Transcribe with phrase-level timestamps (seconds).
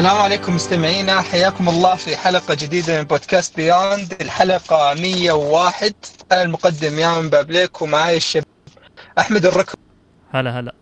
[0.00, 1.20] السلام عليكم مستمعينا.
[1.20, 5.94] حياكم الله في حلقة جديدة من بودكاست بيوند الحلقة 101
[6.32, 8.46] أنا المقدم يامن بابليك ومعاي الشباب
[9.18, 9.78] أحمد الركب.
[10.30, 10.74] هلا هلا.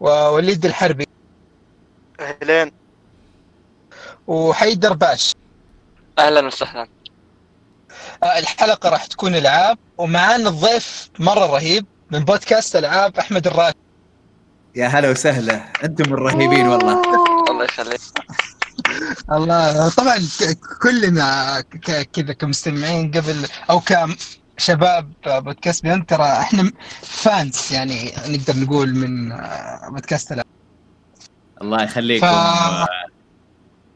[0.00, 1.06] ووليد الحربي.
[2.20, 2.72] أهلين.
[4.26, 5.32] وحيدر باش.
[6.18, 6.88] أهلا وسهلا.
[8.22, 13.87] آه، الحلقة راح تكون ألعاب ومعانا الضيف مرة رهيب من بودكاست ألعاب أحمد الراشد.
[14.78, 15.54] يا هلا وسهلا.
[15.84, 17.02] أنتم الرهيبين والله.
[17.50, 18.00] الله يخليك.
[19.32, 20.16] الله طبعا
[20.82, 21.60] كلنا
[22.12, 29.28] كذا كمستمعين قبل أو كشباب بودكاست بيون ترى إحنا فانز يعني نقدر نقول من
[29.92, 30.34] بودكاست
[31.62, 32.26] الله يخليكم.
[32.26, 32.88] ف-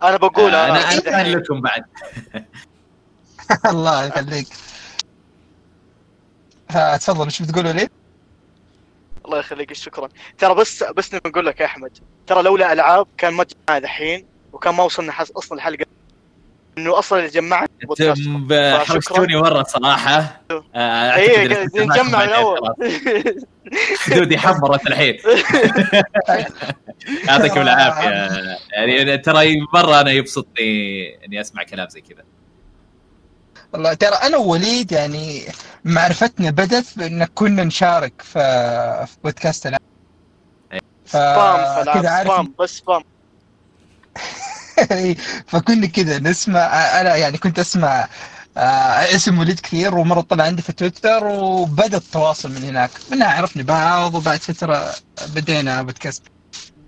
[0.02, 1.84] أنا بقول أنا أنا لكم بعد.
[3.72, 4.48] الله يخليك.
[6.70, 7.90] فتفضل إيش بتقول وليد؟
[9.24, 10.08] الله يخليك شكرا.
[10.38, 14.74] ترى بس بس نقول لك يا أحمد ترى لولا ألعاب كان ما جمعنا الحين وكان
[14.74, 15.86] ما وصلنا حس أصلا الحلقة
[16.78, 17.68] إنه أصلا اللي جمعنا
[18.78, 20.40] حوشتوني مرة صراحة.
[20.74, 23.98] آه، اي نجمع معكم من اول بعدين خلاص.
[23.98, 25.18] خدودي حمرت الحين.
[27.28, 28.58] يعطيكم العافية.
[28.72, 32.24] يعني ترى مرة أنا يبسطني إني أسمع كلام زي كذا.
[33.72, 35.42] والله ترى أنا ووليد يعني
[35.84, 38.38] معرفتنا بدت بأن كنا نشارك في
[39.06, 39.80] في بودكاست العاب
[41.06, 43.02] سبام فكذا فلعب عارف سبام بس سبام
[45.46, 46.60] فكنا كذا نسمع
[47.00, 48.08] أنا يعني كنت أسمع
[48.56, 52.90] آه، اسم وليد كثير ومرة طلع عندي في تويتر وبدأ التواصل من هناك.
[53.10, 54.94] منها عرفنا بعض وبعد فترة
[55.34, 56.22] بدينا بودكاست.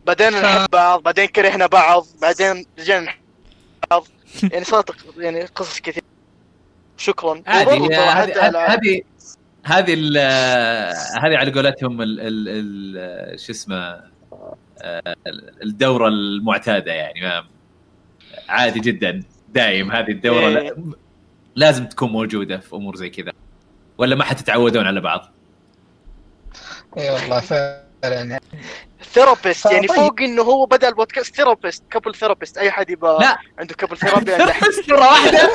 [0.06, 3.14] بعدين ف- نحب بعض بعدين كرهنا بعض بعدين رجعنا
[3.90, 4.06] بعض.
[4.52, 6.02] يعني صارت يعني قصص كثير
[6.96, 7.42] شكرا.
[7.46, 7.86] هذه
[8.54, 9.02] هذه
[9.64, 10.18] هذه ال-
[11.24, 14.00] هذه على قولتهم ال ال ال شو اسمه
[14.82, 15.14] آه،
[15.62, 17.20] الدورة المعتادة يعني.
[17.20, 17.44] ما
[18.48, 19.22] عادي جدا
[19.54, 20.48] دايم هذه الدورة إيه.
[20.70, 20.76] لا-
[21.56, 23.32] لازم تكون موجودة في أمور زي كذا.
[23.98, 25.32] ولا ما حتتعودون على بعض؟
[26.98, 28.40] اي والله فعلا يعني
[29.12, 29.96] therapist يعني طيب.
[29.96, 33.38] فوق إنه هو بدأ البودكاست therapist couple therapist أي حد يبغى لا.
[33.58, 34.32] عنده couple therapy.
[34.34, 35.40] بس مرة واحدة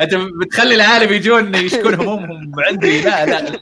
[0.00, 3.58] أنت بتخلي العالم يجون يشكون همومهم عندي لا لا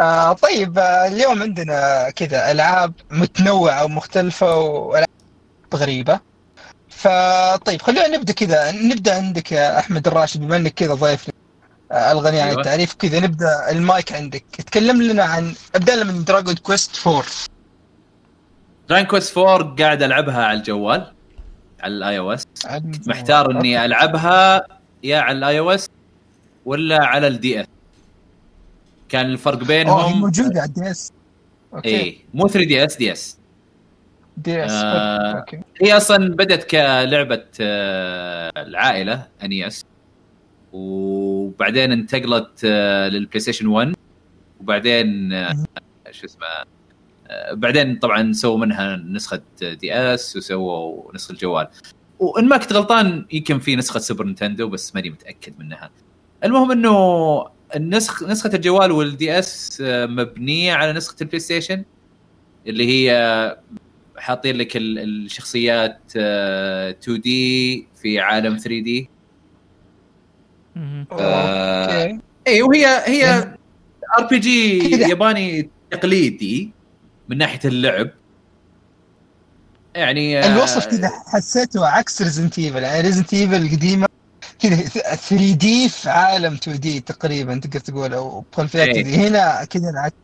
[0.00, 5.06] آه طيب آه اليوم عندنا كذا ألعاب متنوعة ومختلفة وألعاب
[5.74, 6.20] غريبة
[6.96, 8.72] فطيب خلينا نبدأ كذا.
[8.72, 11.30] نبدأ عندك يا أحمد الراشد بما إنك كذا ضيف
[11.92, 12.60] آه الغني عن أيوة.
[12.60, 14.44] التعريف كذا نبدأ المايك عندك.
[14.66, 17.24] تكلم لنا عن أبدأ من Dragon Quest 4
[18.88, 21.12] Dragon Quest 4 قاعد ألعبها على الجوال
[21.80, 22.42] على ال iOS
[23.06, 24.66] محتار إني ألعبها
[25.02, 25.88] يا على ال iOS
[26.64, 27.66] ولا على ال DS
[29.08, 30.20] كان الفرق بينهم.
[30.20, 31.12] موجودة على ال DS
[31.74, 31.88] okay.
[32.00, 33.36] اي مو 3DS DS
[34.36, 35.32] DS آه.
[35.32, 35.60] okay.
[35.82, 39.84] هي أصلا بدأت كلعبة آه، على ال NES
[40.72, 42.64] وبعدين انتقلت
[43.12, 43.94] لل PlayStation 1
[44.60, 45.54] وبعدين آه،
[46.10, 46.46] شو اسمه
[47.26, 51.68] آه، بعدين طبعا سووا منها نسخة DS وسووا نسخة الجوال.
[52.18, 55.90] وإن ما كنت غلطان يمكن في نسخة Super Nintendo بس ماني متأكد منها.
[56.44, 57.46] المهم إنه
[57.76, 61.84] النسخ نسخة الجوال وال DS مبنية على نسخة ال PlayStation
[62.66, 63.12] اللي هي
[64.18, 69.10] حاطين لك ال- الشخصيات آه، 2D في عالم 3D
[70.76, 71.06] مهم.
[71.12, 73.56] آه، okay اي وهي هي
[74.18, 74.78] RPG.
[74.90, 76.70] ياباني تقليدي
[77.28, 78.10] من ناحية اللعب
[79.94, 84.06] يعني آه، الوصف كذا حسيته عكس Resident Evil يعني Resident Evil القديمة
[84.58, 88.88] كذا 3D في عالم 2D تقريبا تقدر تقول أو خلفيات.
[88.88, 90.14] 2D هنا كذا العكس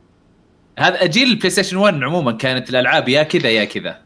[0.79, 3.99] هذا جيل ال PlayStation 1 عموما كانت الألعاب يا كذا يا كذا.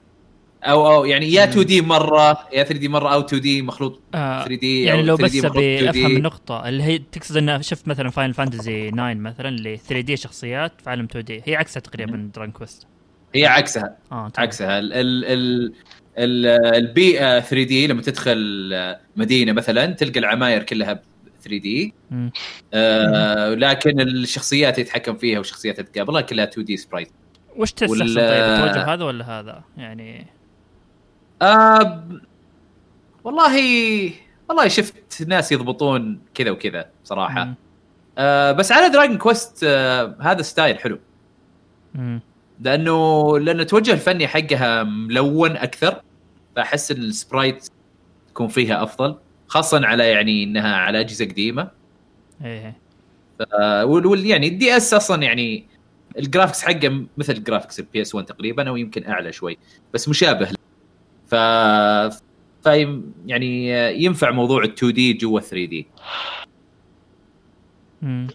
[0.64, 5.02] أو أو يعني يا 2D مرة يا 3D مرة أو 2D مخلوط آه 3D يعني
[5.02, 5.88] لو 3D بس أبي 2D.
[5.88, 10.72] أفهم النقطة اللي هي تقصد إنه شفت مثلا Final Fantasy 9 مثلا اللي 3D شخصيات
[10.84, 12.86] في عالم 2D هي عكسها تقريبا Dragon Quest
[13.34, 13.96] هي عكسها.
[14.12, 14.30] آه تمام.
[14.38, 14.78] عكسها.
[14.78, 15.72] ال ال ال
[16.18, 21.02] ال- البيئة 3D لما تدخل مدينة مثلا تلقى العماير كلها
[21.48, 21.94] 3D.
[22.74, 27.10] آه لكن الشخصيات اللي تتحكم فيها والشخصيات اللي تقابلها كلها 2D sprite.
[27.56, 30.26] وش تستحسن وال- طيب توجه هذا ولا هذا؟ يعني
[31.42, 32.08] آه
[33.24, 33.56] والله
[34.48, 37.44] والله شفت ناس يضبطون كذا وكذا صراحة.
[37.44, 37.54] مم.
[38.18, 40.98] آه بس على Dragon Quest آه هذا style حلو.
[41.94, 42.20] مم.
[42.60, 46.02] لأنه لأنه التوجه الفني حقها ملون أكثر
[46.56, 47.68] فأحس إن ال sprite
[48.28, 49.16] تكون فيها أفضل.
[49.48, 51.70] خاصه على يعني إنها على أجهزة قديمة
[52.44, 52.78] إيه
[53.38, 53.42] ف-
[53.84, 55.64] وال وال- يعني ال DS أصلا يعني
[56.18, 59.58] ال graphics حقه مثل graphics ال PS 1 تقريبا أو يمكن أعلى شوي
[59.94, 60.56] بس مشابه له.
[61.28, 61.34] ف
[62.64, 62.66] ف
[63.26, 63.68] يعني
[64.04, 65.86] ينفع موضوع ال 2D جوا 3D.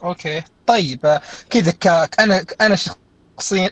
[0.03, 1.87] okay طيب آه، كذا ك...
[2.19, 3.01] أنا أنا شخصيا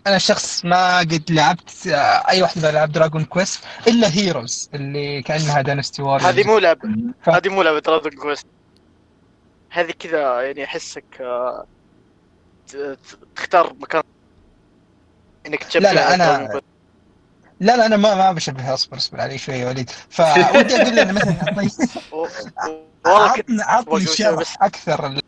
[0.07, 5.21] أنا شخص ما قد لعبت آه، أي واحدة من العاب Dragon Quest إلا Heroes اللي
[5.21, 6.89] كأنها Dynasty Warriors هذه مو لعبة
[7.23, 8.45] ف- هذه مو لعبة Dragon Quest
[9.71, 11.67] هذه كذا يعني أحسك آه،
[13.35, 14.01] تختار مكان.
[15.47, 16.61] إنك تشبه لا، لا، Quest.
[17.59, 19.89] لا لا أنا ما ما بشبهها اصبر اصبر علي شوي يا وليد.
[20.09, 21.35] فودي أقول إنه مثلا
[23.05, 25.19] عطني عطني شرح أكثر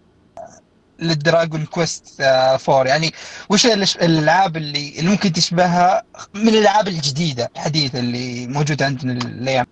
[1.01, 3.11] للدراجون كويست آه، 4 يعني
[3.49, 6.03] وش الألعاب اللي اللي ممكن تشبهها
[6.33, 9.65] من الألعاب الجديدة الحديثه اللي موجوده عندنا الأيام؟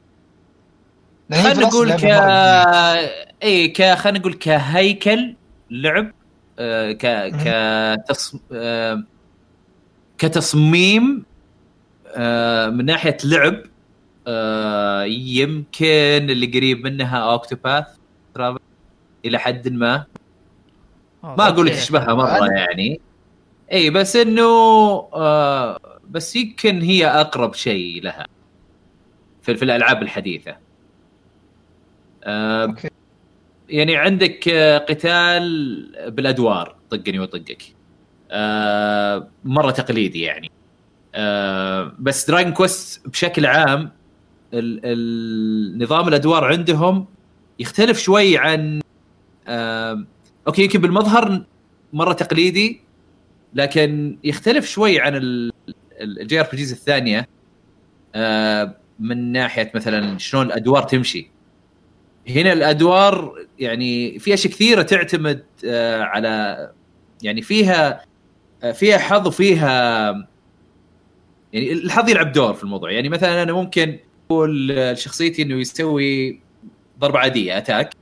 [1.32, 2.04] خلينا نقول ك.
[3.44, 5.36] اي ك خلينا نقول كهيكل
[5.72, 6.12] لعب
[6.60, 7.32] آه، ك
[8.08, 8.36] كتص...
[8.54, 9.04] آه،
[10.18, 11.26] كتصميم
[12.16, 13.64] آه، من ناحية لعب
[14.28, 17.86] آه، يمكن اللي قريب منها اوكتوباث
[19.26, 19.96] إلى حد ما.
[19.96, 20.06] آه،
[21.24, 21.74] ما أقول لك.
[21.74, 23.02] تشبهها مرة أنا- يعني
[23.72, 24.44] إي بس إنه
[25.14, 25.80] آه
[26.10, 28.28] بس يمكن هي أقرب شيء لها
[29.42, 30.56] في, في الألعاب الحديثة
[32.24, 32.90] آه أوكي.
[33.70, 37.64] يعني عندك آه، قتال بالأدوار طقني وطقك
[38.32, 40.52] آه مرة تقليدي يعني
[41.16, 43.92] آه بس Dragon Quest بشكل عام
[44.54, 47.06] ال- ال- نظام الأدوار عندهم
[47.60, 48.82] يختلف شوي عن
[49.48, 50.06] آه
[50.50, 51.44] okay يمكن بالمظهر
[51.94, 52.82] مرة تقليدي
[53.54, 55.16] لكن يختلف شوي عن
[56.02, 57.28] ال JRPGs الثانية.
[58.16, 61.32] آه، من ناحية مثلا شلون الأدوار تمشي.
[62.30, 66.72] هنا الأدوار يعني في أشياء كثيرة تعتمد آه، على
[67.24, 68.06] يعني فيها
[68.64, 70.12] آه، فيها حظ وفيها
[71.54, 72.92] يعني الحظ يلعب دور في الموضوع.
[72.92, 74.00] يعني مثلا أنا ممكن
[74.32, 76.42] أقول لشخصيتي إنه يسوي
[77.00, 77.94] ضربة عادية attack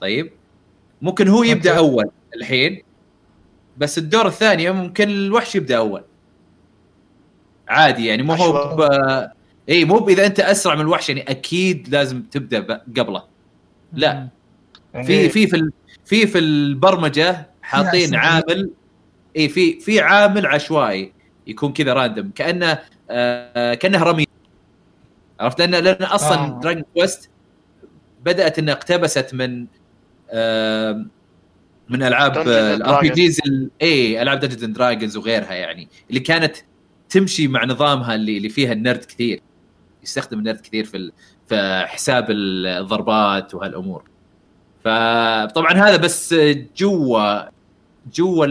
[0.00, 0.39] طيب.
[1.02, 1.78] ممكن هو يبدأ okay.
[1.78, 2.82] أول الحين
[3.78, 6.02] بس الدور الثانية ممكن الوحش يبدأ أول
[7.68, 8.76] عادي يعني مو هو.
[8.76, 8.80] ب...
[9.68, 13.22] إي مو إذا أنت أسرع من الوحش يعني أكيد لازم تبدأ قبله
[13.92, 14.28] لا.
[14.94, 15.70] يعني في في في
[16.04, 18.70] في في البرمجة حاطين عامل
[19.36, 21.12] إي في في عامل عشوائي
[21.46, 22.78] يكون كذا random كأنه
[23.10, 24.26] آه كأنه رمي
[25.40, 26.60] عرفت لأن لأن أصلا آه.
[26.62, 27.30] Dragon Quest
[28.24, 29.66] بدأت انها اقتبست من
[31.88, 33.40] من ألعاب ال RPGs
[33.82, 36.56] اي ألعاب Dungeons and Dragons وغيرها يعني اللي كانت
[37.08, 39.40] تمشي مع نظامها اللي اللي فيها النرد كثير
[40.02, 41.12] يستخدم النرد كثير في
[41.48, 44.02] في حساب الضربات وهالأمور.
[44.84, 46.34] فطبعا هذا بس
[46.76, 47.48] جوا
[48.14, 48.46] جوا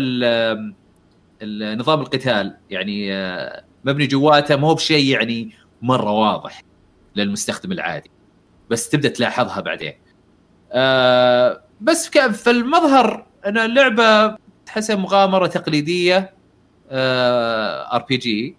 [1.75, 2.57] نظام القتال.
[2.69, 6.61] يعني آه، مبني جواته ما هو بشيء يعني مرة واضح
[7.15, 8.11] للمستخدم العادي.
[8.69, 9.93] بس تبدأ تلاحظها بعدين.
[10.71, 16.33] آه، بس في المظهر أنا اللعبه تحسها مغامرة تقليدية
[16.91, 18.55] RPG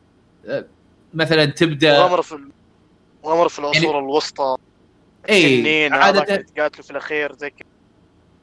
[1.15, 2.39] مثلا تبدا مغامرة في
[3.25, 4.57] مغامرة في العصور الوسطى
[5.31, 7.69] إي عاده يتقاتلوا في الأخير زي كذا.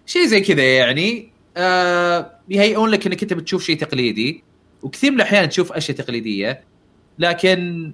[0.05, 1.31] شيء زي كذا يعني.
[1.57, 4.43] آه يهيئون لك إنك أنت بتشوف شيء تقليدي
[4.81, 6.63] وكثير من الأحيان تشوف أشياء تقليدية
[7.19, 7.91] لكن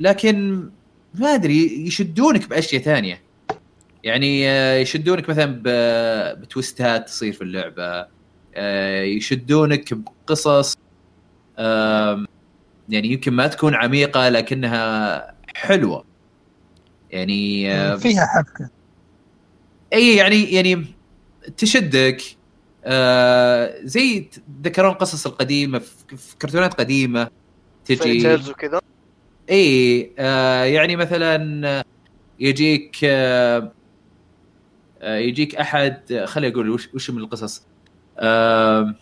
[0.00, 0.68] لكن
[1.14, 3.22] ما أدري يشدونك بأشياء ثانية.
[4.02, 5.62] يعني آه يشدونك مثلا
[6.34, 8.06] بتويستات تصير في اللعبة
[8.54, 10.76] آه يشدونك بقصص
[12.88, 16.04] يعني يمكن ما تكون عميقة لكنها حلوة.
[17.10, 18.70] يعني آه فيها حبكة.
[19.92, 20.86] اي يعني يعني
[21.56, 22.22] تشدك
[23.84, 24.28] زي
[24.62, 27.28] تذكرون القصص القديمة في في كرتونات قديمة
[27.84, 28.34] تجي.
[28.50, 28.80] وكذا.
[29.50, 30.00] اي
[30.72, 31.84] يعني مثلا
[32.40, 33.72] يجيك آه،
[35.02, 37.66] يجيك أحد خليني أقول وش وش من القصص.
[38.18, 38.94] آه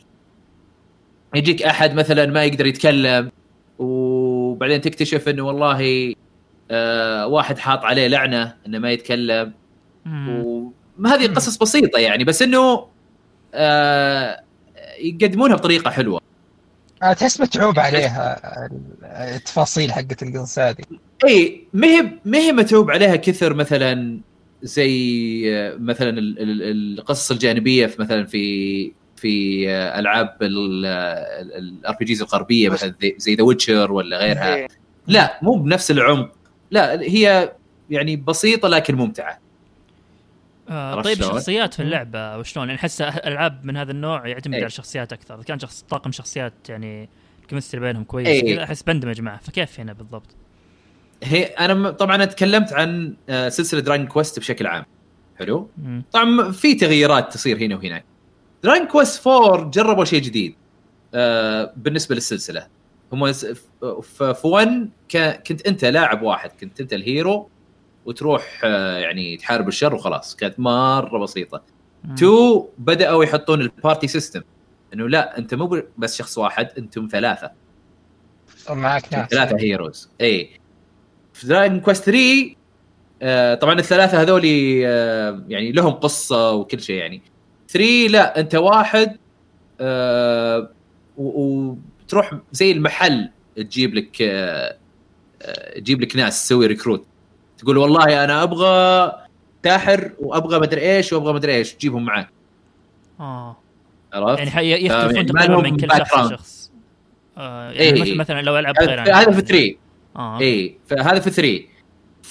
[1.35, 3.31] يجيك أحد مثلا ما يقدر يتكلم
[3.79, 6.15] وبعدين تكتشف إنه والله
[6.71, 9.53] آه واحد حاط عليه لعنة إنه ما يتكلم.
[10.05, 10.29] مم.
[10.99, 12.87] وما هذه قصص بسيطة يعني بس إنه
[13.55, 14.41] آه
[15.01, 16.21] يقدمونها بطريقة حلوة.
[17.03, 18.41] آه، تحس متعوب عليها
[19.37, 20.85] التفاصيل حقت القصص هذه
[21.25, 24.21] اي ما هي ما هي متعوب عليها كثر مثلا
[24.63, 32.95] زي مثلا ال- ال- القصص الجانبية في مثلا في في ألعاب ال RPGs الغربية مثلا
[33.03, 34.69] زي- زي The Witcher ولا غيرها إيه.
[35.07, 36.33] لا مو بنفس العمق
[36.71, 37.53] لا هي
[37.91, 39.39] يعني بسيطة لكن ممتعة
[40.69, 44.61] آه طيب؟ شخصيات في اللعبة وشلون؟ يعني أحس ألعاب من هذا النوع يعتمد إيه.
[44.61, 47.09] على الشخصيات أكثر، إذا كان شخص طاقم شخصيات يعني
[47.43, 48.65] ال chemistry بينهم كويس إيه.
[48.65, 50.37] أحس بندمج معه، فكيف هنا بالضبط؟
[51.23, 54.85] هي أنا م- طبعا أنا تكلمت عن آه، سلسلة Dragon Quest بشكل عام.
[55.39, 55.69] حلو.
[56.13, 58.05] طبعا في تغييرات تصير هنا وهناك
[58.65, 60.55] Dragon Quest 4 جربوا شيء جديد
[61.15, 62.67] آه، بالنسبة للسلسلة.
[63.13, 67.49] هم س- ف- ف- في 1 ك- كنت أنت لاعب واحد كنت أنت ال hero
[68.07, 70.37] وتروح آه، يعني تحارب الشر وخلاص.
[70.37, 71.63] كانت مرة بسيطة.
[72.05, 72.15] مم.
[72.15, 74.43] 2 بدأوا يحطون ال party system
[74.95, 77.51] إنه لا أنت مو بس شخص واحد أنتم ثلاثة.
[78.71, 79.29] معك ناس.
[79.31, 80.60] ثلاثة heroes اي
[81.41, 82.55] في Dragon Quest 3
[83.23, 84.43] آه طبعا الثلاثة هذول
[84.85, 87.23] آه يعني لهم قصة وكل شيء يعني.
[87.69, 89.17] 3 لا انت واحد
[89.81, 90.71] آه
[91.17, 94.77] وتروح زي المحل تجيب لك آه
[95.77, 97.07] تجيب لك ناس تسوي recruit
[97.59, 99.13] تقول والله أنا أبغى
[99.65, 102.29] ساحر وأبغى مدري إيش وأبغى مدري إيش تجيبهم معك
[103.21, 103.57] آه.
[104.13, 105.89] عرفت؟ يعني يختلفون يعني تقريبا لهم من كل.
[105.99, 106.71] شخص لشخص.
[107.37, 108.01] آه يعني إيه.
[108.03, 109.75] مثل مثلا لو ألعب غير هذا في 3
[110.17, 111.65] آه اي فهذا في 3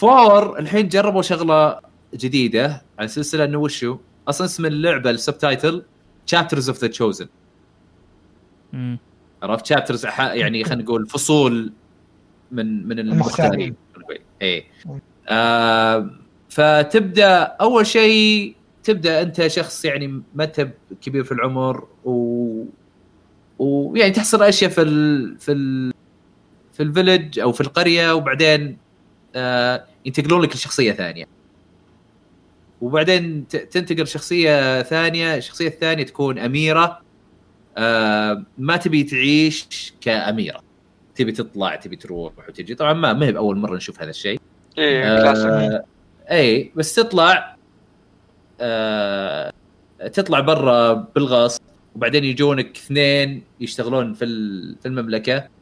[0.04, 1.80] 4 الحين جربوا شغلة
[2.16, 5.84] جديدة على سلسلة انه وشو أصلا اسم اللعبة ال subtitle
[6.26, 7.28] Chapters of the Chosen.
[9.44, 11.74] عرفت؟ chapters يعني خلينا نقول فصول
[12.52, 13.76] من من المختارين
[14.42, 14.66] اي
[15.30, 16.10] آه
[16.50, 20.68] فتبدأ أول شيء تبدأ أنت شخص يعني ما انت
[21.02, 22.64] كبير في العمر و
[23.60, 25.38] ويعني تحصل أشياء في ال...
[25.40, 25.94] في ال...
[26.80, 28.78] في الفيلج أو في القرية وبعدين
[29.36, 31.26] آه ينتقلون لك لشخصية ثانية.
[32.82, 37.02] وبعدين تنتقل شخصية ثانية الشخصية الثانية تكون أميرة.
[37.78, 40.62] آه ما تبي تعيش كأميرة.
[41.16, 42.76] تبي تطلع تبي تروح وتجي.
[42.76, 44.40] طبعا ما ما هي بأول مرة نشوف هذا الشيء.
[44.78, 45.84] إيه آه
[46.32, 47.56] اي بس تطلع
[48.62, 49.54] آه
[50.14, 51.62] تطلع برا بالغصب
[51.96, 54.26] وبعدين يجونك اثنين يشتغلون في
[54.82, 55.59] في المملكة.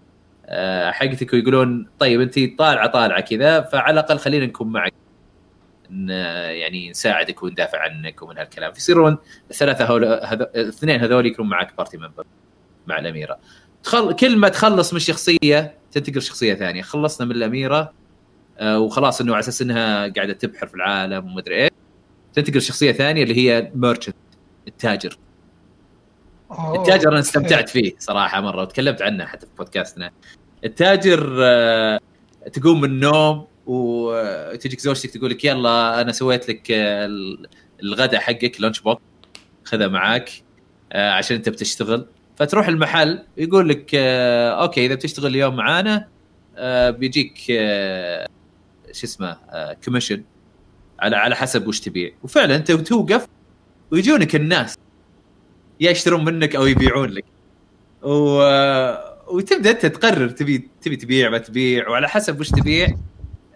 [0.92, 4.94] حقتك ويقولون طيب انت طالعة طالعة كذا فعلى الأقل خلينا نكون معك.
[5.92, 6.10] ن-
[6.50, 8.74] يعني نساعدك وندافع عنك ومن هالكلام.
[8.74, 9.18] فيصيرون
[9.52, 10.42] الثلاثة هول هذ...
[10.42, 12.26] الاثنين هذول يكونون معك party member
[12.88, 13.38] مع الأميرة.
[13.84, 14.14] تخل...
[14.14, 16.82] كل ما تخلص من شخصية تنتقل شخصيه ثانية.
[16.82, 17.94] خلصنا من الأميرة
[18.60, 21.70] آه، وخلاص إنه على أساس إنها قاعدة تبحر في العالم ومدري إيه
[22.34, 24.16] تنتقل شخصيه ثانية اللي هي merchant
[24.68, 25.18] التاجر.
[26.76, 27.20] التاجر أنا.
[27.20, 30.12] استمتعت فيه صراحة مرة وتكلمت عنه حتى في بودكاستنا.
[30.64, 32.00] التاجر آه،
[32.54, 37.48] تقوم من النوم وتجيك زوجتك تقول لك يلا أنا سويت لك آه، ال-
[37.84, 39.02] الغداء حقك lunch box
[39.64, 40.30] خذه معاك
[40.92, 42.06] آه، عشان أنت بتشتغل.
[42.36, 46.08] فتروح المحل يقول لك okay إذا بتشتغل اليوم معانا
[46.90, 47.38] بيجيك
[48.92, 49.38] شو اسمه
[49.86, 50.24] كوميشن
[51.00, 52.12] على على حسب وش تبيع.
[52.24, 53.28] وفعلا انت توقف
[53.92, 54.78] ويجونك الناس.
[55.80, 57.26] يا يشترون منك أو يبيعون لك
[58.04, 58.42] و...
[59.28, 62.88] وتبدأ أنت تقرر تبي تبي تبيع ما تبيع وعلى حسب وش تبيع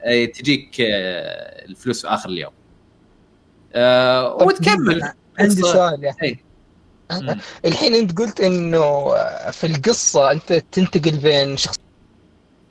[0.04, 2.52] آه، تجيك آه، الفلوس في آخر اليوم
[3.74, 5.62] آه، طب وتكمل عندي.
[5.62, 6.52] سؤال إيه.
[7.66, 9.10] الحين أنت قلت إنه
[9.52, 11.80] في القصة أنت تنتقل بين شخص.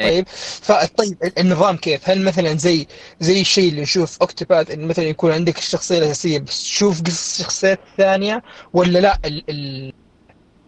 [0.00, 0.28] طيب.
[0.62, 2.87] فطيب النظام كيف؟ هل مثلا زي
[3.21, 7.80] زي الشيء اللي نشوف Octopath إن مثلا يكون عندك الشخصيه الاساسيه بس تشوف قصص الشخصيات
[7.90, 8.42] الثانية
[8.73, 9.92] ولا لا؟ ال ال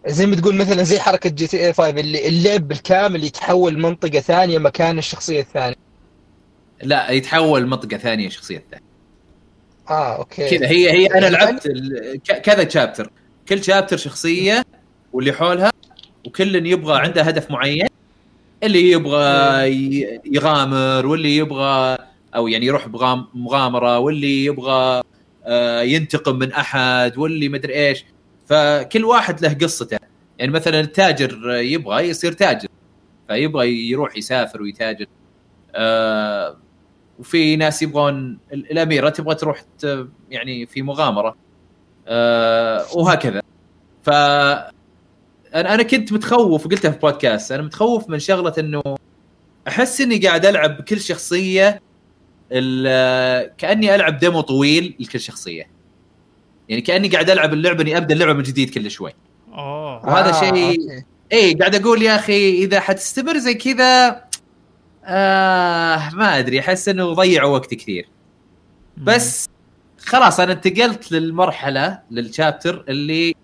[0.07, 4.97] زي ما تقول مثلا زي حركة GTA 5 اللي اللعب بالكامل يتحول منطقة ثانية مكان
[4.97, 5.75] الشخصية الثانية.
[6.83, 8.85] لا يتحول منطقة ثانية شخصية ثانية.
[9.89, 10.49] آه okay.
[10.57, 11.67] كذا هي هي أنا يعني لعبت
[12.43, 13.11] كذا شابتر
[13.47, 14.63] كل شابتر شخصية
[15.13, 15.71] واللي حولها
[16.25, 17.92] وكل يبغى عنده هدف معين.
[18.63, 21.97] اللي يبغى ي- يغامر واللي يبغى
[22.35, 22.87] أو يعني يروح
[23.33, 25.01] مغامرة واللي يبغى
[25.45, 28.05] آه، ينتقم من أحد واللي مدري إيش.
[28.45, 29.97] فكل واحد له قصته.
[30.39, 32.67] يعني مثلا التاجر يبغى يصير تاجر.
[33.27, 35.05] فيبغى يروح يسافر ويتاجر.
[35.75, 36.57] آه،
[37.19, 39.63] وفي ناس يبغون ال- الأميرة تبغى تروح
[40.29, 41.35] يعني في مغامرة.
[42.07, 43.41] آه، وهكذا.
[44.03, 44.09] ف
[45.55, 48.83] أنا أنا كنت متخوف وقلتها في بودكاست أنا متخوف من شغلة إنه
[49.67, 51.81] أحس إني قاعد ألعب بكل شخصية
[52.51, 55.67] ال- كأني ألعب ديمو طويل لكل شخصية.
[56.69, 59.11] يعني كأني قاعد ألعب اللعبة إني أبدأ اللعبة من جديد كل شوي.
[59.53, 61.03] اوه وهذا آه، شيء-.
[61.33, 64.23] اي قاعد أقول يا أخي إذا حتستمر زي كذا
[65.05, 68.07] آه ما أدري أحس إنه ضيعوا وقت كثير.
[68.97, 69.49] بس
[70.05, 73.35] خلاص أنا انتقلت للمرحلة لل chapter اللي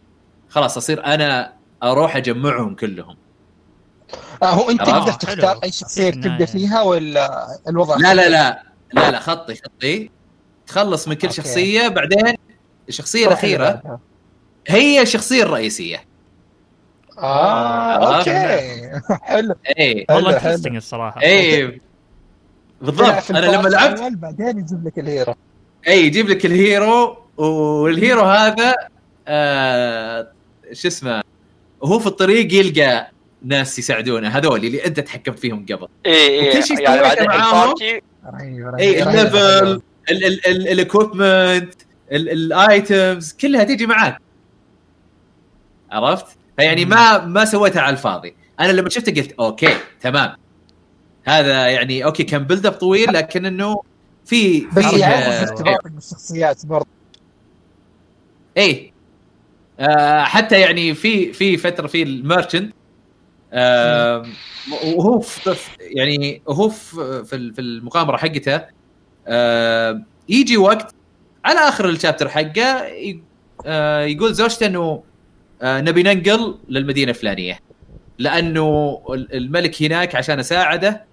[0.49, 3.15] خلاص أصير أنا أروح اجمعهم كلهم.
[4.43, 5.59] آه هو انت؟ تقدر تختار.
[5.63, 6.45] أي شخصية تبدأ.
[6.45, 8.63] فيها ولا الوضع لا لا لا.
[8.93, 10.09] لا لا خطي خطي.
[10.67, 11.37] تخلص من كل okay.
[11.37, 12.35] شخصية بعدين
[12.89, 13.99] الشخصية الأخيرة.
[14.67, 16.03] هي الشخصية الرئيسية.
[17.17, 18.89] آه okay.
[19.29, 19.55] حلو.
[19.79, 20.35] اي والله.
[20.35, 21.21] interesting الصراحة.
[21.21, 21.81] اي
[22.81, 23.31] بالضبط.
[23.31, 25.35] أنا لما لعبت بعدين يجيب لك ال hero.
[25.87, 28.73] اي يجيب لك ال hero وال hero هذا
[29.27, 30.31] آه
[30.73, 31.23] شو اسمه؟
[31.81, 33.11] وهو في الطريق يلقى
[33.43, 35.87] ناس يساعدونه هذول اللي أنت تحكمت فيهم قبل.
[36.05, 37.63] اي اي يعني سويته بعدين معاهم.
[37.63, 39.81] ال party رهيب اي رهيب، ال level.
[40.47, 41.73] ال equipment
[42.11, 44.17] ال items كلها تيجي معاك.
[45.91, 46.25] عرفت؟
[46.57, 48.35] فيعني ما ما سويتها على الفاضي.
[48.59, 50.35] أنا لما شفته قلت okay تمام.
[51.25, 53.81] هذا يعني okay كان build up طويل لكن إنه
[54.25, 56.87] في بس في آه، ارتباطك بالشخصيات برضه.
[58.57, 58.88] اي
[59.79, 62.73] آه حتى يعني في في فترة في ال merchant
[63.53, 64.25] آه
[64.95, 67.23] وهو في يعني وهو في
[67.55, 68.61] في المغامره حقته
[69.27, 70.95] آه يجي وقت
[71.45, 72.85] على آخر ال chapter حقه
[74.05, 75.03] يقول زوجته إنه
[75.63, 77.59] نبي ننقل للمدينة الفلانية
[78.17, 81.05] لأنه ال- الملك هناك عشان أساعده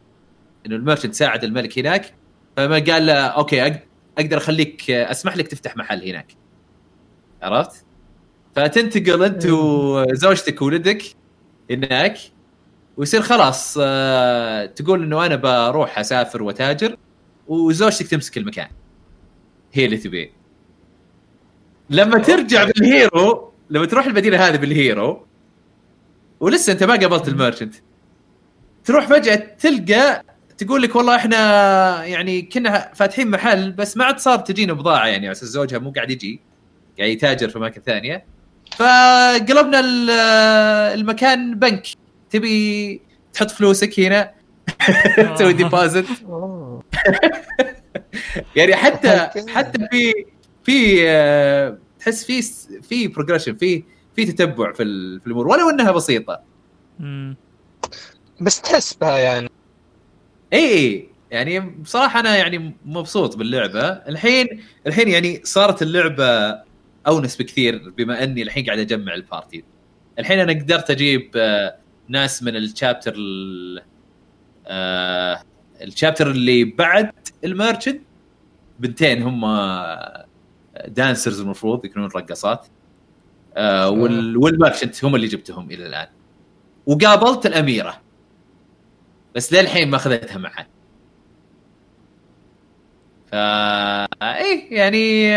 [0.66, 2.14] إنه ال merchant ساعد الملك هناك
[2.56, 3.81] فما قال له okay
[4.18, 6.33] أقدر أخليك أسمح لك تفتح محل هناك
[7.42, 7.86] عرفت؟
[8.57, 11.03] فتنتقل انت وزوجتك وولدك
[11.71, 12.19] هناك
[12.97, 16.97] ويصير خلاص آه، تقول إنه أنا بروح أسافر وتاجر
[17.49, 18.69] وزوجتك تمسك المكان.
[19.73, 20.31] هي اللي تبيه
[21.90, 25.27] لما ترجع بال hero لما تروح المدينة هذه بال hero
[26.40, 27.75] ولسه أنت ما قابلت ال merchant
[28.85, 30.23] تروح فجأة تلقى
[30.59, 35.27] تقول لك والله إحنا يعني كنا فاتحين محل بس ما عاد صار تجينا بضاعة يعني
[35.27, 36.40] على أساس زوجها مو قاعد يجي
[36.99, 38.36] قاعد يتاجر في أماكن ثانية.
[38.76, 40.11] فقلبنا ال-
[41.00, 41.87] المكان بنك.
[42.31, 43.00] تبي
[43.33, 44.33] تحط فلوسك هنا.
[45.35, 46.83] تسوي deposit أوه.
[48.57, 49.31] يعني حتى.
[49.48, 50.12] حتى في
[50.64, 52.42] في آه، تحس في
[52.83, 53.85] في progression في
[54.16, 56.40] في تتبع في ال- في الأمور ولو إنها بسيطة.
[58.40, 59.50] بس تحس بها يعني.
[60.52, 61.09] إي إي.
[61.31, 63.88] يعني بصراحة أنا يعني مبسوط باللعبة.
[63.88, 64.46] الحين
[64.87, 66.50] الحين يعني صارت اللعبة
[67.09, 69.64] أونس بكثير بما أني الحين قاعد أجمع ال party.
[70.19, 71.77] الحين أنا قدرت أجيب آه،
[72.09, 73.83] ناس من ال chapter ال-
[74.66, 75.42] آه،
[75.83, 77.12] ال chapter اللي بعد
[77.44, 78.01] ال merchant
[78.79, 79.47] بنتين هم
[80.88, 82.66] dancers المفروض يكونون رقاصات
[83.57, 86.07] آه، وال- وال merchant هم اللي جبتهم إلى الآن.
[86.87, 88.01] وقابلت الأميرة.
[89.35, 90.66] بس للحين ما أخذتها معي
[93.33, 94.05] فا
[94.38, 95.37] إيه يعني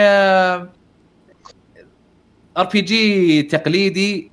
[2.58, 4.32] RPG تقليدي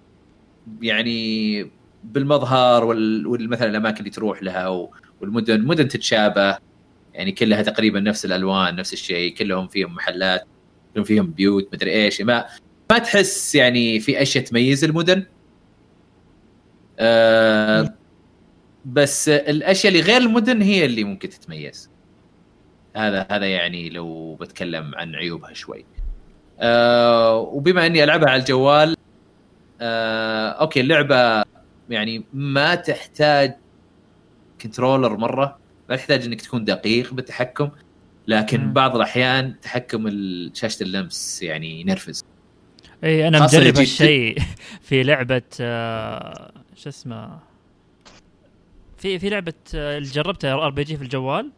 [0.83, 1.71] يعني
[2.05, 4.89] بالمظهر وال- والمثلا الأماكن اللي تروح لها
[5.21, 6.59] والمدن مدن تتشابه
[7.15, 10.45] يعني كلها تقريبا نفس الألوان نفس الشيء كلهم فيهم محلات
[10.95, 12.47] كلهم فيهم بيوت مدري إيش ما
[12.91, 15.27] ما تحس يعني في أشياء تميز المدن.
[16.99, 17.95] آه
[18.85, 21.91] بس الأشياء اللي غير المدن هي اللي ممكن تتميز.
[22.97, 25.85] هذا هذا يعني لو بتكلم عن عيوبها شوي.
[26.61, 28.97] آه وبما إني ألعبها على الجوال
[29.81, 31.43] آه okay اللعبة
[31.89, 33.57] يعني ما تحتاج
[34.61, 37.71] controller مرة ما تحتاج إنك تكون دقيق بالتحكم
[38.29, 38.73] لكن مم.
[38.73, 40.11] بعض الأحيان تحكم
[40.55, 42.25] شاشة اللمس يعني ينرفز
[43.05, 44.39] إي أنا مجرب هالشيء
[44.89, 47.39] في لعبة آه، شو اسمه
[48.97, 51.51] في في لعبة آه، اللي جربتها RPG في الجوال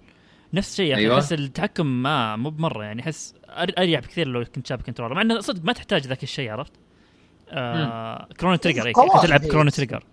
[0.54, 1.16] نفس الشيء يا أخي أيوة.
[1.18, 5.20] أحس التحكم ما مو بمرة يعني أحس أر- أريح بكثير لو كنت شابك controller مع
[5.22, 6.72] إنه صدق ما تحتاج ذاك الشيء عرفت؟
[7.50, 9.40] آه Chrono Trigger أي كنت تلعب.
[9.44, 10.04] Chrono Trigger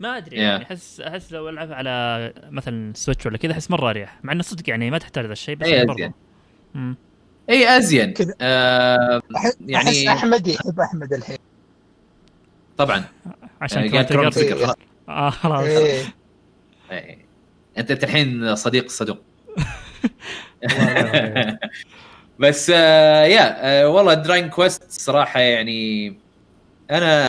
[0.00, 0.40] ما أدري Yeah.
[0.40, 4.42] يعني احس أحس لو ألعب على مثلا Switch ولا كذا أحس مرة أريح مع إنه
[4.42, 5.86] صدق يعني ما تحتاج ذا الشيء بس أي يعني.
[5.86, 6.12] برضه.
[7.50, 8.34] أي أزين كذا.
[8.40, 9.22] آه
[9.60, 11.38] يعني- أحس أحمد يحب أحمد الحين
[12.76, 13.04] طبعا
[13.60, 14.76] عشان يعني Chrono قال Chrono Trigger خلاص.
[15.08, 16.04] آه خلاص إيه.
[16.90, 17.18] إيه.
[17.78, 19.18] انت أنت الحين صديق الصدوق
[22.38, 26.18] بس آه يا آه والله Dragon Quest صراحة يعني
[26.90, 27.28] أنا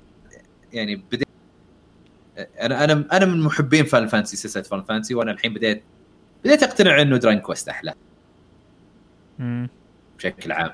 [0.74, 1.28] يعني بديت
[2.38, 5.84] أنا أنا أنا من محبين Final Fantasy سلسله Final Fantasy وأنا الحين بديت
[6.46, 7.94] بديت أقتنع إنه Dragon Quest أحلى.
[9.39, 9.70] مم.
[10.18, 10.72] بشكل عام.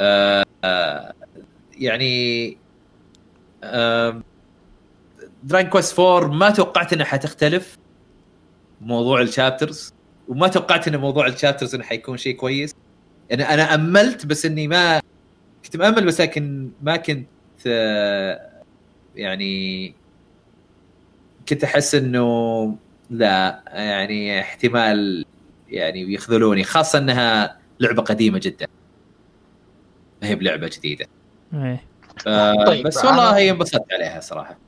[0.00, 1.12] آه آه
[1.78, 2.56] يعني
[3.64, 4.22] آه
[5.42, 7.78] دراين كويست 4 ما توقعت إنها حتختلف.
[8.80, 9.92] موضوع الشابترز.
[10.28, 12.74] وما توقعت إن موضوع الشابترز إنه حيكون شيء كويس.
[13.30, 15.00] يعني أنا أملت بس إني ما
[15.64, 17.26] كنت مأمل بس لكن ما كنت
[17.66, 18.50] آه،
[19.16, 19.94] يعني
[21.48, 22.76] كنت أحس إنه
[23.10, 25.24] لا يعني احتمال
[25.68, 28.66] يعني يخذلوني خاصة إنها لعبة قديمة جدا.
[30.22, 31.06] ما هي بلعبة جديدة.
[31.54, 31.84] إيه.
[32.18, 32.28] ف...
[32.66, 34.58] طيب، بس أنا- والله إنبسطت عليها صراحة.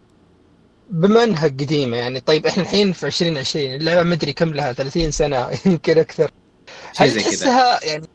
[0.91, 2.21] بما انها قديمة يعني.
[2.21, 6.31] طيب إحنا الحين في 2020 اللعبة ما أدري كم لها 30 سنة يمكن أكثر.
[6.97, 8.07] هل تحسها يعني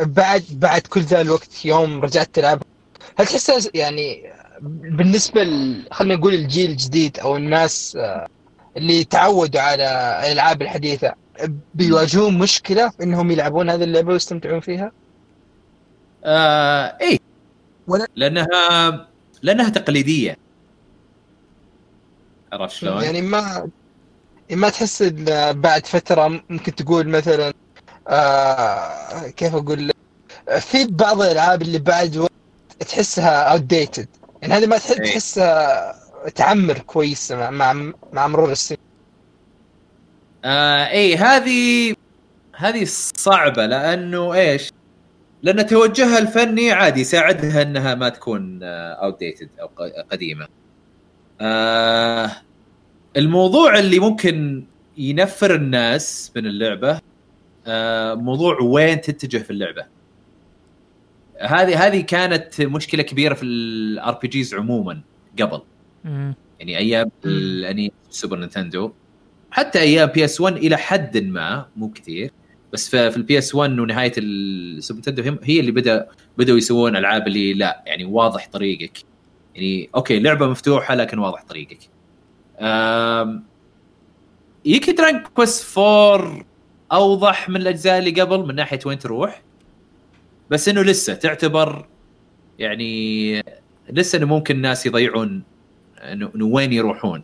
[0.00, 2.62] بعد بعد كل ذا الوقت يوم رجعت تلعب
[3.18, 5.82] هل تحسها يعني بالنسبة ل...
[5.92, 8.26] خلينا نقول الجيل الجديد أو الناس آه،
[8.76, 9.84] اللي تعودوا على
[10.26, 11.14] الألعاب الحديثة
[11.74, 14.92] بيواجهون مشكلة في إنهم يلعبون هذه اللعبة ويستمتعون فيها؟
[16.24, 17.18] آه إيه.
[17.88, 19.08] ولا- لأنها
[19.42, 20.36] لأنها تقليدية.
[22.62, 23.70] عرفت شلون؟ يعني ما
[24.50, 25.02] ما تحس
[25.50, 27.52] بعد فترة ممكن تقول مثلا
[28.08, 29.96] آه كيف أقول لك؟
[30.60, 32.32] في بعض الألعاب اللي بعد وقت
[32.88, 34.08] تحسها outdated
[34.42, 35.04] يعني هذه ما تحس إيه.
[35.12, 35.94] تحسها
[36.34, 38.78] تعمر كويس مع مع, مع مرور السنين
[40.44, 41.94] آه اي هذه
[42.56, 42.84] هذه
[43.16, 44.70] صعبة لأنه إيش؟
[45.42, 50.48] لأن توجهها الفني عادي يساعدها إنها ما تكون outdated أو ق- قديمة.
[51.40, 52.30] آه
[53.16, 54.64] الموضوع اللي ممكن
[54.98, 57.00] ينفر الناس من اللعبة
[57.66, 59.86] آه موضوع وين تتجه في اللعبة.
[61.40, 65.00] هذه هذه كانت مشكلة كبيرة في ال RPGs عموما
[65.40, 65.62] قبل.
[66.04, 66.34] مم.
[66.60, 68.92] يعني أيام ال NES و Super Nintendo
[69.50, 72.30] حتى أيام PS 1 إلى حد ما مو كثير
[72.72, 77.26] بس في ال PS 1 ونهاية ال Super Nintendo هي اللي بدا بدأوا يسوون ألعاب
[77.26, 78.98] اللي لا يعني واضح طريقك
[79.54, 81.78] يعني okay لعبة مفتوحة لكن واضح طريقك
[84.64, 86.44] يمكن Dragon Quest 4
[86.92, 89.42] أوضح من الأجزاء اللي قبل من ناحية وين تروح
[90.50, 91.86] بس إنه لسه تعتبر
[92.58, 93.42] يعني
[93.90, 95.42] لسه إنه ممكن الناس يضيعون
[96.02, 97.22] إنه وين يروحون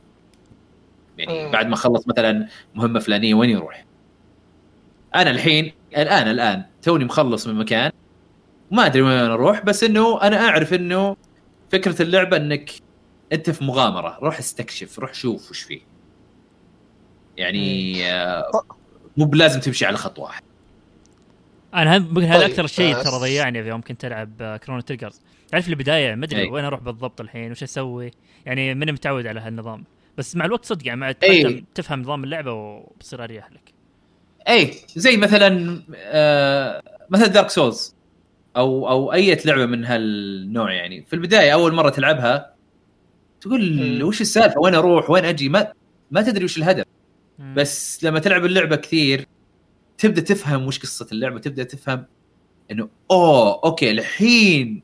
[1.19, 1.53] يعني.
[1.53, 3.85] بعد ما خلص مثلا مهمة فلانية وين يروح
[5.15, 7.91] أنا الحين الآن الآن توني مخلص من مكان
[8.71, 11.17] ما أدري وين أروح بس إنه أنا أعرف إنه
[11.73, 12.71] فكرة اللعبة إنك
[13.33, 15.81] انت في مغامرة روح استكشف روح شوف وش فيه.
[17.37, 18.51] يعني آه،
[19.17, 20.43] مو بلازم تمشي على خط واحد.
[21.75, 25.21] أنا هم- ممكن هذا طيب، أكثر شيء ترى ضيعني في يوم كنت ألعب Chrono Trigger
[25.49, 26.49] تعرف البدايه ما أدري.
[26.51, 28.11] وين أروح بالضبط الحين وش أسوي؟
[28.47, 29.85] يعني ماني متعود على هالنظام.
[30.19, 31.13] بس مع الوقت صدق يعني مع
[31.75, 33.73] تفهم نظام اللعبة وبصير أريح لك.
[34.49, 34.75] أي.
[34.97, 37.95] زي مثلا آه مثلا دارك سولز
[38.57, 41.03] أو أو أي لعبة من هالنوع يعني.
[41.03, 42.52] في البداية أول مرة تلعبها
[43.43, 44.03] تقول.
[44.03, 45.73] وش السالفة؟ وين أروح؟ وين أجي؟ ما
[46.11, 46.85] ما تدري وش الهدف.
[47.57, 49.27] بس لما تلعب اللعبة كثير
[49.99, 52.07] تبدأ تفهم وش قصة اللعبة تبدأ تفهم
[52.71, 54.83] إنه أوه okay الحين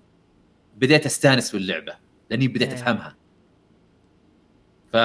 [0.77, 1.95] بديت أستانس باللعبة
[2.31, 2.75] لأني بديت إيه.
[2.75, 3.17] أفهمها.
[4.93, 4.97] ف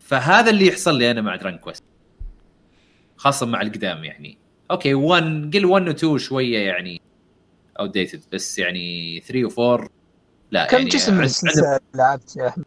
[0.00, 1.84] فهذا اللي يحصل لي أنا مع Dragon Quest
[3.16, 4.38] خاصة مع القدام يعني.
[4.70, 7.00] okay 1 قل 1 و 2 شوية يعني
[7.80, 9.87] outdated بس يعني 3 و 4
[10.50, 12.64] لا كم يعني جسم من السلسلة لعبت يا أحمد؟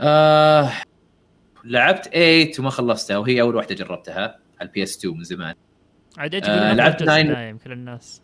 [0.00, 0.70] آه
[1.64, 5.54] لعبت 8 وما خلصتها وهي أول واحدة جربتها على ال PS 2 من زمان
[6.18, 7.26] عاد إيش آه، لعبت أفضل جزء nine.
[7.34, 8.22] دايم كل الناس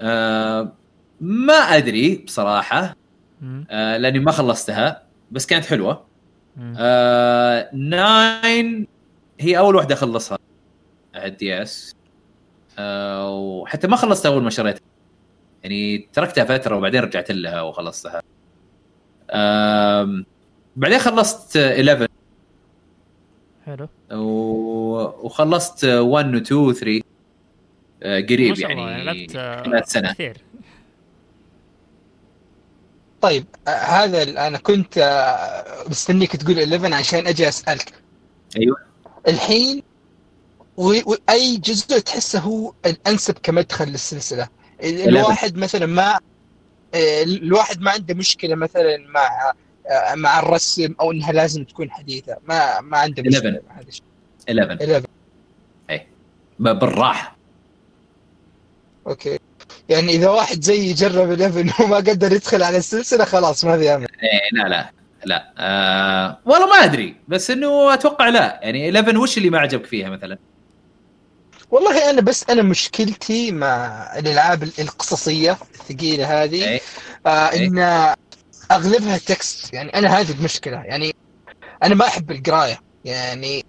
[0.00, 0.72] آه
[1.20, 2.96] ما أدري بصراحة.
[3.70, 6.04] آه لأني ما خلصتها بس كانت حلوة
[6.56, 6.74] مم.
[6.78, 7.70] آه
[8.42, 8.86] 9
[9.40, 10.38] هي أول واحدة اخلصها
[11.14, 11.94] على ال DS
[12.78, 14.82] آه وحتى ما خلصتها أول ما شريتها
[15.64, 18.22] يعني تركتها فترة وبعدين رجعت لها وخلصتها.
[20.76, 22.08] بعدين خلصت 11
[23.66, 23.88] حلو.
[24.12, 27.02] و- وخلصت 1 و 2 و 3
[28.02, 30.12] آه، قريب الله يعني لعبت آه، خلال سنة.
[30.12, 30.36] كثير.
[33.20, 34.98] طيب آه، هذا أنا كنت
[35.88, 37.92] مستنيك تقول 11 عشان أجي أسألك.
[38.56, 38.76] أيوه.
[39.28, 39.82] الحين
[40.76, 44.61] واي جزء تحسه هو الأنسب كمدخل للسلسلة؟ ال- 11.
[44.82, 46.18] الواحد مثلا ما
[46.94, 49.52] آه، الواحد ما عنده مشكلة مثلا مع
[49.90, 52.36] آه، مع الرسم أو إنها لازم تكون حديثة.
[52.48, 53.36] ما ما عنده 11.
[53.38, 54.04] مشكلة مع هذا الشيء.
[54.48, 55.06] 11 11
[56.58, 57.36] ب- بالراحة.
[59.06, 59.38] أوكي.
[59.88, 64.06] يعني إذا واحد زي يجرب 11 وما قدر يدخل على السلسلة خلاص ما في أمل.
[64.22, 64.90] إيه لا لا
[65.24, 65.52] لا.
[65.58, 67.16] آه والله ما أدري.
[67.28, 68.60] بس إنه أتوقع لا.
[68.62, 70.38] يعني 11 وش اللي ما عجبك فيها مثلا؟
[71.72, 76.80] والله أنا بس أنا مشكلتي مع الألعاب القصصية الثقيلة هذه إيه.
[77.26, 77.66] آه إيه.
[77.66, 78.14] إن
[78.70, 81.14] أغلبها text يعني أنا هذه المشكلة يعني
[81.82, 83.64] أنا ما أحب القراية يعني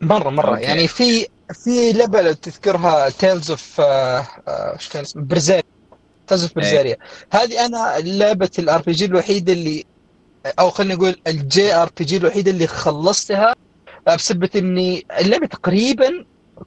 [0.00, 0.62] مرة مرة okay.
[0.62, 1.26] يعني في
[1.64, 5.62] في لعبة لو تذكرها Tales of إيش كان اسمه Berseria
[6.26, 6.54] Tales of.
[6.54, 6.96] Berseria
[7.32, 9.84] هذه أنا لعبة ال RPG الوحيدة اللي
[10.58, 13.54] أو خلينا نقول ال JRPG الوحيدة اللي خلصتها
[14.08, 16.24] آه، بسبب إني اللعبة تقريبا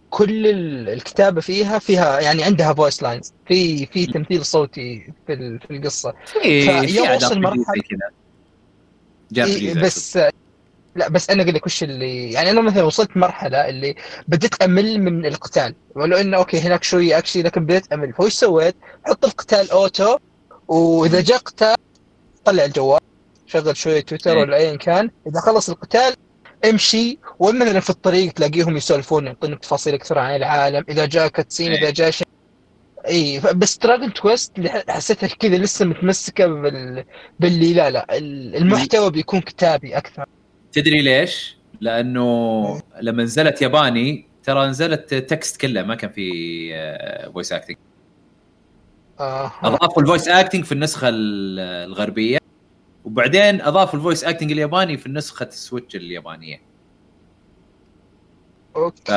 [0.10, 5.74] كل ال- الكتابة فيها فيها يعني عندها voice lines في في تمثيل صوتي في في
[5.74, 6.14] القصة.
[6.42, 6.70] في
[7.16, 7.40] وصل
[9.32, 10.20] جاب إيه بس
[10.96, 13.96] لا بس أنا أقول لك وش اللي يعني أنا مثلا وصلت مرحلة اللي
[14.28, 15.76] بديت أمل من القتال.
[15.96, 18.14] ولو إنه okay هناك شوية أكشن لكن بديت أمل.
[18.14, 20.18] فوش سويت؟ حط القتال auto
[20.68, 21.76] وإذا جاء قتال
[22.46, 23.00] طلع الجوال
[23.48, 24.38] شغل شوية تويتر إيه.
[24.42, 25.12] ولا ايا كان.
[25.28, 26.14] إذا خلص القتال
[26.66, 31.80] امشي ومثلا في الطريق تلاقيهم يسولفون يعطونك تفاصيل أكثر عن العالم إذا جاء cutscene إيه.
[31.80, 32.28] اذا جاء شيء
[33.08, 34.52] إي بس Dragon Quest
[34.90, 37.04] حسيتها كذا لسه متمسكة بال...
[37.40, 40.26] باللي لا لا ال- المحتوى بيكون كتابي أكثر
[40.72, 47.78] تدري ليش؟ لأنه لما نزلت ياباني ترى نزلت text كله ما كان في voice acting
[49.20, 49.52] آه.
[49.64, 52.37] أضافوا ال voice acting في النسخة ال- الغربية
[53.08, 56.62] وبعدين اضافوا ال voice acting الياباني في نسخة ال Switch اليابانية.
[58.76, 59.12] okay.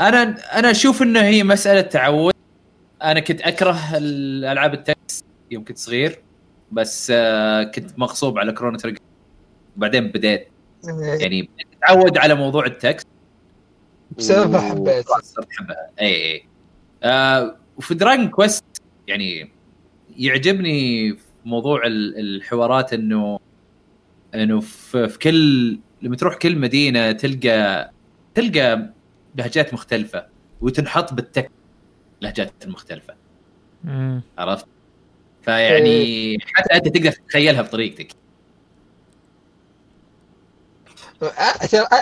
[0.00, 0.22] أنا
[0.58, 2.34] أنا أشوف إنه هي مسألة تعود.
[3.02, 6.22] أنا كنت أكره الألعاب ال text يوم كنت صغير
[6.72, 9.00] بس آه، كنت مغصوب على Chrono Trigger
[9.76, 10.48] بعدين بديت.
[11.20, 13.06] يعني بديت اتعود على موضوع ال text
[14.18, 15.06] بسببها حبيت.
[15.08, 15.48] صرت
[16.00, 16.46] اي اي
[17.02, 18.64] آه وفي Dragon Quest
[19.06, 19.52] يعني
[20.16, 23.38] يعجبني في موضوع ال- الحوارات إنه
[24.34, 27.90] إنه في, في كل لما تروح كل مدينة تلقى
[28.34, 28.90] تلقى
[29.34, 30.26] لهجات مختلفة
[30.60, 31.50] وتنحط بالتك
[32.20, 33.14] لهجات المختلفه
[33.84, 34.22] مم.
[34.38, 34.66] عرفت؟
[35.42, 38.08] فيعني حتى أنت تقدر تتخيلها بطريقتك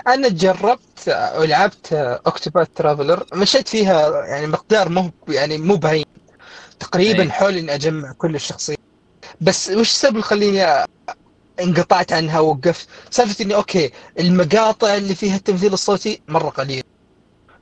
[0.06, 6.04] أنا جربت ولعبت اوكتوباث ترافلر مشيت فيها يعني مقدار مو يعني مو بهين
[6.80, 7.30] تقريبا أي.
[7.30, 8.78] حول إني أجمع كل الشخصيات
[9.40, 10.84] بس وش السبب اللي خليني
[11.60, 16.82] انقطعت عنها ووقفت؟ سالفة إني okay المقاطع اللي فيها التمثيل الصوتي مرة قليل.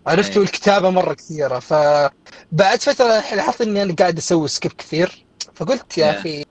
[0.06, 0.38] عرفت أي.
[0.38, 1.58] والكتابة مرة كثيرة.
[1.58, 5.24] فبعد فترة لاحظت إني أنا قاعد أسوي skip كثير.
[5.54, 6.16] فقلت يا Yeah.
[6.16, 6.44] أخي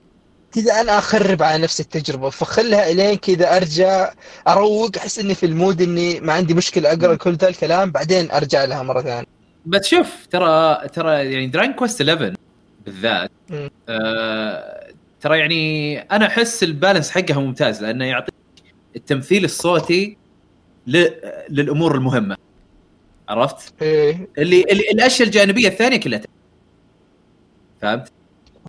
[0.52, 2.30] كذا أنا أخرب على نفسي التجربة.
[2.30, 4.12] فخلها إلين كذا أرجع
[4.48, 8.30] أروق أحس إني في ال mood إني ما عندي مشكلة أقرأ كل ذا الكلام بعدين
[8.30, 9.26] أرجع لها مرة ثانية.
[9.66, 12.34] بس شوف ترى ترى يعني Dragon Quest 11
[12.86, 13.30] بالذات.
[13.88, 14.85] آه
[15.20, 18.34] ترى يعني أنا أحس ال balance حقها ممتاز لأنه يعطيك
[18.96, 20.16] التمثيل الصوتي
[20.86, 21.06] ل...
[21.48, 22.36] للأمور المهمة
[23.28, 24.28] عرفت؟ إيه.
[24.38, 26.20] اللي, اللي الأشياء الجانبية الثانية كلها
[27.82, 28.12] فهمت؟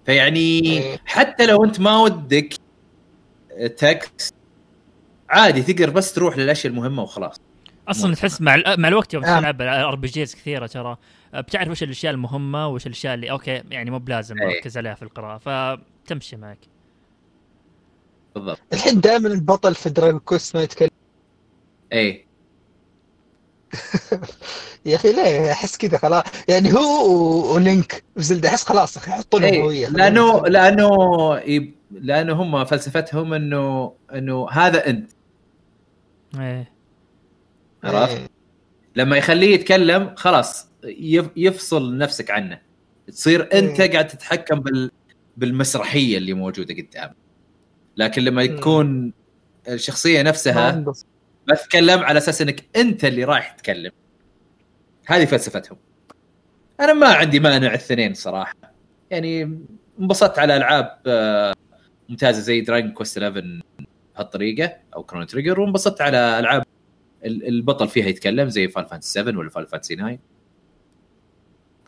[0.05, 0.97] فيعني إيه.
[1.05, 2.53] حتى لو أنت ما ودك
[3.77, 4.33] text
[5.29, 7.35] عادي تقدر بس تروح للأشياء المهمة وخلاص
[7.87, 9.39] أصلا تحس مع مع الوقت يوم آه.
[9.39, 10.97] تلعب RPGs كثيرة ترى
[11.33, 14.55] بتعرف وش الأشياء المهمة وش الأشياء اللي okay يعني مو بلازم أي.
[14.55, 15.37] أركز عليها في القراءة
[16.07, 16.57] فتمشي معك.
[18.35, 18.59] بالضبط.
[18.73, 20.89] الحين دائما البطل في Dragon Quest ما يتكلم.
[21.93, 22.25] اي
[24.85, 26.23] يا أخي ليه؟ أحس كذا خلاص.
[26.49, 30.89] يعني هو و Link و Zelda أحس خلاص أخي حطوا لهم إيه، هويه لأنه لأنه
[31.37, 35.11] يب- لأنه هم فلسفتهم انه إنه هذا انت
[36.39, 36.71] إيه.
[37.83, 38.27] عرفت؟ إيه.
[38.95, 42.61] لما يخليه يتكلم خلاص يف- يفصل نفسك عنه.
[43.07, 43.91] تصير أنت إيه.
[43.91, 44.91] قاعد تتحكم بال
[45.37, 47.13] بالمسرحية اللي موجودة قدام.
[47.97, 48.57] لكن لما مم.
[48.57, 49.13] تكون
[49.69, 50.71] الشخصية نفسها
[51.47, 53.91] ما تتكلم على أساس إنك أنت اللي رايح تتكلم
[55.05, 55.77] هذه فلسفتهم.
[56.79, 58.55] أنا ما عندي مانع الاثنين صراحة.
[59.11, 59.59] يعني
[59.99, 61.53] انبسطت على ألعاب آه،
[62.09, 63.61] ممتازة زي Dragon Quest 11
[64.15, 66.63] بهالطريقة أو Chrono Trigger وانبسطت على ألعاب
[67.25, 70.17] ال- البطل فيها يتكلم زي Final Fantasy 7 ولا Final Fantasy 9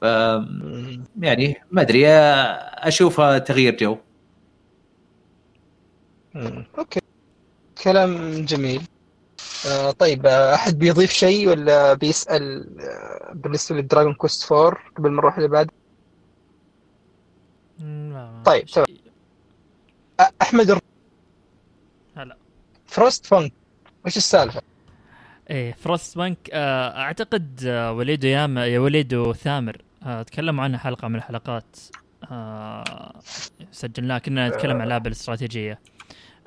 [0.01, 0.03] ف.
[1.21, 3.97] يعني ما أدري أشوفها تغيير جو.
[6.77, 6.99] okay
[7.83, 8.81] كلام جميل
[9.67, 15.09] آه طيب آه، أحد بيضيف شيء ولا بيسأل آه بالنسبة لل Dragon Quest 4 قبل
[15.09, 15.69] ما نروح اللي بعد
[18.45, 18.65] طيب،.
[20.19, 20.79] آه، أحمد الر-
[22.15, 22.37] هلا
[22.87, 23.53] Frostpunk
[24.05, 24.61] وش السالفة؟
[25.49, 29.88] إيه Frostpunk آه أعتقد آه وليد ياما يا وليد وثامر آه
[30.27, 31.77] تكلموا عنها حلقة من الحلقات
[32.31, 33.13] آه
[33.71, 35.79] سجلناها كنا نتكلم عن الالعاب الاستراتيجية.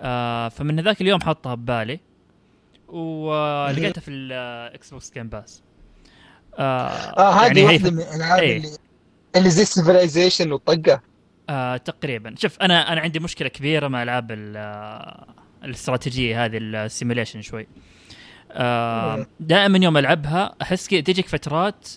[0.01, 2.01] آه فمن ذاك اليوم حطها ببالي
[2.89, 5.63] ولقيتها في ال Xbox Game Pass
[6.59, 8.57] آه, آه هذه يعني واحدة من الألعاب إيه.
[8.57, 8.69] اللي
[9.37, 11.01] اللي زي Civilization وطقة.
[11.51, 12.35] آه تقريبا.
[12.39, 15.25] شوف أنا أنا عندي مشكلة كبيرة مع ألعاب ال-
[15.65, 17.67] الاستراتيجية هذه ال simulation شوي.
[18.53, 19.27] آه مم.
[19.41, 21.89] دائما يوم ألعبها أحس تجيك فترات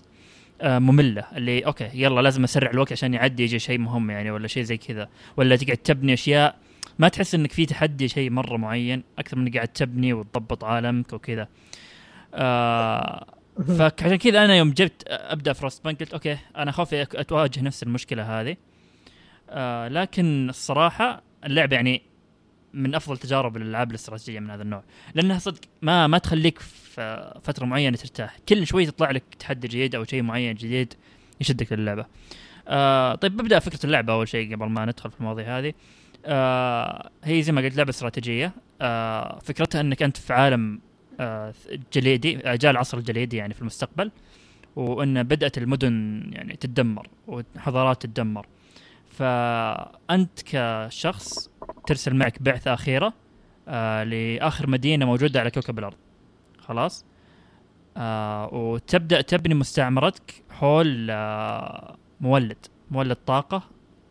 [0.64, 4.64] مملة اللي okay يلا لازم أسرع الوقت عشان يعدي يجي شيء مهم يعني ولا شيء
[4.64, 5.10] زي كذا.
[5.38, 6.56] ولا تقعد تبني أشياء
[7.00, 11.48] ما تحس إنك في تحدي شيء مرة معين أكثر من قاعد تبني وتضبط عالمك وكذا.
[12.34, 13.26] آه
[13.78, 18.58] فعشان كذا أنا يوم جبت أبدأ Frostpunk قلت okay أنا خوفي أتواجه نفس المشكلة هذه.
[19.50, 22.02] آه لكن الصراحة اللعبه يعني
[22.74, 24.84] من أفضل تجارب الألعاب الاستراتيجية من هذا النوع.
[25.16, 26.60] لأنها صدق ما ما تخليك
[27.44, 28.38] فترة معينة ترتاح.
[28.50, 30.94] كل شوي تطلع لك تحدي جديد أو شيء معين جديد
[31.42, 32.06] يشدك للعبة.
[32.68, 35.74] آه طيب ببدأ فكرة اللعبة أول شيء قبل ما ندخل في المواضيع هذه.
[36.26, 38.52] آه هي زي ما قلت لعبة استراتيجية.
[38.82, 40.80] آه فكرتها إنك أنت في عالم
[41.20, 41.54] آه
[41.94, 44.12] جليدي جاء العصر الجليدي يعني في المستقبل
[44.76, 48.48] وإن بدأت المدن يعني تتدمر وحضارات تتدمر.
[49.10, 51.50] فأنت كشخص
[51.88, 53.14] ترسل معك بعثة أخيرة
[53.68, 55.98] آه لآخر مدينة موجودة على كوكب الأرض.
[56.68, 57.06] خلاص.
[57.98, 62.58] آه وتبدأ تبني مستعمرتك حول آه مولد
[62.92, 63.64] مولد طاقة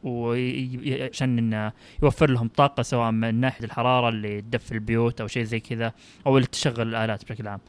[0.04, 5.60] وعشان انه يوفر لهم طاقة سواء من ناحية الحرارة اللي تدفي البيوت أو شيء زي
[5.60, 5.92] كذا
[6.26, 7.60] أو اللي تشغل الآلات بشكل عام.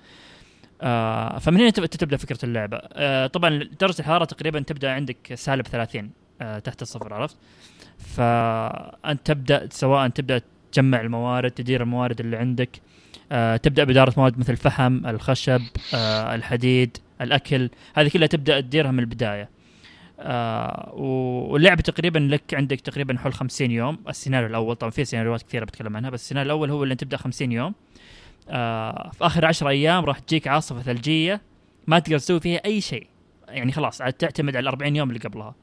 [0.82, 2.78] آه فمن هنا تب- تبدأ فكرة اللعبة.
[2.94, 6.10] آه طبعا درجة الحرارة تقريبا تبدأ عندك سالب 30
[6.42, 7.38] آه تحت الصفر عرفت؟
[7.98, 12.80] فأنت تبدأ سواء تبدأ تجمع الموارد تدير الموارد اللي عندك آه
[13.64, 15.62] تبدأ بإدارة مواد مثل الفحم الخشب
[15.94, 17.70] آه الحديد الأكل.
[17.96, 19.50] هذه كلها تبدأ تديرها من البداية.
[20.20, 23.98] آه واللعبة تقريبا لك عندك تقريبا حول 50 يوم.
[24.10, 27.52] السيناريو الأول طبعا في سيناريوهات كثيرة بتكلم عنها بس السيناريو الأول هو اللي تبدأ 50
[27.52, 27.74] يوم.
[28.50, 31.42] آه في آخر 10 أيام راح تجيك عاصفة ثلجية
[31.88, 33.08] ما تقدر تسوي فيها أي شيء.
[33.48, 35.56] يعني خلاص عاد تعتمد على ال 40 يوم اللي قبلها.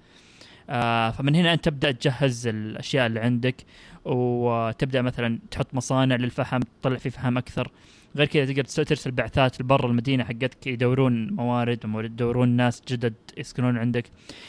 [0.71, 3.57] آه فمن هنا أنت تبدأ تجهز الأشياء اللي عندك.
[4.05, 7.71] وتبدأ مثلا تحط مصانع للفحم تطلع فيه فحم أكثر.
[8.17, 14.05] غير كذا تقدر ترسل بعثات لبرا المدينة حقتك يدورون موارد يدورون ناس جدد يسكنون عندك.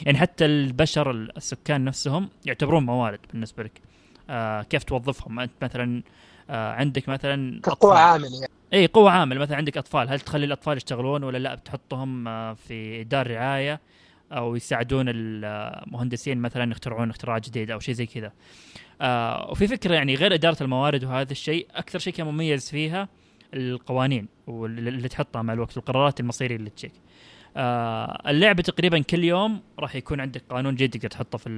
[0.05, 3.81] يعني حتى البشر السكان نفسهم يعتبرون موارد بالنسبة لك.
[4.29, 6.03] آه كيف توظفهم؟ أنت مثلا
[6.49, 7.97] آه عندك مثلا أطفال.
[7.97, 8.53] عامل يعني.
[8.73, 10.09] إي قوة عامل مثلا عندك أطفال.
[10.09, 13.79] هل تخلي الأطفال يشتغلون ولا لا؟ بتحطهم آه، في دار رعاية.
[14.31, 18.31] أو يساعدون المهندسين مثلا يخترعون اختراع جديد أو شيء زي كذا.
[19.01, 23.09] آه وفي فكرة يعني غير إدارة الموارد وهذا الشيء أكثر شيء كان مميز فيها
[23.53, 26.91] القوانين اللي تحطها مع الوقت والقرارات المصيرية اللي تجيك.
[27.57, 31.49] آه اللعبة تقريبا كل يوم راح يكون عندك قانون جديد تقدر تحطه في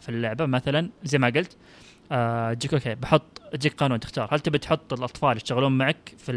[0.00, 1.56] في اللعبة مثلا زي ما قلت.
[2.54, 4.28] تجيك أوكي بحط تجيك قانون تختار.
[4.34, 6.32] هل تبي تحط الأطفال يشتغلون معك في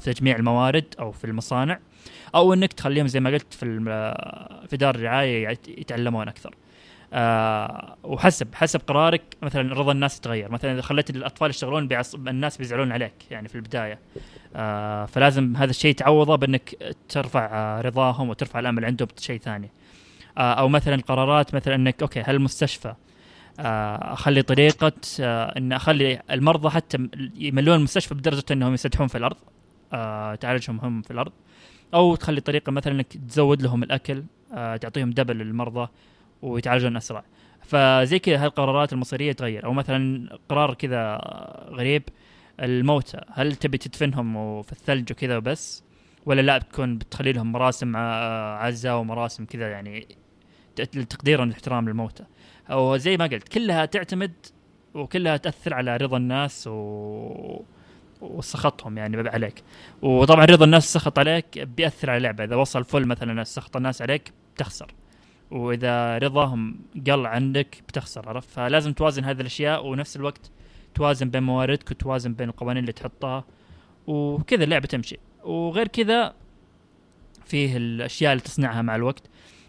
[0.00, 1.78] في تجميع الموارد أو في المصانع؟
[2.34, 4.14] أو إنك تخليهم زي ما قلت في الم-
[4.68, 6.54] في دار الرعاية يت- يتعلمون أكثر.
[7.12, 11.88] آه وحسب حسب قرارك مثلا رضا الناس يتغير مثلا إذا خليت الأطفال يشتغلون.
[12.16, 13.98] الناس بيزعلون عليك يعني في البداية.
[14.56, 19.70] آه فلازم هذا الشيء تعوضه بإنك ترفع آه رضاهم وترفع الأمل عندهم بشيء ثاني.
[20.38, 22.96] آه أو مثلا قرارات مثلا إنك أوكي هل المستشفى آه،
[23.58, 29.36] أخلي طريقة آه، إن أخلي المرضى حتى يملون المستشفى بدرجة إنهم يسدحون في الأرض
[29.92, 31.32] آه، تعالجهم هم في الأرض.
[31.94, 35.88] أو تخلي طريقة مثلا إنك تزود لهم الأكل آه، تعطيهم دبل للمرضى
[36.42, 37.24] ويتعالجون أسرع.
[37.62, 39.64] فزي كذا هالقرارات المصيرية تغير.
[39.64, 41.16] أو مثلا قرار كذا
[41.70, 42.02] غريب
[42.60, 45.84] الموتى هل تبي تدفنهم في الثلج وكذا وبس؟
[46.26, 50.06] ولا لا بتكون بتخلي لهم مراسم ع- عزة ومراسم كذا يعني
[51.08, 52.24] تقديرا واحترام للموتى.
[52.70, 54.32] أو زي ما قلت كلها تعتمد
[54.94, 57.62] وكلها تأثر على رضا الناس و
[58.20, 59.62] وسخطهم يعني عليك.
[60.02, 62.44] وطبعا رضا الناس سخط عليك بيأثر على اللعبة.
[62.44, 64.94] إذا وصل فل مثلا سخط الناس عليك بتخسر.
[65.50, 70.50] وإذا رضاهم قل عندك بتخسر عرفت؟ فلازم توازن هذه الأشياء ونفس الوقت
[70.94, 73.44] توازن بين مواردك وتوازن بين القوانين اللي تحطها.
[74.06, 75.18] وكذا اللعبة تمشي.
[75.44, 76.34] وغير كذا
[77.44, 79.22] فيه الأشياء اللي تصنعها مع الوقت.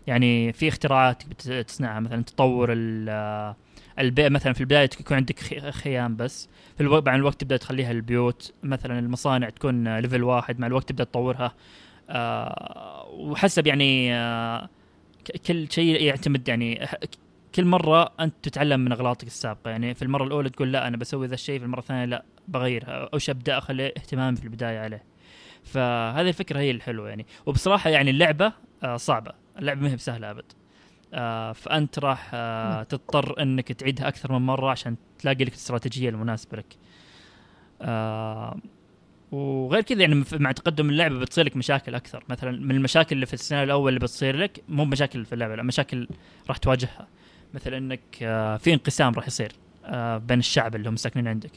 [0.07, 1.23] يعني في اختراعات
[1.67, 3.55] تصنعها مثلا تطور ال-
[3.99, 4.29] البيئة.
[4.29, 6.49] مثلا في البداية يكون عندك خي- خيام بس.
[6.77, 11.03] في الوقت مع الوقت تبدأ تخليها البيوت مثلا المصانع تكون level واحد مع الوقت تبدأ
[11.03, 11.53] تطورها.
[12.09, 14.69] آه وحسب يعني آه
[15.47, 16.87] كل شيء يعتمد يعني
[17.55, 19.71] كل مرة أنت تتعلم من أغلاطك السابقة.
[19.71, 23.09] يعني في المرة الأولى تقول لا أنا بسوي ذا الشيء في المرة الثانية لا بغيرها
[23.13, 25.03] أو أبدأ أخلي اهتمامي في البداية عليه.
[25.63, 27.25] فهذه الفكرة هي الحلوة يعني.
[27.45, 28.51] وبصراحة يعني اللعبة
[28.83, 29.44] آه صعبة.
[29.59, 30.45] اللعبة ما هي بسهلة أبد.
[31.13, 36.57] آه فأنت راح آه تضطر أنك تعيدها أكثر من مرة عشان تلاقي لك الاستراتيجية المناسبة
[36.57, 36.75] لك.
[37.81, 38.57] آه
[39.31, 42.23] وغير كذا يعني مع تقدم اللعبة بتصير لك مشاكل أكثر.
[42.29, 45.63] مثلا من المشاكل اللي في السيناريو الأول اللي بتصير لك مو مشاكل في اللعبة لا
[45.63, 46.07] مشاكل
[46.49, 47.07] راح تواجهها.
[47.53, 49.51] مثلا إنك آه، في انقسام راح يصير
[49.85, 51.51] آه، بين الشعب اللي هم ساكنين عندك.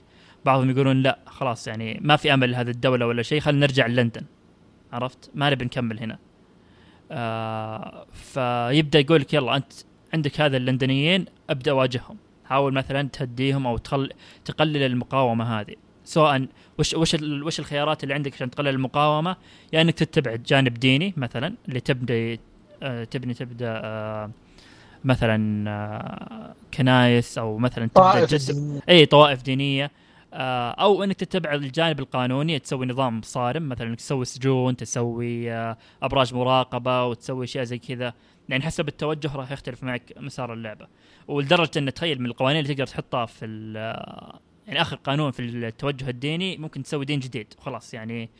[0.44, 4.22] بعضهم يقولون لا خلاص يعني ما في أمل لهذه الدولة ولا شيء خلينا نرجع لندن.
[4.92, 6.18] عرفت؟ ما نبي نكمل هنا.
[7.10, 9.72] آه فيبدأ يقول لك يلا أنت
[10.14, 12.16] عندك هذا اللندنيين أبدأ واجههم.
[12.44, 14.10] حاول مثلا تهديهم أو تخل...
[14.44, 15.74] تقلل المقاومة هذه.
[16.04, 16.46] سواء
[16.78, 19.36] وش وش ال- وش الخيارات اللي عندك عشان تقلل المقاومة؟
[19.72, 22.38] يا إنك تتبع جانب ديني مثلا اللي تبدأ
[22.82, 24.30] آه، تبني تبدأ آه،
[25.04, 28.00] مثلا آه، كنايس أو مثلا تبدأ
[28.50, 28.80] الدينية.
[28.88, 29.90] إي طوائف دينية.
[30.32, 36.34] أو إنك تتبع الجانب القانوني تسوي نظام صارم مثلا إنك تسوي سجون تسوي آه، أبراج
[36.34, 38.14] مراقبة وتسوي اشياء زي كذا.
[38.48, 40.86] يعني حسب التوجه راح يختلف معك مسار اللعبة.
[41.28, 46.10] ولدرجة إن تخيل من القوانين اللي تقدر تحطها في آه، يعني آخر قانون في التوجه
[46.10, 47.54] الديني ممكن تسوي دين جديد.
[47.58, 48.30] خلاص يعني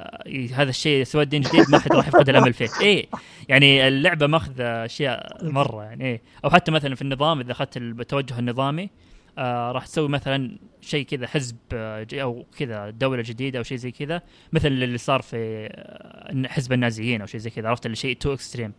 [0.00, 2.68] آه، هذا الشيء سوى دين جديد ما حد راح يفقد الأمل فيه.
[2.80, 3.08] اي
[3.48, 6.22] يعني اللعبة ماخذة أشياء مرة يعني إيه.
[6.44, 8.90] أو حتى مثلا في النظام إذا أخذت التوجه النظامي
[9.38, 13.90] آه راح تسوي مثلا شيء كذا حزب آه، أو كذا دولة جديدة أو شيء زي
[13.90, 14.22] كذا
[14.52, 18.34] مثل اللي صار في آه، حزب النازيين أو شيء زي كذا عرفت اللي شيء too
[18.34, 18.72] extreme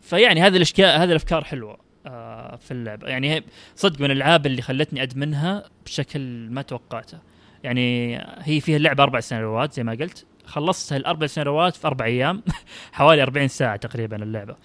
[0.00, 1.84] فيعني هذه الأشياء هذه الأفكار حلوة
[2.56, 3.42] في اللعبه يعني
[3.76, 7.18] صدق من الألعاب اللي خلتني أدمنها بشكل ما توقعته.
[7.62, 10.26] يعني هي فيها اللعبة أربع سنوات زي ما قلت.
[10.46, 12.42] خلصتها الأربع سنوات في أربع أيام
[12.92, 14.56] حوالي 40 ساعة تقريبا اللعبة.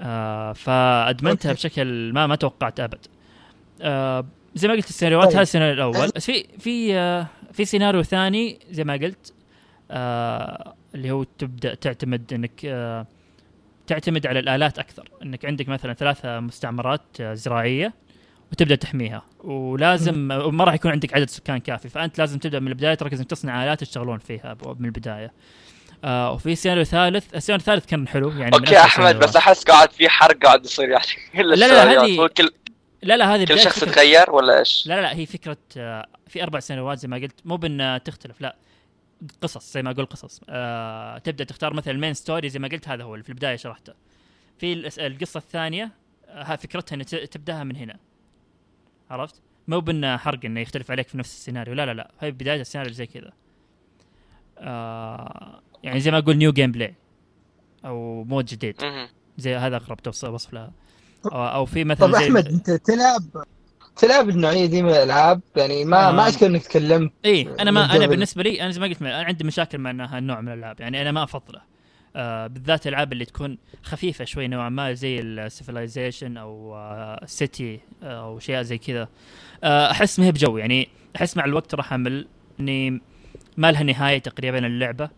[0.00, 1.58] آه فأدمنتها okay.
[1.58, 3.06] بشكل ما ما توقعت أبد.
[3.82, 5.34] آه زي ما قلت السيناريوهات طيب.
[5.34, 6.10] هذا السيناريو الأول.
[6.16, 9.32] بس في في آه في سيناريو ثاني زي ما قلت
[9.90, 13.06] آه اللي هو تبدأ تعتمد إنك آه
[13.86, 15.08] تعتمد على الآلات أكثر.
[15.22, 17.94] إنك عندك مثلا ثلاثة مستعمرات آه زراعية
[18.52, 19.22] وتبدأ تحميها.
[19.44, 21.88] ولازم ما راح يكون عندك عدد سكان كافي.
[21.88, 25.32] فأنت لازم تبدأ من البداية تركز إنك تصنع آلات يشتغلون فيها من البداية.
[26.04, 29.18] آه وفي سيناريو ثالث السيناريو الثالث كان حلو يعني okay أحمد.
[29.18, 31.04] بس أحس قاعد في حرق قاعد يصير يعني
[31.36, 32.02] كل لا، لا،.
[32.02, 32.50] هذه- كل
[33.02, 36.42] لا لا هذه كل شخص يتغير ولا إيش؟ لا لا لا هي فكرة آه، في
[36.42, 38.56] أربع سنوات زي ما قلت مو بأن تختلف لا
[39.42, 42.88] قصص زي ما أقول قصص آه تبدأ تختار مثلا ال main story زي ما قلت
[42.88, 43.92] هذا هو اللي في البداية شرحته
[44.58, 45.90] في القصة الثانية
[46.28, 47.96] آه ها فكرتها ان تبدأها من هنا
[49.10, 52.60] عرفت مو بأن حرق إنه يختلف عليك في نفس السيناريو لا لا لا هي بداية
[52.60, 53.32] السيناريو زي كذا
[54.58, 56.94] آه يعني زي ما أقول new gameplay
[57.84, 58.76] أو mode جديد.
[59.38, 60.72] زي هذا أقرب وصف لها
[61.24, 63.22] أو, أو في مثلا طب أحمد أنت تلعب
[63.96, 66.12] تلعب النوعية دي من الألعاب؟ يعني ما آه.
[66.12, 67.12] ما اذكر إنك تكلمت.
[67.24, 68.06] إي أنا ما أنا.
[68.06, 70.80] بالنسبة لي أنا زي ما قلت أنا عندي مشاكل مع إنها النوع من الألعاب.
[70.80, 71.60] يعني أنا ما أفضله.
[72.16, 77.80] آه بالذات الألعاب اللي تكون خفيفة شوي نوعا ما زي ال Civilization أو آه city
[78.02, 79.08] آه أو شيء زي كذا.
[79.64, 80.58] آه أحس ما هي بجو.
[80.58, 82.28] يعني أحس مع الوقت راح أمل
[82.60, 83.00] إني
[83.56, 85.10] ما لها نهاية تقريبا اللعبة.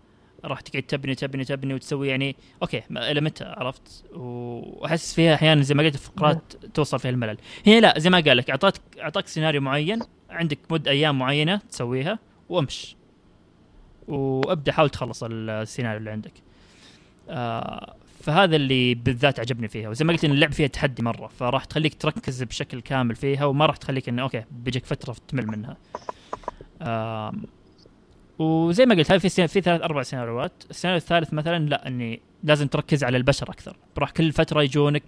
[0.45, 5.75] راح تقعد تبني تبني تبني وتسوي يعني okay إلى متى عرفت؟ وأحس فيها أحيانا زي
[5.75, 7.39] ما قلت فترات توصل فيها الملل.
[7.67, 9.99] هنا لا زي ما قال لك اعطاك أعطاك سيناريو معين
[10.31, 12.19] عندك مدة أيام معينة تسويها
[12.49, 12.97] وامش.
[14.09, 16.33] وابدأ حاول تخلص السيناريو اللي عندك.
[17.29, 19.89] آه فهذا اللي بالذات عجبني فيها.
[19.89, 23.67] وزي ما قلت إن اللعب فيها تحدي مرة فراح تخليك تركز بشكل كامل فيها وما
[23.67, 25.77] راح تخليك إنه okay بيجيك فترة تمل منها.
[26.83, 27.33] آه
[28.39, 30.53] وزي ما قلت هاي في سين- في ثلاث أربع سيناريوهات.
[30.71, 33.77] السيناريو الثالث مثلا لا إني لازم تركز على البشر أكثر.
[33.99, 35.03] راح كل فترة يجونك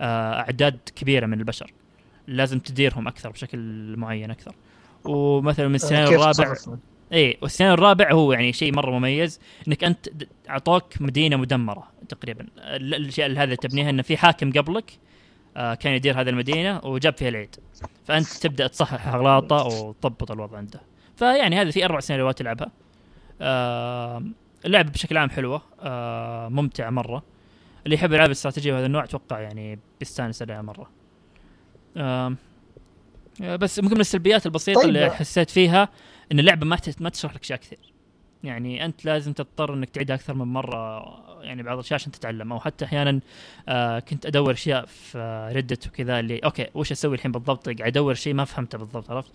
[0.00, 1.72] آه أعداد كبيرة من البشر.
[2.26, 3.58] لازم تديرهم أكثر بشكل
[3.96, 4.54] معين أكثر.
[5.04, 6.54] ومثلا من السيناريو الرابع؟
[7.12, 10.08] اي والسيناريو الرابع هو يعني شيء مرة مميز إنك أنت
[10.50, 12.46] أعطوك مدينة مدمرة تقريبا.
[12.58, 14.92] ال- الاشياء اللي هذا تبنيها انه في حاكم قبلك
[15.56, 17.56] آه كان يدير هذه المدينة وجاب فيها العيد.
[18.04, 20.80] فأنت تبدأ تصحح أغلاطه وتضبط الوضع عنده.
[21.18, 22.70] فيعني هذه في أربع سيناريوهات تلعبها.
[23.40, 24.22] آه
[24.64, 25.62] اللعبه بشكل عام حلوة.
[25.80, 27.22] آه ممتعه مرة.
[27.84, 30.90] اللي يحب العاب الاستراتيجية بهذا النوع أتوقع يعني بيستانس عليها مرة.
[31.96, 32.36] آه
[33.40, 34.88] بس ممكن من السلبيات البسيطة طيب.
[34.88, 35.88] اللي حسيت فيها
[36.32, 37.92] إن اللعبة ما ما تشرح لك أشياء كثير.
[38.44, 41.04] يعني أنت لازم تضطر إنك تعيدها أكثر من مرة
[41.42, 43.20] يعني بعض الأشياء عشان تتعلم أو حتى أحيانا
[43.68, 48.14] آه كنت أدور أشياء في Reddit وكذا اللي okay وش أسوي الحين بالضبط؟ قاعد أدور
[48.14, 49.30] شيء ما فهمته بالضبط عرفت؟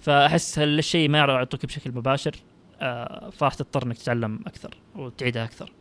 [0.00, 2.34] فأحس هالشيء ما يعطوك بشكل مباشر
[2.80, 5.72] آه فراح تضطر إنك تتعلم أكثر وتعيدها أكثر.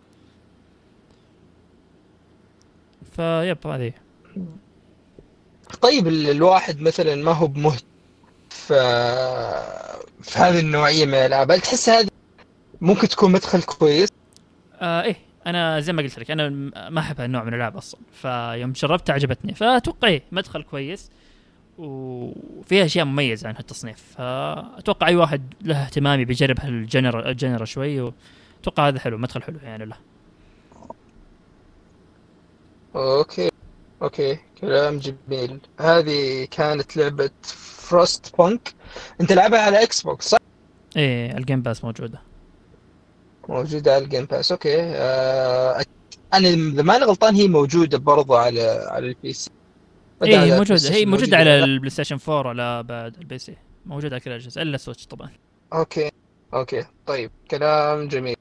[3.15, 3.93] فيب هذه.
[5.81, 7.85] طيب ال- الواحد مثلا ما هو بمهتم
[8.49, 8.73] في
[10.21, 12.07] في هذه النوعية من الألعاب هل تحس هذه
[12.81, 14.09] ممكن تكون مدخل كويس.
[14.73, 15.15] آه إيه
[15.47, 16.49] أنا زي ما قلت لك أنا
[16.89, 18.01] ما أحب هالنوع من الألعاب أصلا.
[18.13, 21.11] فيوم جربتها عجبتني فأتوقع إيه مدخل كويس
[21.77, 24.03] وفيها أشياء مميزة عن هالتصنيف.
[24.17, 29.85] فأتوقع أي واحد له اهتمام بيجرب هالجنر الجنر شوي وأتوقع هذا حلو مدخل حلو يعني
[29.85, 29.95] له.
[32.95, 33.49] okay
[34.01, 35.59] okay كلام جميل.
[35.79, 38.73] هذه كانت لعبة Frost punk
[39.21, 40.37] أنت لعبها على Xbox صح؟
[40.97, 42.21] إيه ال Game Pass موجودة.
[43.49, 44.75] موجودة على ال Game Pass okay.
[44.81, 45.83] آه
[46.33, 49.51] أنا اذا ماني غلطان هي موجودة برضو على على ال PC
[50.23, 50.75] إيه هي على موجودة.
[50.75, 54.19] ال Play هي Station موجودة على؟ ال PlayStation 4 ولا بعد ال PC موجود على
[54.19, 55.29] كل الأجهزة إلا Switch طبعا.
[55.73, 56.11] okay.
[56.53, 56.85] okay.
[57.05, 58.35] طيب كلام جميل.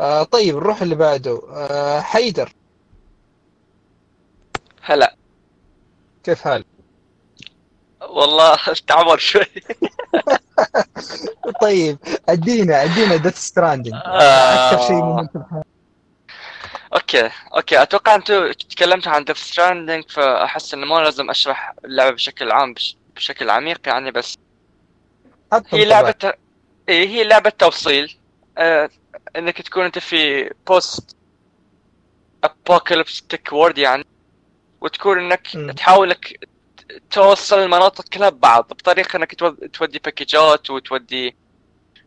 [0.00, 1.40] آه طيب نروح اللي بعده.
[1.50, 2.52] آه حيدر.
[4.82, 5.16] هلا.
[6.24, 6.66] كيف حالك؟
[8.08, 8.56] والله
[8.88, 9.46] تعبر شوي
[11.62, 11.98] طيب
[12.28, 14.70] ادينا ادينا Death Stranding آه.
[14.72, 15.42] أكثر شيء ممكن
[16.94, 22.52] okay okay أتوقع أنتم تكلمتوا عن Death Stranding فأحس إنه ما لازم أشرح اللعبة بشكل
[22.52, 22.96] عام بش...
[23.16, 24.38] بشكل عميق يعني بس
[25.68, 25.84] هي.
[25.84, 26.32] لعبة
[26.88, 28.16] إيه هي لعبة توصيل
[28.58, 28.90] آه
[29.36, 34.04] إنك تكون أنت في post-apocalyptic world يعني
[34.80, 35.46] وتكون إنك.
[35.76, 36.51] تحاول إنك
[37.10, 41.36] توصل المناطق كلها ببعض بطريقة إنك تو- تودي package ات وتودي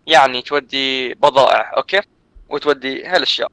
[0.07, 2.01] يعني تودي بضائع أوكي؟
[2.49, 3.51] وتودي هالأشياء.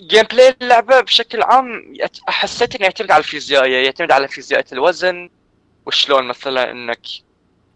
[0.00, 5.30] gameplay اللعبة بشكل عام يت- حسيت إنه يعتمد على الفيزيائية يعتمد على فيزيائية الوزن
[5.86, 7.00] وشلون مثلا إنك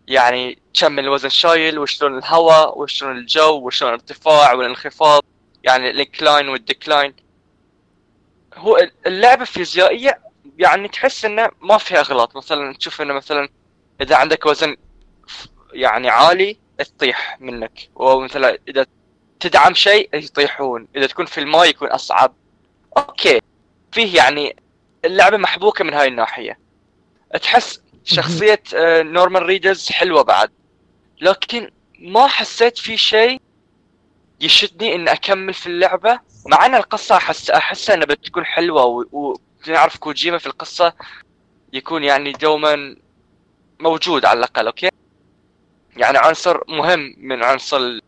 [0.09, 5.23] يعني كم الوزن شايل وشلون الهواء وشلون الجو وشلون الارتفاع والانخفاض
[5.65, 7.15] يعني ال incline وال decline
[8.55, 10.21] هو اللعبة فيزيائية
[10.59, 12.37] يعني تحس إنه ما فيها أغلاط.
[12.37, 13.49] مثلا تشوف إنه مثلا
[14.01, 14.77] إذا عندك وزن
[15.73, 17.89] يعني عالي تطيح منك.
[17.95, 18.87] ومثلا إذا
[19.41, 20.89] تدعم شيء يطيحون.
[20.97, 22.35] إذا تكون في الماء يكون أصعب.
[22.99, 23.41] أوكي.
[23.93, 24.57] فيه يعني
[25.05, 26.59] اللعبة محبوكة من هاي الناحية.
[27.43, 30.51] تحس شخصية آه، نورمان ريدوس حلوة بعد.
[31.21, 33.41] لكن ما حسيت في شيء
[34.41, 36.21] يشدني إني أكمل في اللعبة.
[36.47, 39.37] مع إن القصة احس احسها إنها بتكون حلوة و-
[39.69, 40.93] ونعرف كوجيما في القصة
[41.73, 42.97] يكون يعني دوما
[43.81, 44.91] موجود على الأقل أوكي؟
[45.97, 47.99] يعني عنصر مهم من عنصر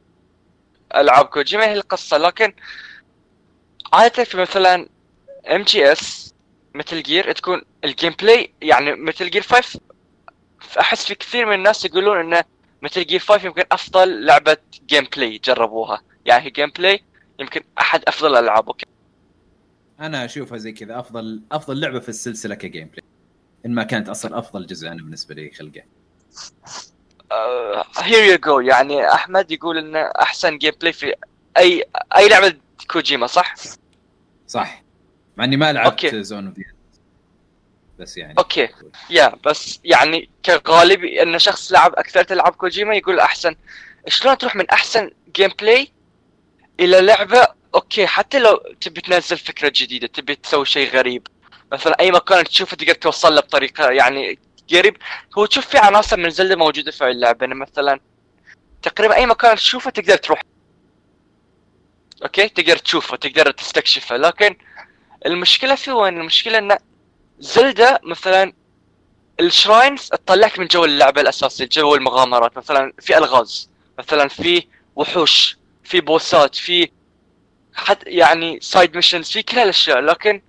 [0.95, 2.17] ألعاب كوجيما هي القصة.
[2.17, 2.55] لكن
[3.93, 4.89] عادة في مثلا
[5.51, 6.35] MGS
[6.75, 9.81] Metal Gear تكون ال gameplay يعني Metal Gear 5
[10.81, 12.45] أحس في كثير من الناس يقولون انه
[12.83, 14.57] Metal Gear 5 يمكن أفضل لعبة
[14.87, 16.03] gameplay جربوها.
[16.27, 17.05] يعني gameplay
[17.39, 18.87] يمكن أحد أفضل الألعاب أوكي؟
[20.01, 23.05] أنا أشوفها زي كذا أفضل أفضل لعبة في السلسلة ك gameplay
[23.67, 25.83] إن ما كانت أصلا أفضل جزء أنا بالنسبة لي خلقة.
[27.99, 31.15] here you go يعني أحمد يقول انه أحسن gameplay في
[31.57, 32.55] أي لعبة
[32.91, 33.55] كوجيما صح؟
[34.47, 34.83] صح.
[35.37, 36.07] مع إني ما لعبت.
[36.07, 36.57] Zone of
[37.99, 38.35] بس يعني.
[38.39, 38.69] أوكي.
[39.11, 43.55] yeah بس يعني كغالب إن شخص لعب أكثر العاب كوجيما يقول أحسن.
[44.09, 45.89] شلون تروح من أحسن gameplay
[46.81, 51.27] إلى لعبة أوكي حتى لو تبي تنزل فكرة جديدة تبي تسوي شيء غريب.
[51.73, 54.39] مثلا أي مكان تشوفه تقدر توصل له بطريقة يعني
[54.73, 54.97] قريب.
[55.39, 57.39] هو تشوف في عناصر من زلدة موجودة في اللعبة.
[57.41, 58.01] يعني مثلا
[58.83, 60.41] تقريبا أي مكان تشوفه تقدر تروح.
[62.23, 64.17] أوكي تقدر تشوفه تقدر تستكشفه.
[64.17, 64.57] لكن
[65.27, 66.79] المشكلة في وين؟ المشكلة إن
[67.39, 68.53] زلدة مثلا
[69.41, 72.57] ال shrines تطلعك من جو اللعبة الأساسي جو المغامرات.
[72.57, 74.67] مثلا في ألغاز مثلا في
[74.97, 76.91] وحوش في boss ات في
[77.75, 80.43] حتى يعني side missions في كل هالأشياء لكن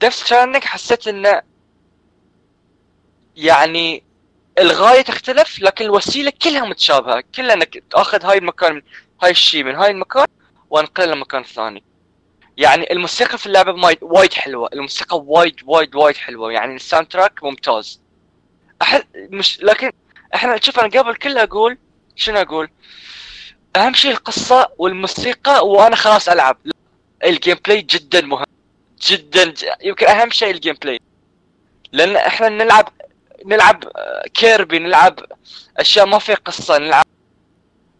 [0.00, 1.42] Death Stranding حسيت إنه
[3.36, 4.02] يعني
[4.58, 7.24] الغاية تختلف لكن الوسيلة كلها متشابهة.
[7.34, 8.82] كلها انك تأخذ هاي المكان
[9.22, 10.26] هاي الشيء من هاي المكان
[10.70, 11.82] وانقله لمكان ثاني.
[12.56, 14.68] يعني الموسيقى في اللعبة ماي- وايد حلوة.
[14.72, 16.52] الموسيقى وايد وايد وايد حلوة.
[16.52, 18.00] يعني ال soundtrack ممتاز.
[18.82, 19.92] أحس مش لكن
[20.34, 21.78] إحنا شوف أنا قبل كله أقول
[22.16, 22.70] شنو أقول؟
[23.76, 26.56] أهم شيء القصة والموسيقى وأنا خلاص ألعب.
[27.24, 28.44] ال gameplay جدا مهم.
[29.02, 31.00] جدا ج- يمكن أهم شيء ال gameplay
[31.92, 32.88] لأن إحنا نلعب
[33.46, 35.20] نلعب آه، كيربي نلعب
[35.76, 37.04] أشياء ما فيها قصة نلعب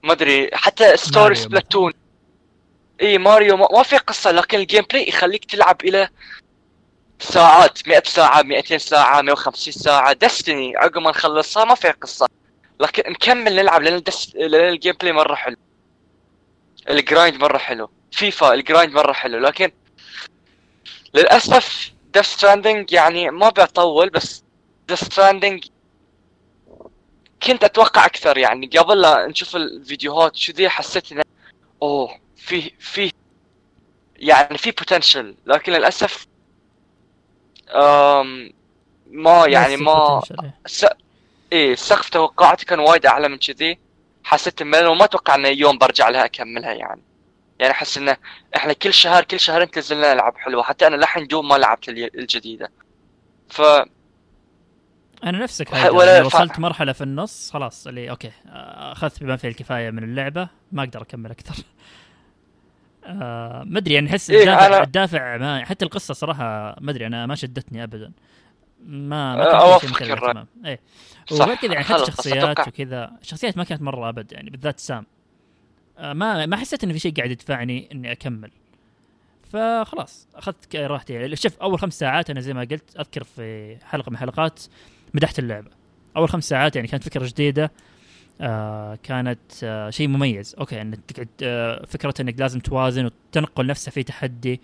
[0.02, 1.92] ما أدري حتى story Splatoon
[3.02, 6.08] إي ماريو ما, ما في قصة لكن ال gameplay يخليك تلعب إلى
[7.20, 10.12] ساعات 100 ساعة 200 ساعة 150 ساعة.
[10.12, 12.28] Destiny عقب ما نخلصها ما فيها قصة.
[12.82, 14.36] لكن نكمل نلعب لأن ال Des...
[14.36, 15.56] لأن ال gameplay مرة حلو.
[16.88, 17.90] ال grind مرة حلو.
[18.12, 19.38] فيفا ال grind مرة حلو.
[19.38, 19.72] لكن
[21.14, 24.44] للأسف Death Stranding يعني ما بطول بس
[24.88, 25.64] Death Stranding
[27.42, 28.66] كنت أتوقع أكثر يعني.
[28.66, 31.22] قبل لا نشوف الفيديوهات شو ذي حسيت إنه
[31.82, 33.12] أوه في في
[34.16, 36.26] يعني في potential لكن للأسف
[37.68, 38.52] أم
[39.10, 40.54] ما يعني ما إيه.
[40.66, 40.86] س...
[41.52, 43.78] إيه سقف توقعاتي كان وايد أعلى من كذي.
[44.24, 47.02] حسيت بملل وما أتوقع إنه يوم برجع لها أكملها يعني.
[47.58, 48.16] يعني أحس إنه
[48.56, 50.62] إحنا كل شهر كل شهرين تنزل لنا العاب حلوة.
[50.62, 52.70] حتى أنا لحن دوم ما لعبت ال- الجديدة.
[53.48, 53.60] ف
[55.24, 59.36] أنا نفسك ولا يعني ف- وصلت مرحلة في النص خلاص اللي أوكي آه، أخذت بما
[59.36, 61.54] فيه الكفاية من اللعبة ما أقدر أكمل أكثر.
[63.06, 67.06] آه ما أدري يعني أحس إيه، الدافع أنا- الدافع ما حتى القصة صراحة ما أدري
[67.06, 68.12] أنا ما شدتني ابدا.
[68.86, 69.78] ما ما.
[70.00, 70.46] للاهتمام.
[70.66, 70.80] إيه.
[71.30, 72.68] صح، وغير كذا يعني حتى الشخصيات.
[72.68, 73.12] وكذا.
[73.22, 75.06] الشخصيات ما كانت مرة أبد يعني بالذات سام.
[75.98, 78.50] آه، ما ما حسيت ان في شيء قاعد يدفعني إني أكمل.
[79.52, 81.36] فخلاص أخذت راحتي يعني.
[81.36, 84.62] شوف أول خمس ساعات أنا زي ما قلت أذكر في حلقة من الحلقات
[85.14, 85.70] مدحت اللعبة.
[86.16, 87.72] أول خمس ساعات يعني كانت فكرة جديدة.
[88.40, 90.54] آه كانت آه شيء مميز.
[90.58, 94.54] أوكي إنك تقعد آه فكرة إنك لازم توازن وتنقل نفسه في تحدي.
[94.54, 94.58] آه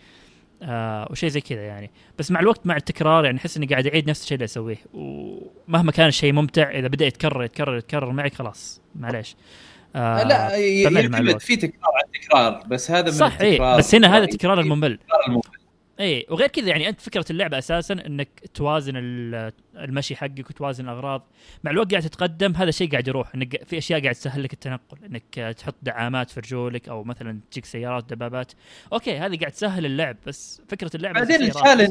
[1.11, 4.23] وشيء زي كذا يعني بس مع الوقت مع التكرار يعني أحس إني قاعد أعيد نفس
[4.23, 9.37] الشيء اللي أسويه ومهما كان الشيء ممتع إذا بدأ يتكرر يتكرر يتكرر معك خلاص معليش
[9.97, 11.41] آه لا يعتمد.
[11.41, 14.25] في تكرار عن تكرار بس هذا من صح اي التكرار بس هنا هذا.
[14.25, 14.99] التكرار التكرار الممل.
[16.01, 21.27] اي وغير كذا يعني أنت فكرة اللعبة أساسا إنك توازن ال- المشي حقك وتوازن الأغراض.
[21.65, 24.99] مع الوقت قاعد تتقدم هذا الشيء قاعد يروح إنك في أشياء قاعد تسهل لك التنقل.
[25.05, 28.53] إنك تحط دعامات في رجولك أو مثلا تجيك سيارات دبابات.
[28.93, 31.91] أوكي هذه قاعد تسهل اللعب بس فكرة اللعبة بعدين ال challenge.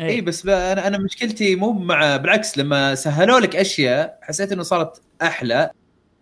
[0.00, 0.22] اي إيه.
[0.22, 5.70] بس أنا أنا مشكلتي مو مع بالعكس لما سهلوا لك أشياء حسيت إنه صارت أحلى.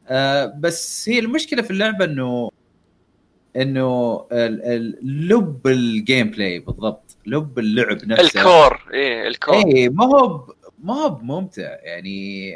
[0.09, 2.51] آه بس هي المشكلة في اللعبة إنه
[3.57, 9.55] إنه ال- ال- لب ال gameplay بالضبط لب اللعب نفسه ال core إيه ال core
[9.55, 12.53] اي ما هو ب- ما هو ممتع يعني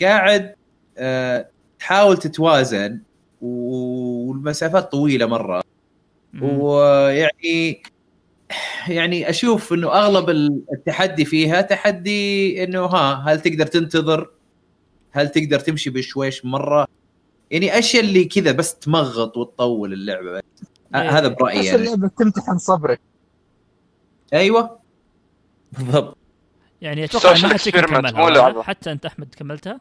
[0.00, 0.54] قاعد
[0.98, 3.00] آه تحاول تتوازن
[3.40, 5.62] والمسافات طويلة مرة.
[6.42, 7.82] ويعني
[8.88, 10.30] يعني أشوف إنه أغلب
[10.72, 14.30] التحدي فيها تحدي إنه ها هل تقدر تنتظر؟
[15.12, 16.88] هل تقدر تمشي بشويش مرة؟
[17.52, 20.42] يعني أشياء اللي كذا بس تمغط وتطول اللعبة.
[20.94, 21.18] إيه.
[21.18, 21.78] هذا برأيي يعني.
[21.78, 23.00] اللعبة تمتحن صبرك.
[24.32, 24.78] أيوه.
[25.72, 26.18] بالضبط.
[26.80, 28.62] يعني أتوقع ما حد كملها.
[28.62, 29.80] حتى أنت أحمد كملتها؟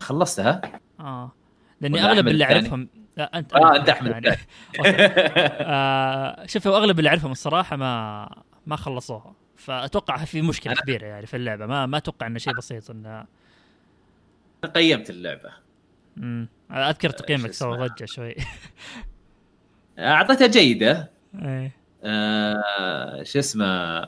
[0.00, 1.32] خلصتها؟ آه.
[1.80, 4.38] لأني أغلب اللي؟ اعرفهم لا انت آه أنت أحمد الثاني.
[4.76, 9.34] آه شوفوا أغلب اللي أعرفهم الصراحة ما ما خلصوها.
[9.56, 11.66] فأتوقع في مشكلة كبيرة يعني في اللعبة.
[11.66, 13.26] ما ما أتوقع إنه شيء بسيط انه
[14.74, 15.67] قيمت اللعبة.
[16.18, 16.48] مم.
[16.70, 18.34] أذكر شو تقييمك سوى؟ ضجة شوي.
[19.98, 21.10] أعطيتها جيدة.
[21.42, 21.76] إيه.
[22.04, 24.00] آه شو اسمه؟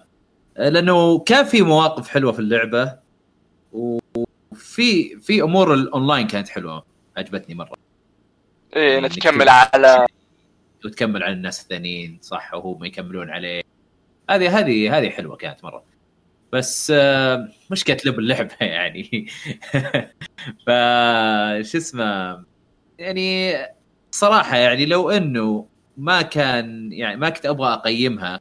[0.57, 2.99] لأنه كان في مواقف حلوة في اللعبة
[3.73, 6.85] وفي في أمور الأونلاين كانت حلوة
[7.17, 7.77] عجبتني مرة.
[8.77, 10.07] إيه إنك نتكمل تبدأ على
[10.85, 13.63] وتكمل على الناس الثانيين صح وهم يكملون عليه.
[14.31, 15.83] هذه هذه هذه حلوة كانت مرة.
[16.53, 19.27] بس آه مشكله لب اللعبه يعني.
[20.67, 20.71] ف
[21.71, 22.43] شو اسمه
[22.99, 23.57] يعني
[24.11, 28.41] صراحة يعني لو إنه ما كان يعني ما كنت أبغى أقيمها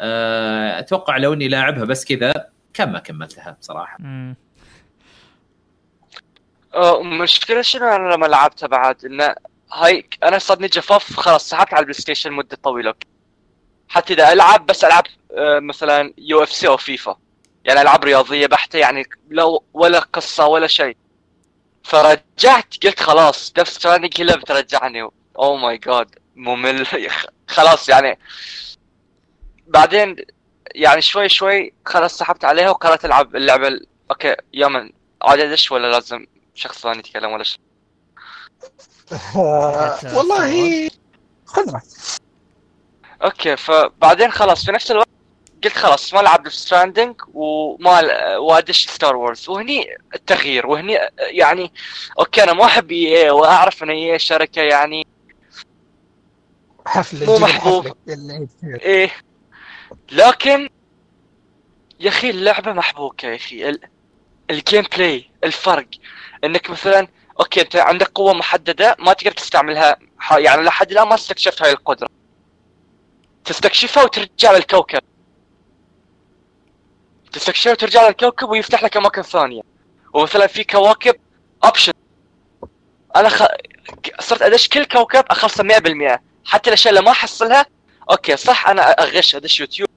[0.00, 2.32] آه، أتوقع لو إني لاعبها بس كذا
[2.74, 3.98] كان ما كملتها بصراحة.
[6.74, 9.34] آه، المشكلة شنو أنا لما لعبتها بعد؟ انه
[9.72, 12.94] هاي أنا صدني جفاف خلاص سحبت على البلاي ستيشن مدة طويلة.
[13.88, 15.04] حتى إذا ألعب بس ألعب
[15.60, 17.16] مثلا UFC أو فيفا.
[17.64, 20.96] يعني ألعاب رياضية بحتة يعني لو ولا قصة ولا شيء.
[21.84, 25.08] فرجعت قلت خلاص Death Stranding هي اللي بترجعني.
[25.38, 26.86] oh my god ممل.
[27.48, 28.18] خلاص يعني.
[29.66, 30.16] بعدين
[30.74, 34.90] يعني شوي شوي خلاص سحبت عليها وقررت ألعب اللعبة ال- أوكي يوما.
[35.22, 37.60] عاد ادش ولا لازم شخص ثاني يتكلم ولا شيء؟
[39.36, 40.88] آه، والله
[41.46, 41.88] خذ راحتك.
[43.24, 45.08] أوكي فبعدين خلاص في نفس الوقت
[45.64, 51.72] قلت خلاص ما العب Stranding وما وادش Star Wars وهني التغيير وهني يعني
[52.18, 55.06] okay أنا ما أحب EA وأعرف إن EA شركة يعني
[56.86, 57.96] حفلة مو محبوب.
[58.64, 59.10] إيه.
[60.12, 60.68] لكن
[62.00, 63.80] يا أخي اللعبة محبوكة يا أخي ال...
[64.50, 65.88] ال gameplay الفرق.
[66.44, 67.08] إنك مثلا
[67.40, 69.96] okay أنت عندك قوة محددة ما تقدر تستعملها
[70.32, 72.08] يعني لحد الآن ما استكشفت هاي القدرة.
[73.44, 75.00] تستكشفها وترجع للكوكب.
[77.32, 79.62] تستكشفها وترجع للكوكب ويفتح لك أماكن ثانية.
[80.14, 81.14] ومثلا في كواكب
[81.64, 81.92] optional
[83.16, 83.42] أنا خ...
[84.20, 87.66] صرت أدش كل كوكب أخلصه 100% حتى الأشياء اللي ما أحصلها
[88.10, 89.88] okay صح أنا أغش أدش يوتيوب.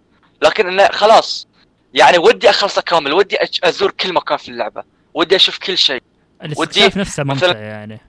[0.41, 1.47] لكن إنه خلاص
[1.93, 4.83] يعني ودي أخلصه كامل ودي أزور كل مكان في اللعبة.
[5.13, 6.03] ودي أشوف كل شيء.
[6.43, 8.01] الاستكشاف نفسه ممتع مثلاً- يعني.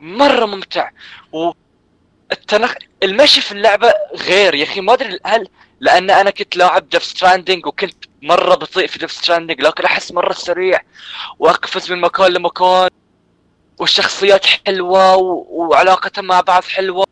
[0.00, 0.90] مرة ممتع.
[1.32, 1.52] و
[2.32, 2.74] التنخ...
[3.02, 5.48] المشي في اللعبة غير يا أخي ما أدري هل
[5.80, 10.32] لأن أنا كنت لاعب Death Stranding وكنت مرة بطيء في Death Stranding لكن أحس مرة
[10.32, 10.80] سريع.
[11.38, 12.88] وأقفز من مكان لمكان.
[13.78, 15.46] والشخصيات حلوة و...
[15.48, 17.06] وعلاقتهم مع بعض حلوة.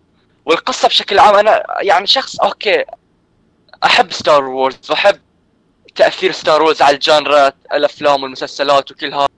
[0.44, 2.84] والقصة بشكل عام أنا يعني شخص okay
[3.84, 5.20] أحب Star Wars وأحب
[5.94, 9.28] تأثير Star Wars على ال genre الأفلام والمسلسلات وكل هذا.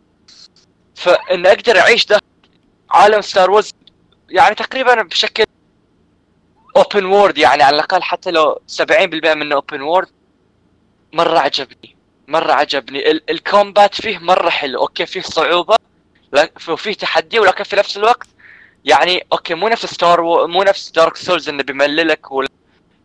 [0.96, 2.20] فإن أقدر أعيش ده
[2.90, 3.70] عالم Star Wars
[4.30, 5.44] يعني تقريبا بشكل
[6.76, 8.92] open world يعني على الأقل حتى لو 70%
[9.26, 10.09] منه open world
[11.12, 11.96] مرة عجبني
[12.28, 13.11] مرة عجبني.
[13.11, 14.80] ال- ال combat فيه مرة حلو.
[14.80, 15.76] okay فيه صعوبة
[16.68, 18.26] وفيه تحدي ولكن في نفس الوقت
[18.84, 20.46] يعني okay مو نفس Star و...
[20.46, 22.48] مو نفس Dark Souls إنه بيمللك ولا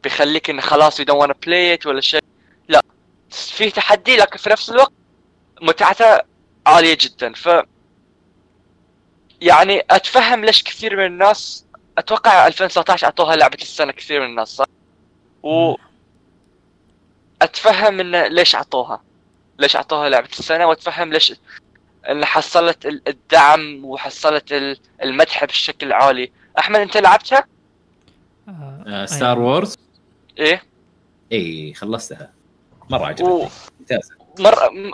[0.03, 2.23] بيخليك إنه خلاص you don't play ولا شيء.
[2.69, 2.81] لا
[3.31, 4.91] فيه تحدي لكن في نفس الوقت
[5.61, 6.19] متعته
[6.67, 7.33] عالية جدا.
[7.33, 7.49] ف
[9.41, 11.65] يعني أتفهم ليش كثير من الناس
[11.97, 14.65] أتوقع 2019 أعطوها لعبة السنة كثير من الناس صح؟
[15.43, 15.75] و
[17.43, 19.01] أتفهم انه ليش أعطوها.
[19.59, 21.33] ليش أعطوها لعبة السنة وأتفهم ليش
[22.09, 27.47] إن حصلت ال- الدعم وحصلت ال- المدح بشكل عالي أحمد أنت لعبتها؟
[28.47, 29.43] آه، Star أيوة.
[29.49, 29.77] Wars
[30.39, 30.63] إيه.
[31.31, 32.31] إي خلصتها.
[32.89, 34.15] مرة و- عجبتني ممتازة.
[34.39, 34.91] مرة م...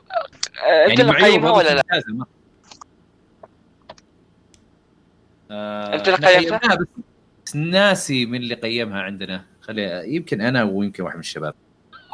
[0.63, 2.27] آه، أنت اللي معيوبة مقيمها ولا لا؟ ممتازة مرة.
[5.51, 6.75] آه، أنت اللي قيمتها؟
[7.45, 9.45] بس ناسي من اللي قيمها عندنا.
[9.61, 11.53] خلي يمكن أنا ويمكن واحد من الشباب.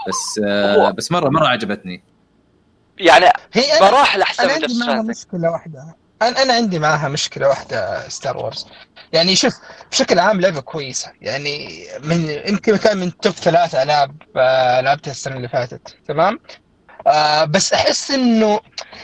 [0.08, 2.04] بس آه بس مره مرة عجبتني.
[2.98, 5.02] يعني هي أنا مراحل احسن أنا من عندي معها.
[5.02, 5.96] مشكلة واحدة.
[6.22, 8.68] أنا أنا عندي معها مشكلة واحدة ستار وورز
[9.14, 9.56] يعني شوف
[9.92, 11.12] بشكل عام لعبة كويسة.
[11.22, 15.96] يعني من يمكن كان من توب ثلاث ألعاب آه، لعبتها السنة اللي فاتت.
[16.08, 16.40] تمام؟
[17.08, 18.60] آه بس أحس انه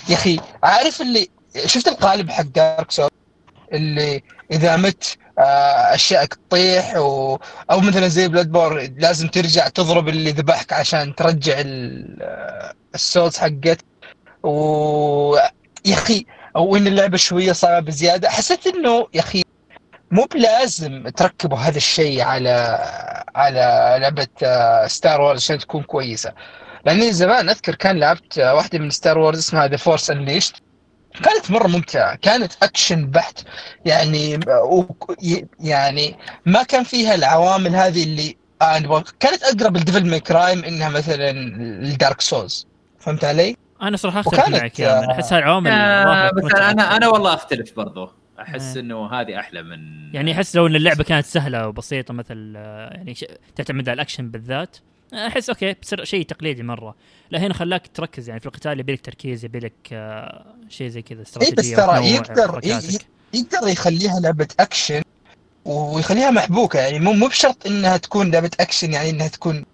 [0.10, 1.28] يا أخي عارف اللي
[1.66, 3.10] شفت القالب حق Dark Souls
[3.74, 7.38] اللي إذا مت آه اشيائك تطيح و...
[7.72, 13.38] أو مثلا زي Bloodborne لازم ترجع تضرب اللي ذبحك عشان ترجع ال- آه، ال souls
[13.38, 13.80] حقت
[14.44, 15.36] و
[15.86, 16.26] يا أخي
[16.56, 19.44] أو إن اللعبة شوية صعبة بزيادة حسيت إنه يا أخي
[20.12, 22.50] مو بلازم تركبوا هذا الشيء على
[23.36, 24.28] على لعبة
[24.88, 26.34] Star Wars عشان تكون كويسة.
[26.86, 30.56] لأني زمان أذكر كان لعبت آه، واحدة من Star Wars اسمها The Force Unleashed
[31.24, 33.40] كانت مرة ممتعة كانت اكشن بحت
[33.86, 34.40] يعني
[35.60, 38.38] يعني ما كان فيها العوامل هذه اللي
[39.20, 42.68] كانت أقرب ل Devil May Cry إنها مثلا ال Dark Souls
[43.00, 46.44] فهمت علي؟ أنا صراحة أختلف وكانت، معك يا من أحس هاي العوامل آه ضافت بس
[46.44, 46.72] متعة.
[46.72, 48.82] أنا أنا والله أختلف برضو أحس آه.
[48.82, 49.78] إنه هذه أحلى من
[50.16, 54.32] يعني أحس لو إن اللعبة كانت سهلة وبسيطة مثل آه، يعني ش- تعتمد على الاكشن
[54.32, 54.78] بالذات
[55.14, 56.96] أحس okay بصير شيء تقليدي مرة.
[57.32, 61.02] لا هنا خلاك تركز يعني في القتال يبي لك تركيز يبي لك آه، شيء زي
[61.02, 62.62] كذا بس استراتيجية ترى وتنوع يقدر
[63.34, 65.02] يقدر يخليها لعبة أكشن
[65.66, 66.80] ويخليها محبوكة.
[66.80, 69.66] يعني مو مو بشرط إنها تكون لعبة أكشن يعني إنها تكون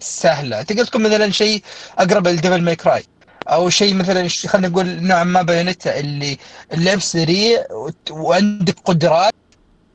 [0.00, 0.62] سهلة.
[0.62, 1.62] تقدر تكون مثلا شيء
[1.98, 3.02] أقرب ل Devil May Cry
[3.48, 6.38] أو شيء مثلا خلينا نقول نوعا ما Bayonetta اللي
[6.72, 7.64] اللعب سريع
[8.10, 9.32] وعندك قدرات.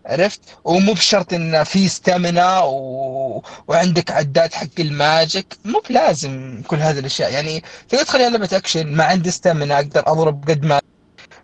[0.06, 3.44] عرفت؟ ومو بشرط ان في stamina و...
[3.68, 7.34] وعندك عداد حق ال magic مو بلازم كل هذه الأشياء.
[7.34, 10.82] يعني تقدر تخليها لعبة اكشن ما عندي stamina أقدر أضرب قد ما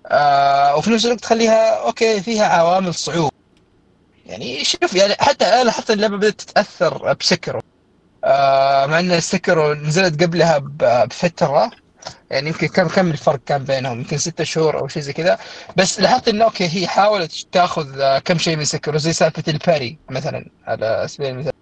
[0.07, 3.31] آه وفي نفس الوقت تخليها okay فيها عوامل صعوبة.
[4.25, 7.61] يعني شوف يعني حتى أنا لاحظت اللعبة بدأت تتأثر ب Sekiro.
[8.23, 11.71] آه مع إن Sekiro نزلت قبلها بفترة.
[12.31, 15.37] يعني يمكن كم كم الفرق كان بينهم؟ يمكن ستة شهور أو شيء زي كذا.
[15.77, 19.55] بس لاحظت انه okay هي حاولت تاخذ آه، كم شيء من Sekiro زي سالفة ال
[19.55, 21.53] parry مثلا على سبيل المثال.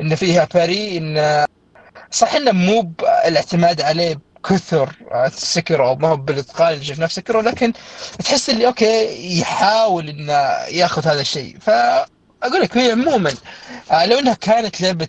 [0.00, 1.46] إن فيها parry إن
[2.10, 2.92] صح إنه مو
[3.26, 7.72] الاعتماد عليه كثر آه، Sekiro أو ما هو بالإتقان اللي شفناه في Sekiro لكن
[8.24, 10.32] تحس اللي okay يحاول إنه
[10.68, 11.58] ياخذ هذا الشيء.
[11.60, 13.32] فأقول لك هي عموما
[13.90, 15.08] آه، لو إنها كانت لعبة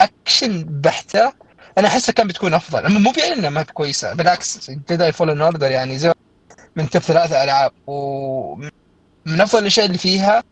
[0.00, 1.32] اكشن بحتة
[1.78, 3.02] أنا أحسها كان بتكون أفضل.
[3.02, 6.12] مو يعني إنها ما كويسة بالعكس Jedi Fallen Order يعني زي
[6.76, 7.72] من top ثلاثة ألعاب.
[7.86, 8.70] ومن
[9.26, 10.44] أفضل الأشياء اللي فيها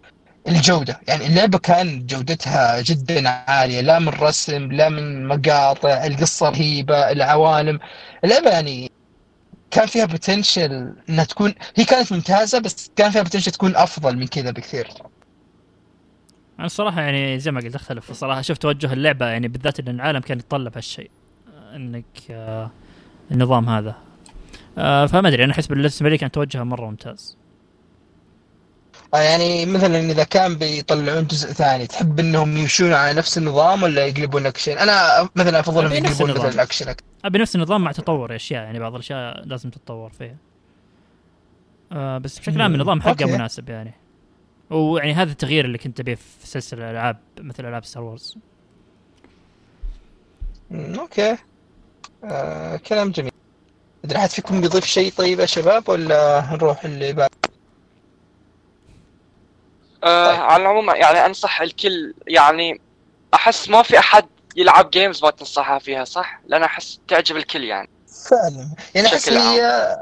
[0.48, 1.00] الجودة.
[1.08, 7.78] يعني اللعبة كان جودتها جدا عالية لا من رسم لا من مقاطع القصة رهيبة العوالم.
[8.24, 8.92] اللعبة يعني
[9.70, 14.26] كان فيها potential إنها تكون هي كانت ممتازة بس كان فيها potential تكون أفضل من
[14.26, 14.88] كذا بكثير.
[16.58, 20.20] أنا الصراحه يعني زي ما قلت أختلف الصراحه شفت توجه اللعبة يعني بالذات إن العالم
[20.20, 21.10] كان يتطلب هالشيء.
[21.74, 22.70] إنك آه،
[23.30, 23.94] النظام هذا
[24.78, 27.36] آه، فما أدري أنا أحس بالنسبة لي كان توجهها مرة ممتاز
[29.14, 34.06] آه، يعني مثلا إذا كان بيطلعون جزء ثاني تحب إنهم يمشون على نفس النظام ولا
[34.06, 36.94] يقلبون اكشن؟ أنا مثلا أفضل إنهم يقلبون مثلا أكثر.
[37.24, 40.36] أبي نفس النظام مع تطور أشياء يعني بعض الأشياء لازم تتطور فيها
[41.92, 42.74] آه بس بشكل عام.
[42.74, 43.24] النظام حقه okay.
[43.24, 43.94] مناسب يعني
[44.70, 48.38] ويعني هذا التغيير اللي كنت ابيه في سلسلة الألعاب مثل ألعاب Star Wars
[50.72, 51.36] okay
[52.24, 53.30] آه كلام جميل
[54.04, 57.30] أدري احد فيكم بيضيف شيء طيب يا شباب ولا نروح اللي بعد
[60.04, 60.40] آه طيب.
[60.40, 62.80] على العموم يعني أنصح الكل يعني
[63.34, 67.88] أحس ما في أحد يلعب games ما تنصحها فيها صح؟ لأن أحس تعجب الكل يعني
[68.30, 69.28] فعلا يعني أحس.
[69.28, 69.96] هي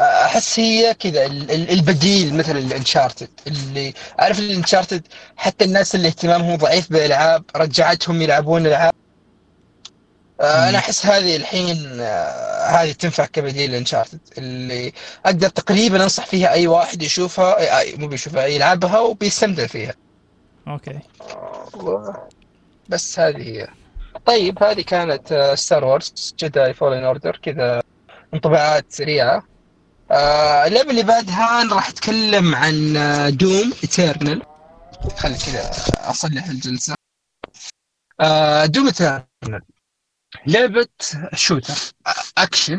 [0.00, 5.06] أحس هي كذا ال- ال- البديل مثل ال Uncharted اللي عارف ال Uncharted
[5.36, 8.92] حتى الناس اللي اهتمامهم ضعيف بالألعاب رجعتهم يلعبون ألعاب.
[10.40, 14.92] أنا أحس هذه الحين آه، هذه تنفع كبديل Uncharted اللي
[15.26, 19.94] أقدر تقريبا أنصح فيها أي واحد يشوفها أي مو بيشوفها يلعبها وبيستمتع فيها.
[20.68, 20.98] okay.
[22.88, 23.68] بس هذه هي.
[24.26, 27.82] طيب هذه كانت Star Wars Jedi Fallen Order كذا
[28.34, 29.42] انطباعات سريعة.
[30.10, 34.42] آه، اللعبة اللي بعدها راح أتكلم عن آه، Doom Eternal
[35.16, 35.70] خلي كذا
[36.10, 36.94] أصلح الجلسة.
[38.20, 39.62] آه، Doom Eternal
[40.48, 40.86] لعبة
[41.34, 41.74] shooter
[42.38, 42.78] action.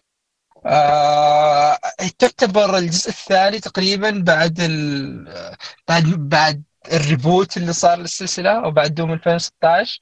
[0.65, 1.77] آه،
[2.19, 5.55] تعتبر الجزء الثاني تقريبا بعد ال...
[5.87, 9.99] بعد بعد ال reboot اللي صار للسلسلة وبعد Doom 2016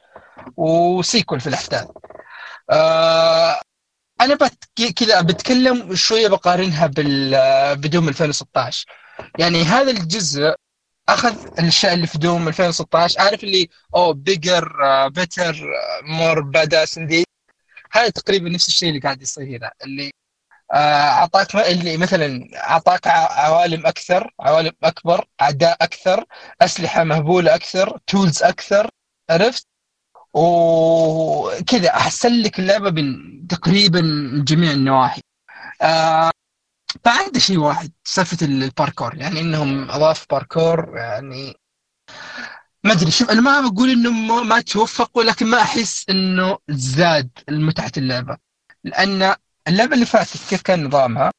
[0.57, 1.87] و sequel في الأحداث.
[2.69, 3.61] آه
[4.21, 4.63] أنا بت...
[4.95, 7.31] كذا بتكلم شوية بقارنها بال
[7.77, 8.85] ب Doom 2016
[9.39, 10.55] يعني هذا الجزء
[11.09, 14.69] أخذ الأشياء اللي في Doom 2016 عارف اللي أو bigger
[15.07, 15.55] better
[16.03, 17.23] more badass ذي
[17.97, 20.11] هذا تقريبا نفس الشيء اللي قاعد يصير هنا اللي
[20.73, 20.77] آه،
[21.09, 26.25] أعطاك اللي مثلا أعطاك عوالم أكثر عوالم أكبر أعداء أكثر
[26.61, 28.89] أسلحة مهبولة أكثر tools أكثر
[29.29, 29.67] عرفت؟
[30.33, 34.01] وكذا أحسن لك اللعبة من تقريبا
[34.47, 35.21] جميع النواحي.
[35.81, 36.31] آه
[37.37, 41.55] شيء واحد سالفة الباركور يعني إنهم أضاف باركور يعني
[42.87, 47.29] ما أدري شوف أنا ما بقول انهم ما- ما توفقوا لكن ما أحس إنه زاد
[47.49, 48.37] متعه اللعبة.
[48.83, 49.35] لأن
[49.67, 51.31] اللعبة اللي فاتت كيف كان نظامها؟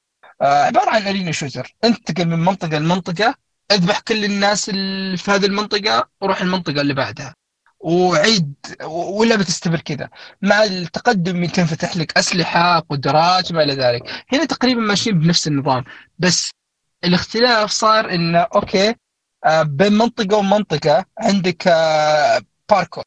[0.43, 3.35] آه عبارة عن arena shooter انت تنتقل من منطقة لمنطقة
[3.73, 7.35] أذبح كل الناس اللي في هذه المنطقة وروح المنطقة اللي بعدها.
[7.81, 10.09] وعيد واللعبة تستمر كذا.
[10.43, 14.25] مع التقدم يمكن فتح لك أسلحة قدرات وما إلى ذلك.
[14.33, 15.85] هنا تقريبا ماشيين بنفس النظام.
[16.19, 16.51] بس
[17.05, 18.95] الاختلاف صار إنه okay
[19.63, 23.05] بين منطقة ومنطقة عندك آه، باركور.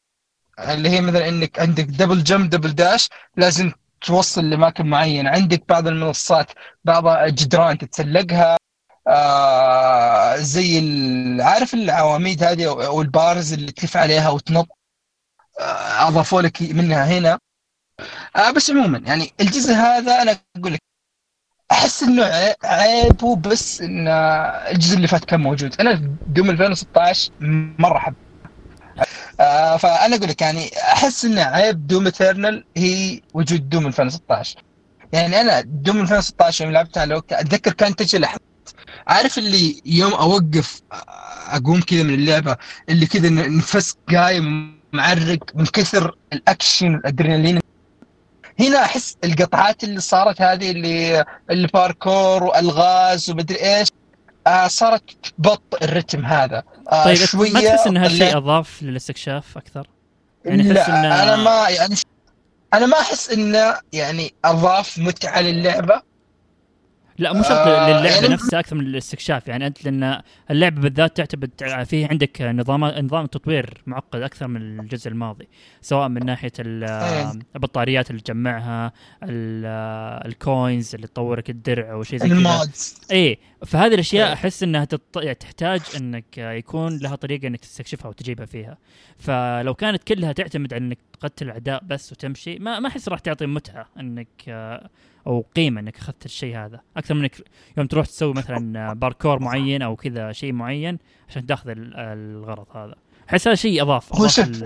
[0.58, 5.86] اللي هي مثلا إنك عندك double jump double dash لازم توصل لاماكن معينه عندك بعض
[5.88, 6.52] المنصات
[6.84, 8.56] بعض الجدران تتسلقها.
[9.08, 10.78] آه زي
[11.40, 14.68] عارف العواميد هذه أو ال bars اللي تلف عليها وتنط؟
[15.60, 17.38] آه أضافوا لك منها هنا.
[18.36, 20.80] آه بس عموما يعني الجزء هذا أنا أقول لك
[21.72, 25.74] أحس إنه عي- عيبه بس إن الجزء اللي فات كان موجود.
[25.80, 27.30] أنا Doom 2016
[27.78, 28.14] مرة حب
[29.40, 34.62] آه فأنا أقول لك يعني أحس ان عيب Doom Eternal هي وجود Doom 2016
[35.12, 38.26] يعني أنا Doom 2016 يوم لعبتها لو أتذكر كانت تجي
[39.08, 40.80] عارف اللي يوم أوقف
[41.48, 42.56] أقوم كذا من اللعبة
[42.88, 47.60] اللي كذا نفس قايم معرق من كثر الأكشن والادرينالين
[48.60, 53.88] هنا أحس القطعات اللي صارت هذه اللي الباركور والغاز ومدري إيش
[54.46, 55.02] آه صارت
[55.38, 56.62] تبطئ الرتم هذا.
[56.92, 59.86] آه طيب شوية ما تحس إن هالشيء أضاف للاستكشاف أكثر؟
[60.44, 61.94] يعني لا إن- أنا ما يعني
[62.74, 66.02] أنا ما أحس إنه يعني أضاف متعة للعبة.
[67.18, 71.16] لا مو شرط آه، للعبة يعني- نفسها أكثر من الاستكشاف يعني أنت لأن اللعبة بالذات
[71.16, 71.50] تعتمد
[71.84, 75.48] فيه عندك نظام نظام تطوير معقد أكثر من الجزء الماضي
[75.80, 77.32] سواء من ناحية إيه.
[77.56, 78.92] البطاريات اللي تجمعها
[79.22, 84.26] ال- ال coins اللي تطورك الدرع أو شيء زي كذا ال mods إيه فهذه الأشياء
[84.26, 84.32] إيه.
[84.32, 85.16] أحس إنها تط...
[85.16, 88.78] يعني تحتاج إنك يكون لها طريقة إنك تستكشفها وتجيبها فيها.
[89.18, 93.46] فلو كانت كلها تعتمد على إنك تقتل أعداء بس وتمشي ما ما أحس راح تعطي
[93.46, 94.28] متعة إنك
[95.26, 96.80] أو قيمة إنك أخذت الشيء هذا.
[96.96, 97.36] أكثر من إنك
[97.78, 100.98] يوم تروح تسوي مثلا باركور معين أو كذا شيء معين
[101.28, 102.94] عشان تأخذ ال- الغرض هذا.
[103.30, 104.62] أحس هذا شيء اضاف هو شوف،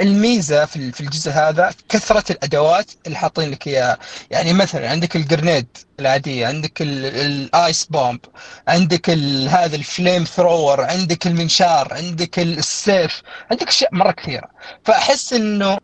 [0.00, 3.98] الميزة في في الجزء هذا كثرة الأدوات اللي حاطين لك إياها.
[4.30, 5.66] يعني مثلا عندك ال grenade
[6.00, 8.20] العادية عندك ال- ال ice bomb
[8.68, 9.10] عندك
[9.50, 14.48] هذا ال flamethrower عندك المنشار عندك السيف عندك أشياء مرة كثيرة.
[14.84, 15.78] فأحس إنه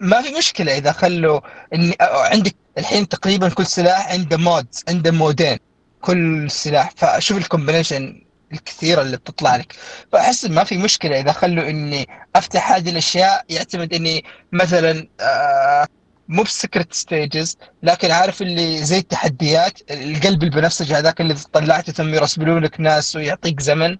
[0.00, 1.40] ما في مشكلة إذا خلوا
[1.74, 5.58] إني أ- عندك الحين تقريبا كل سلاح عنده mod عنده مودين
[6.00, 6.90] كل سلاح.
[6.96, 9.72] فشوف ال combination الكثيره اللي بتطلع لك.
[10.12, 15.86] فاحس ما في مشكلة إذا خلوا إني أفتح هذه الأشياء يعتمد إني مثلا آه
[16.28, 22.14] مو ب secret stages لكن عارف اللي زي التحديات القلب البنفسجي هذاك اللي طلعته ثم
[22.14, 23.96] يرسبنون لك ناس ويعطيك زمن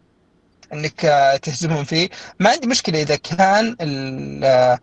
[0.72, 2.08] إنك آه، تهزمهم فيه.
[2.40, 3.76] ما عندي مشكلة إذا كان
[4.44, 4.78] آه،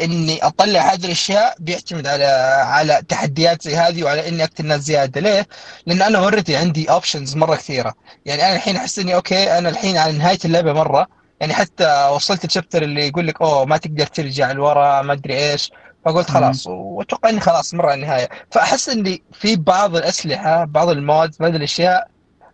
[0.00, 2.24] إني أطلع هذه الأشياء بيعتمد على
[2.64, 5.20] على تحديات زي هذه وعلى إني اقتل ناس زيادة.
[5.20, 5.46] ليه؟
[5.86, 7.94] لأن أنا already عندي options مرة كثيرة.
[8.26, 11.06] يعني أنا الحين أحس إني okay أنا الحين على نهاية اللعبة مرة.
[11.40, 15.72] يعني حتى وصلت الشابتر اللي يقول لك أوه ما تقدر ترجع لورا ما أدري إيش.
[16.04, 18.28] فقلت خلاص وأتوقع إني خلاص مرة على النهاية.
[18.50, 22.08] فأحس إني في بعض الأسلحة بعض المودز بعض الأشياء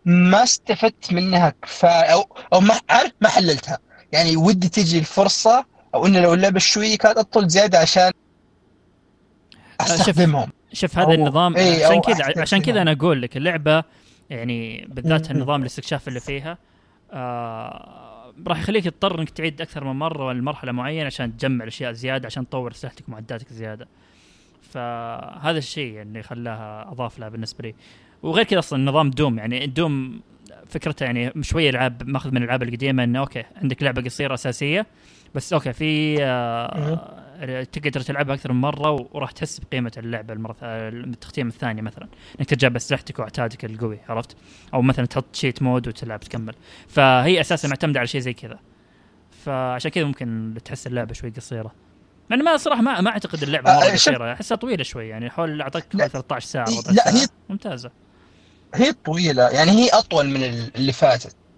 [0.05, 3.79] ما استفدت منها كفاية أو أو ما عارف ما حللتها.
[4.13, 8.11] يعني ودي تجي الفرصة أو إنه لو اللعبة شوية كانت اطول زيادة عشان
[9.81, 9.91] شوف.
[9.91, 12.83] أستخدمهم شوف هذا النظام إيه، عشان كذا عشان كذا.
[12.83, 13.85] أنا أقول لك اللعبة
[14.31, 15.31] يعني بالذات.
[15.31, 16.59] النظام الاستكشاف اللي فيها
[17.13, 22.27] آه راح يخليك تضطر إنك تعيد أكثر من مرة لمرحله معينة عشان تجمع اشياء زيادة
[22.27, 23.89] عشان تطور اسلحتك ومعداتك زيادة
[24.73, 27.75] فهذا الشيء اللي خلاها أضاف لها بالنسبة لي
[28.23, 30.21] وغير كذا أصلا نظام Doom يعني Doom
[30.67, 34.87] فكرته يعني شوية العاب ماخذ من الألعاب القديمة إنه okay عندك لعبة قصيرة أساسية
[35.35, 41.49] بس okay في آه تقدر تلعبها أكثر من مرة وراح تحس بقيمة اللعبة المرة التختيم
[41.49, 42.09] الثانية مثلا.
[42.41, 44.37] إنك تجاب اسلحتك وأعتادك القوي عرفت؟
[44.75, 46.55] أو مثلا تحط cheat mode وتلعب تكمل.
[46.89, 48.59] فهي أساسا معتمدة على شيء زي كذا.
[49.45, 51.73] فعشان كذا ممكن تحس اللعبة شوي قصيرة.
[52.31, 54.33] مع ما صراحة ما ما أعتقد اللعبة آه، مرة شوف- قصيرة.
[54.33, 56.09] أحسها طويلة شوي يعني حول أعطاك لا.
[56.09, 57.91] 13 ساعة لا، هي- ممتازة.
[58.75, 60.45] هي طويلة يعني هي أطول من
[60.77, 61.27] اللي فاتت.
[61.27, 61.50] آه،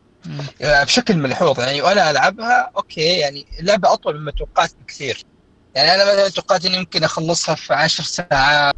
[0.61, 5.25] بشكل ملحوظ يعني وأنا ألعبها أوكي يعني اللعبه أطول مما توقعت بكثير
[5.75, 8.75] يعني أنا مثلا توقعت إني ممكن أخلصها في عشر ساعات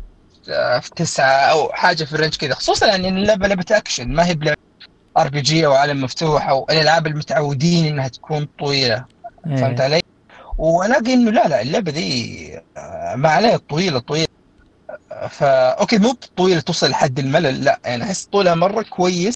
[0.48, 4.26] آه، في تسعة أو حاجة في ال range كذا خصوصا يعني اللعبة لعبة أكشن ما
[4.26, 4.56] هي بلعبة
[5.18, 9.04] RPG أو عالم مفتوح أو الألعاب المتعودين إنها تكون طويلة
[9.44, 9.86] فهمت إيه.
[9.86, 10.00] علي؟
[10.58, 14.26] وألاقي إنه لا لا اللعبة دي آه، ما عليها طويلة طويلة
[15.12, 19.34] آه، فا أوكي مو طويلة توصل لحد الملل لا يعني أحس طولها مرة كويس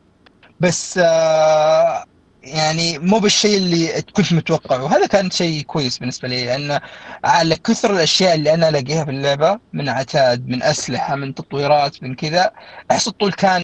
[0.61, 2.04] بس آه،
[2.42, 4.84] يعني مو بالشيء اللي كنت متوقعه.
[4.84, 6.80] وهذا كان شيء كويس بالنسبة لي لأن
[7.24, 12.14] على كثر الأشياء اللي أنا ألاقيها في اللعبة من عتاد من أسلحة من تطويرات من
[12.14, 12.50] كذا
[12.90, 13.62] أحس الطول كان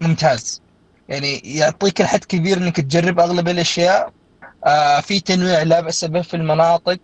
[0.00, 0.62] ممتاز.
[1.08, 4.12] يعني يعطيك الحد كبير إنك تجرب أغلب الأشياء.
[4.66, 6.98] آه في تنويع لا بأس به في المناطق.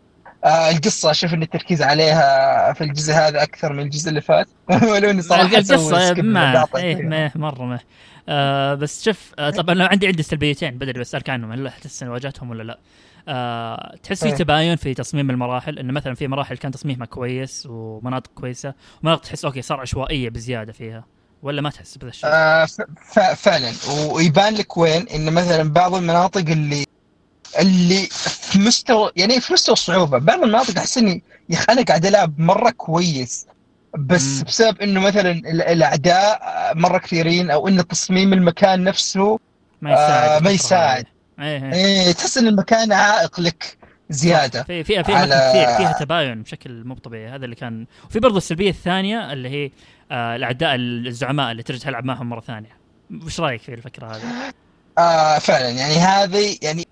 [0.45, 4.47] آه القصة أشوف إن التركيز عليها في الجزء هذا أكثر من الجزء اللي فات.
[4.91, 6.67] ولو إني صراحة القصة ما.
[7.09, 7.79] ما مرة ما.
[8.29, 12.09] آه بس شوف آه طبعا لو عندي عندي سلبيتين بدري بسألك عنهم هل تحس إن
[12.09, 12.79] واجهتهم ولا لا
[13.29, 14.35] آه تحس في إيه.
[14.35, 19.45] تباين في تصميم المراحل انه مثلا في مراحل كان تصميمها كويس ومناطق كويسة ومناطق تحس
[19.45, 21.05] أوكي صار عشوائية بزيادة فيها
[21.43, 22.67] ولا ما تحس بهذا الشيء؟ آه
[23.35, 23.73] فعلا
[24.13, 26.85] ويبان لك وين إن مثلا بعض المناطق اللي
[27.59, 32.07] اللي في مستوى يعني في مستوى الصعوبه بعض المناطق أحس إني يا أخي أنا قاعد
[32.07, 33.47] ألعب مرة كويس
[33.99, 34.45] بس مم.
[34.45, 36.41] بسبب إنه مثلا ال- الأعداء
[36.75, 39.39] مرة كثيرين أو إن تصميم المكان نفسه
[39.83, 41.05] ما يساعد آه، ما يساعد.
[41.39, 41.47] هذه.
[41.47, 41.73] إيه
[42.07, 43.79] إيه تحس إن المكان عائق لك
[44.11, 48.21] زيادة في في في على- كثير فيها تباين بشكل مو طبيعي هذا اللي كان وفي
[48.21, 49.71] برضه السلبية الثانية اللي هي
[50.13, 52.77] آه الأعداء الزعماء اللي ترجع تلعب معهم مرة ثانية
[53.25, 54.53] وش رأيك في الفكرة هذه؟
[54.99, 56.87] آه فعلا يعني هذه يعني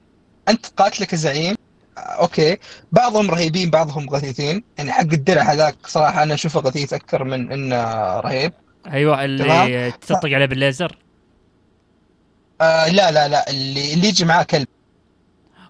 [0.49, 1.55] أنت قاتلك زعيم
[1.99, 2.57] أوكي.
[2.93, 4.65] بعضهم رهيبين بعضهم غثيثين.
[4.79, 7.85] يعني حق الدرع هذاك صراحة أنا أشوفه غثيث أكثر من إنه
[8.21, 8.53] رهيب.
[8.93, 9.93] أيوه اللي.
[10.01, 10.99] تطق عليه بالليزر.
[12.61, 14.69] آه لا لا لا اللي اللي يجي معاه كلب.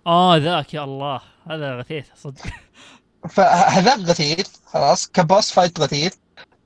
[0.07, 1.21] آه ذاك يا الله.
[1.51, 2.43] هذا غثيث صدق.
[3.35, 6.15] فهذاك غثيث خلاص ك boss fight غثيث.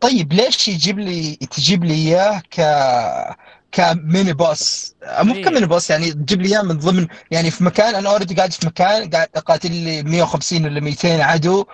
[0.01, 2.61] طيب ليش يجيب لي تجيب لي إياه ك
[3.73, 5.45] ك mini boss آه، مو إيه.
[5.45, 8.53] ك mini boss يعني تجيب لي إياه من ضمن يعني في مكان أنا already قاعد
[8.53, 11.67] في مكان قاعد اقاتل لي 150 ولا 200 عدو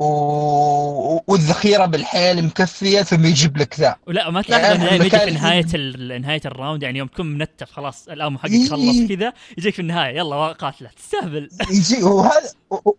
[0.00, 1.20] و...
[1.26, 3.96] والذخيرة بالحيل مكفية ثم يجيب لك ذا.
[4.06, 6.22] ولا ما تلاحظ يعني إنه يجي في نهاية ال...
[6.22, 9.16] نهاية ال round يعني يوم تكون منتف خلاص ال ammo حقك خلص إيه.
[9.16, 11.48] كذا يجيك في النهاية يلا قاتلة تستهبل.
[11.70, 12.50] يجي وهذا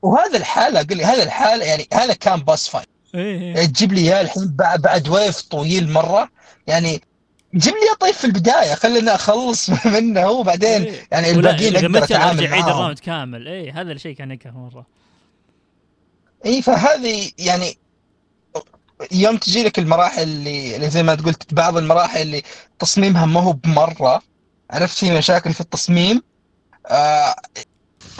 [0.01, 3.65] وهذا الحالة أقول لي هذا الحالة يعني هذا كان boss fight إيه.
[3.65, 6.29] تجيب لي إياه الحين بعد wave طويل مرة
[6.67, 7.01] يعني
[7.55, 11.07] جيب لي طيب في البداية خلينا أخلص منه وبعدين إيه.
[11.11, 12.77] يعني الباقيين أقدر أتعامل ارجع عيد معاهم.
[12.77, 13.47] ال round كامل.
[13.47, 14.85] إيه هذا الشيء كان يكره مرة.
[16.45, 17.77] اي فهذه يعني
[19.11, 22.43] يوم تجي لك المراحل اللي, اللي زي ما تقول بعض المراحل اللي
[22.79, 24.21] تصميمها ما هو بمرة.
[24.71, 26.21] عرفت في مشاكل في التصميم؟
[26.87, 27.35] آه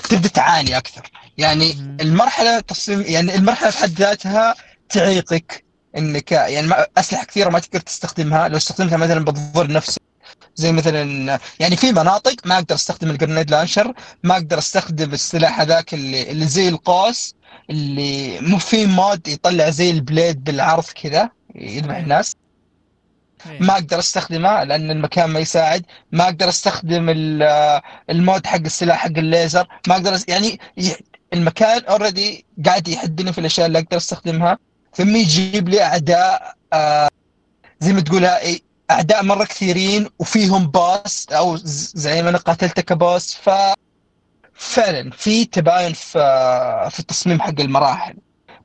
[0.10, 1.10] تبدأ تعاني أكثر.
[1.38, 1.72] يعني.
[2.02, 4.56] المرحلة تصميم يعني المرحلة في حد ذاتها
[4.90, 5.71] تعيقك.
[5.98, 8.48] إنك يعني ما- أسلحة كثيرة ما تقدر تستخدمها.
[8.48, 10.02] لو استخدمتها مثلا بتضر نفسك
[10.56, 13.94] زي مثلا يعني في مناطق ما أقدر أستخدم ال grenade launcher
[14.24, 17.36] ما أقدر أستخدم السلاح هذاك اللي, اللي زي القوس
[17.70, 22.36] اللي مو في mode يطلع زي ال blade بالعرض كذا يذبح الناس.
[23.50, 23.60] إيه.
[23.62, 25.86] ما أقدر أستخدمه لأن المكان ما يساعد.
[26.12, 29.68] ما أقدر أستخدم ال- ال mode حق السلاح حق الليزر.
[29.88, 30.60] ما أقدر يعني
[31.34, 34.58] المكان already قاعد يحدني في الأشياء اللي أقدر أستخدمها.
[34.94, 37.10] ثم يجيب لي أعداء آه
[37.80, 38.28] زي ما تقول
[38.92, 41.56] أعداء مرة كثيرين وفيهم باس أو
[41.96, 43.36] زي ما أنا قاتلته كباس.
[43.36, 43.50] ف
[44.54, 46.20] فعلا في تباين في
[46.92, 48.18] في التصميم حق المراحل.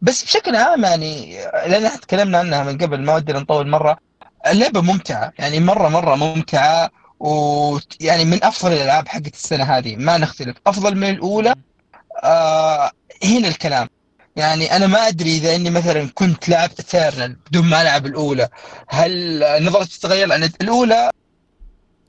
[0.03, 3.99] بس بشكل عام يعني لأن إحنا تكلمنا عنها من قبل ما ودي نطول مرة.
[4.47, 6.91] اللعبة ممتعة يعني مرة مرة ممتعة.
[7.21, 10.57] ويعني من أفضل الألعاب حقت السنة هذه ما نختلف.
[10.67, 11.55] أفضل من الأولى
[12.25, 12.91] آه
[13.25, 13.89] هنا الكلام.
[14.37, 18.49] يعني أنا ما أدري إذا إني مثلا كنت لعبت Eternal بدون ما ألعب الأولى
[18.89, 21.11] هل نظرتي تتغير؟ لأن الأولى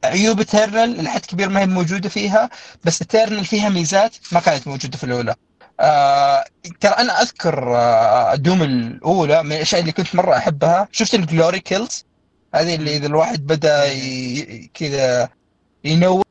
[0.04, 2.50] عيوب Eternal لحد كبير ما هي موجودة فيها
[2.84, 5.36] بس Eternal فيها ميزات ما كانت موجودة في الأولى.
[5.80, 6.46] آه
[6.80, 10.88] ترى أنا أذكر آه Doom الأولى من الأشياء اللي كنت مرة أحبها.
[10.92, 12.06] شفت ال glory kills
[12.56, 15.30] هذه اللي إذا الواحد بدأ ي- كذا
[15.84, 16.27] ينوع.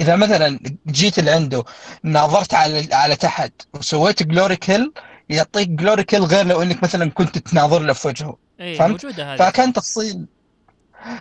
[0.00, 1.64] إذا مثلا جيت لعنده
[2.02, 4.92] ناظرت على على تحت وسويت glory kill
[5.28, 8.36] يعطيك glory kill غير لو إنك مثلا كنت تناظر له في وجهه.
[8.60, 9.38] اي فهمت؟ موجودة هذه.
[9.38, 10.26] فكان تفصيل.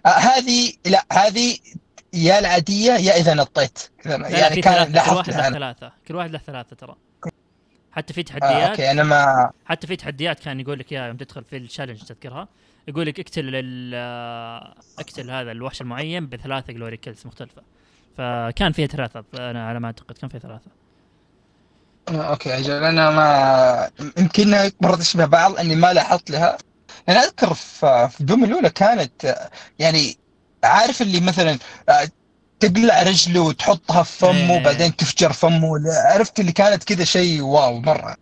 [0.06, 1.58] آه هذه لا هذه
[2.14, 3.80] يا العادية يا إذا نطيت.
[4.06, 5.56] يعني كان ثلاثة كل لاحظت واحد له أنا.
[5.56, 5.92] ثلاثة.
[6.08, 6.96] كل واحد له ثلاثة ترى.
[7.92, 8.70] حتى في آه تحديات.
[8.70, 12.04] أوكي أنا ما حتى في تحديات كان يقول لك اياها يوم تدخل في ال challenge
[12.04, 12.48] تذكرها.
[12.88, 13.96] يقول لك اقتل ال
[15.00, 17.62] اقتل هذا الوحش المعين بثلاثة glory kills مختلفة.
[18.18, 20.72] فكان فيها ثلاثة أنا على ما أعتقد كان فيها ثلاثة.
[22.09, 26.57] آه، أوكي أجل أنا ما يمكن مرة تشبه بعض اني ما لاحظت لها.
[27.09, 29.49] أنا أذكر في Doom الأولى كانت آه،
[29.80, 30.18] يعني
[30.64, 31.57] عارف اللي مثلا
[31.89, 32.07] آه،
[32.59, 34.61] تقلع رجله وتحطها في فمه إيه.
[34.61, 35.82] وبعدين تفجر فمه.
[35.88, 38.16] عرفت اللي كانت كذا شيء wow مرة.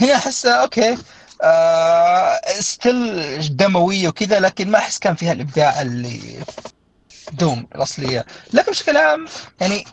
[0.00, 0.96] هنا احسها أوكي
[1.42, 6.20] آه still دموية وكذا لكن ما أحس كان فيها الإبداع اللي
[7.32, 8.26] Doom الأصلية.
[8.52, 9.26] لكن بشكل عام
[9.60, 9.84] يعني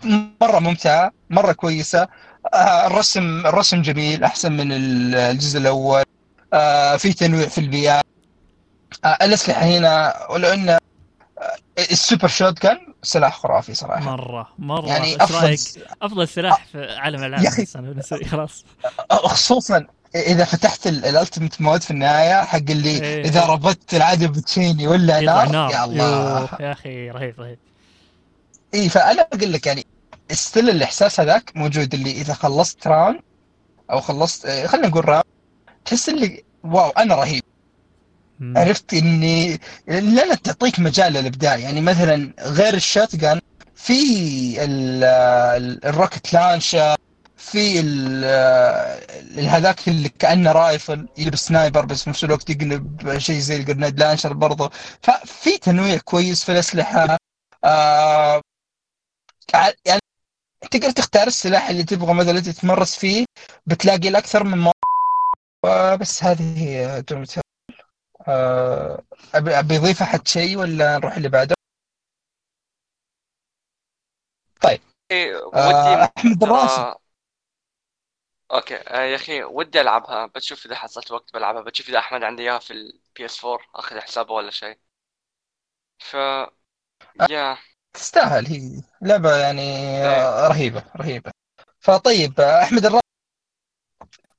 [0.41, 2.07] مرة ممتعة مرة كويسة.
[2.53, 6.03] آه الرسم الرسم جميل أحسن من الجزء الأول.
[6.53, 8.03] آه في تنويع في البيئات
[9.05, 10.77] آه الأسلحة هنا ولو إن
[11.80, 14.01] ال super shot كان سلاح خرافي صراحة.
[14.01, 14.88] مرة مرة.
[14.88, 15.57] يعني أفضل؟
[16.01, 18.65] أفضل سلاح في عالم الألعاب بنسوي خلاص.
[19.11, 19.88] خصوصا
[20.22, 23.26] إذا فتحت ال ultimate mode في النهاية حق اللي إيه.
[23.26, 25.72] إذا ربطت العدو بتشيني ولا نار, نار.
[25.72, 27.57] يا الله يا أخي رهيب رهيب.
[28.74, 29.86] إي فأنا أقول لك يعني
[30.32, 33.19] still الإحساس هذاك موجود اللي إذا خلصت round
[33.91, 35.23] أو خلصت آه، خلينا نقول round
[35.86, 37.43] تحس اللي wow أنا رهيب.
[38.39, 38.57] مم.
[38.57, 41.55] عرفت إني لانها تعطيك مجال للإبداع.
[41.55, 43.15] يعني مثلا غير ال shot
[43.76, 43.93] في
[44.63, 46.95] ال- ال- ال rocket launcher
[47.38, 48.23] في ال-
[49.39, 53.61] ال- هذاك اللي كأنه rifle يلبس sniper بس في نفس الوقت يقلب شيء زي ال
[53.61, 54.69] grenade launcher برضه
[55.01, 57.17] ففي تنويع كويس في الأسلحة.
[57.63, 58.41] آه
[59.85, 60.01] يعني
[60.71, 63.25] تقدر تختار السلاح اللي تبغى مثلا تتمرس فيه
[63.65, 64.71] بتلاقي الأكثر من مو...
[65.99, 67.41] بس هذه هي Doom
[68.27, 69.03] آه،
[69.35, 71.55] ابي أضيف أحد شيء ولا نروح اللي بعده؟
[75.11, 76.95] إيه، آه، أحمد الراشد ترى
[78.51, 78.75] أوكي.
[78.75, 80.25] آه، يا أخي ودي ألعبها.
[80.25, 81.61] بتشوف إذا حصلت وقت بلعبها.
[81.61, 84.79] بتشوف إذا أحمد عنده إياها في ال PS 4 آخذ حسابه ولا شيء.
[85.99, 86.13] ف
[87.29, 87.57] يا.
[87.93, 88.45] تستاهل.
[88.47, 89.61] هي لعبة يعني
[90.05, 91.32] آه، رهيبة رهيبة.
[91.79, 93.01] فطيب آه، أحمد الراشد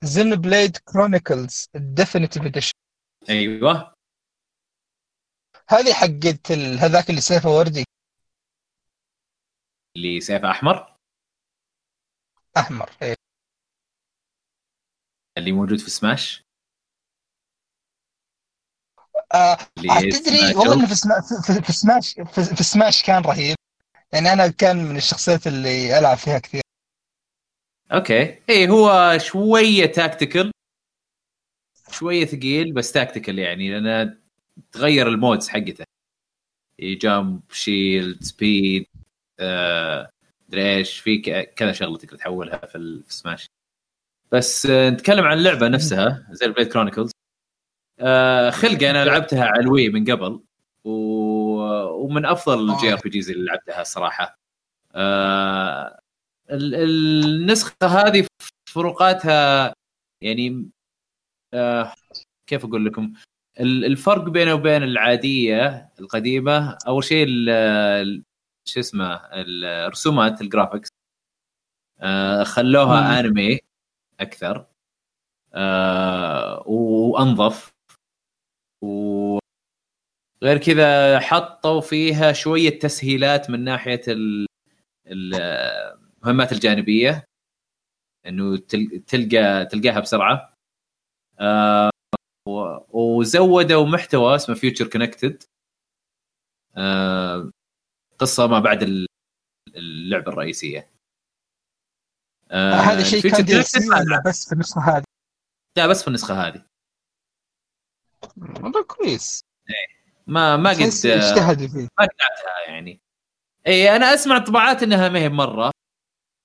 [0.04, 2.72] Xenoblade Chronicles ال Definitive Edition
[3.30, 3.94] أيوه.
[5.70, 7.84] هذه حقت ال- هذاك اللي سيفه وردي.
[9.96, 10.96] اللي سيف أحمر؟
[12.56, 13.17] أحمر إيه.
[15.38, 16.42] اللي موجود في سماش
[19.34, 19.58] آه
[20.10, 20.74] تدري والله.
[20.74, 21.14] إنه في, سما...
[21.46, 23.56] في, في Smash في, في Smash كان رهيب.
[24.12, 26.60] يعني أنا كان من الشخصيات اللي ألعب فيها كثير.
[27.92, 28.42] okay.
[28.50, 30.50] اي هو شوية tactical
[31.90, 34.18] شوية ثقيل بس tactical يعني لأن
[34.72, 35.84] تغير ال modes حقته.
[36.80, 38.86] jump shield speed
[39.40, 40.10] آه،
[40.54, 41.18] إيش في
[41.56, 43.46] كذا شغلة تقدر تحولها في ال- في سماش
[44.32, 47.10] بس آه، نتكلم عن اللعبة نفسها زي Xenoblade Chronicles
[48.00, 50.40] آه خلقه أنا لعبتها على ال Wii من قبل
[50.84, 50.90] و...
[52.04, 54.38] ومن أفضل ال JRPGs اللي لعبتها الصراحه
[54.94, 55.98] آه
[56.50, 58.26] ال- النسخة هذه
[58.70, 59.74] فروقاتها
[60.22, 60.70] يعني
[61.54, 61.92] آه
[62.46, 63.12] كيف أقول لكم؟
[63.60, 67.26] ال- الفرق بينه وبين العادية القديمة أول شيء
[68.68, 70.88] شو اسمه الرسومات الجرافيكس
[72.00, 73.26] آه خلوها مم.
[73.26, 73.58] انمي
[74.20, 74.66] أكثر.
[75.54, 77.70] آه وأنظف.
[78.82, 84.46] وغير كذا حطوا فيها شوية تسهيلات من ناحية ال-
[85.06, 85.34] ال-
[86.22, 87.24] المهمات الجانبية.
[88.26, 90.54] إنه تل- تلقى تلقاها بسرعة.
[91.40, 91.90] آه
[92.90, 95.42] وزودوا محتوى اسمه فيوتشر كونكتد
[96.76, 97.50] آه
[98.18, 99.06] قصة ما بعد ال-
[99.76, 100.90] اللعبة الرئيسية.
[102.50, 105.04] آه هذا شيء Future كان دي ولا بس في النسخة هذه؟
[105.78, 106.64] لا بس في النسخة هذه.
[108.36, 109.40] والله كويس.
[110.26, 111.80] ما ما قد تحس اجتهدوا فيه.
[111.98, 113.00] ما قد لعبتها يعني.
[113.66, 115.70] اي أنا أسمع طبعات إنها ما هي مرة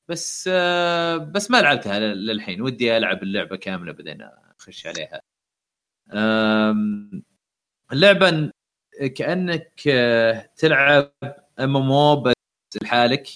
[0.10, 2.62] بس آه، بس ما لعبتها لل- للحين.
[2.62, 4.22] ودي ألعب اللعبة كاملة بعدين
[4.60, 5.22] أخش عليها.
[7.92, 8.52] اللعبة
[9.16, 11.12] كأنك آه، تلعب
[11.60, 12.34] MMO بس
[12.82, 13.28] لحالك.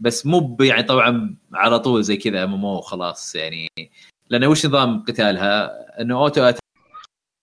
[0.00, 3.68] بس مو يعني طبعا على طول زي كذا MMO خلاص يعني.
[4.30, 5.70] لأن وش نظام قتالها؟
[6.00, 6.52] إنه auto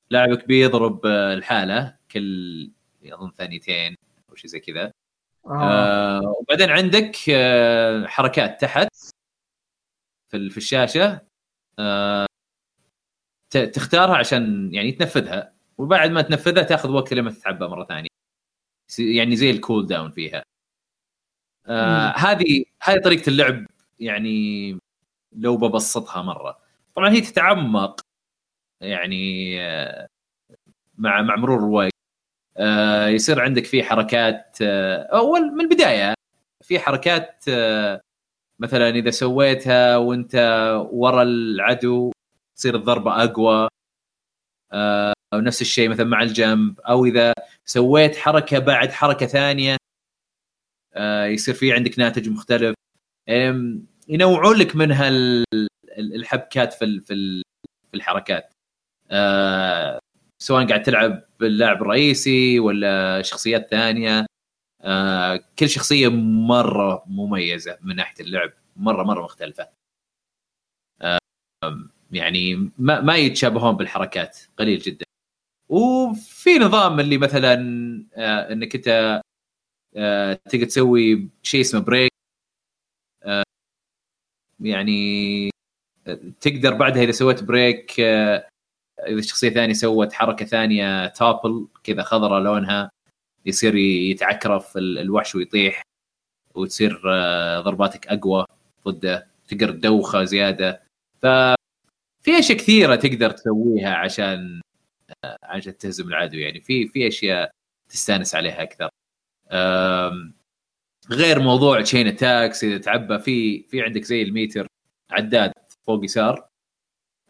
[0.10, 2.72] لاعبك بيضرب آه، الحالة كل
[3.06, 3.96] أظن ثانيتين
[4.30, 4.92] أو شيء زي كذا.
[5.48, 6.36] آه.
[6.40, 8.88] وبعدين عندك آه حركات تحت
[10.32, 11.22] في في الشاشة.
[11.80, 12.26] آه
[13.50, 15.54] تختارها عشان يعني تنفذها.
[15.78, 18.10] وبعد ما تنفذها تاخذ وقت لما تتعبى مرة ثانية.
[19.00, 20.44] يعني زي الكول داون فيها.
[21.68, 23.66] آه هذه هذه طريقة اللعب
[24.00, 24.80] يعني
[25.32, 26.58] لو ببسطها مرة.
[26.96, 28.02] طبعا هي تتعمق
[28.82, 30.08] يعني آه
[30.98, 31.92] مع مع مرور الوقت
[32.58, 36.14] آه يصير عندك في حركات أول من البداية
[36.64, 37.46] في حركات
[38.60, 40.36] مثلا إذا سويتها وأنت
[40.92, 42.12] ورا العدو
[42.58, 43.68] تصير الضربة أقوى
[45.34, 47.34] أو نفس الشيء مثلا مع الجنب أو إذا
[47.66, 49.78] سويت حركة بعد حركة ثانية
[51.26, 52.76] يصير في عندك ناتج مختلف.
[54.10, 54.76] ينوعون لك
[55.98, 57.44] ال- الحبكات في في ال-
[57.92, 58.54] في الحركات.
[59.12, 60.00] آه
[60.42, 64.26] سواء قاعد تلعب باللاعب الرئيسي ولا شخصيات ثانية.
[64.82, 66.08] آه كل شخصية
[66.48, 69.70] مرة مميزة من ناحية اللعب مره مرة مختلفة.
[71.02, 71.20] آه
[72.12, 75.06] يعني ما ما يتشابهون بالحركات قليل جدا.
[75.70, 77.54] وفي نظام اللي مثلا
[78.16, 79.22] آه إنك أنت آه
[80.50, 82.12] تقدر تسوي شيء اسمه break
[83.24, 83.44] آه
[84.60, 85.50] يعني
[86.08, 88.48] آه، تقدر بعدها إذا سويت break آه
[89.08, 92.90] إذا شخصية ثانية سوت حركة ثانية topple كذا خضراء لونها
[93.46, 95.82] يصير يتعكرف ال- الوحش ويطيح
[96.56, 98.46] وتصير آه، ضرباتك أقوى
[98.88, 100.84] ضده تقدر تدوخه زيادة.
[101.22, 101.26] ف
[102.24, 104.62] في أشياء كثيرة تقدر تسويها عشان
[105.26, 106.62] آه، عشان تهزم العدو يعني.
[106.62, 107.52] في في أشياء
[107.90, 108.90] تستانس عليها أكثر.
[111.12, 114.68] غير موضوع chain attacks إذا تعبى في في عندك زي الميتر
[115.12, 115.52] عداد
[115.88, 116.48] فوق يسار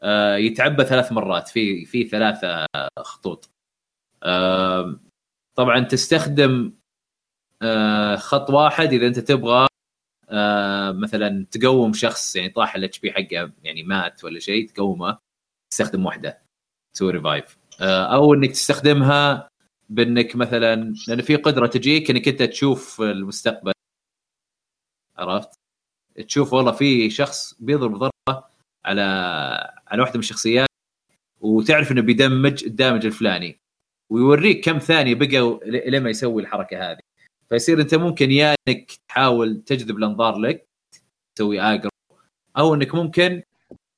[0.04, 2.66] آه، يتعبى ثلاث مرات في في ثلاثة
[3.00, 3.50] خطوط.
[5.56, 6.74] طبعا تستخدم
[7.62, 9.68] آه، خط واحد إذا أنت تبغى
[10.30, 15.18] آه، مثلا تقوم شخص يعني طاح ال HP حقه يعني مات ولا شيء تقومه
[15.72, 16.42] تستخدم واحدة
[16.96, 19.50] تسوي revive أو إنك تستخدمها
[19.90, 23.72] بانك مثلا لأن في قدرة تجيك إنك أنت تشوف المستقبل.
[25.18, 25.50] عرفت؟
[26.28, 28.44] تشوف والله في شخص بيضرب ضربة
[28.86, 29.02] على
[29.88, 30.68] على واحدة من الشخصيات
[31.42, 33.60] وتعرف إنه بيدمج ال damage الفلاني.
[34.10, 35.60] ويوريك كم ثانية بقى
[35.90, 37.00] لما يسوي الحركة هذه.
[37.50, 40.68] فيصير أنت ممكن يا إنك تحاول تجذب الأنظار لك
[41.36, 41.90] تسوي aggro
[42.58, 43.44] أو إنك ممكن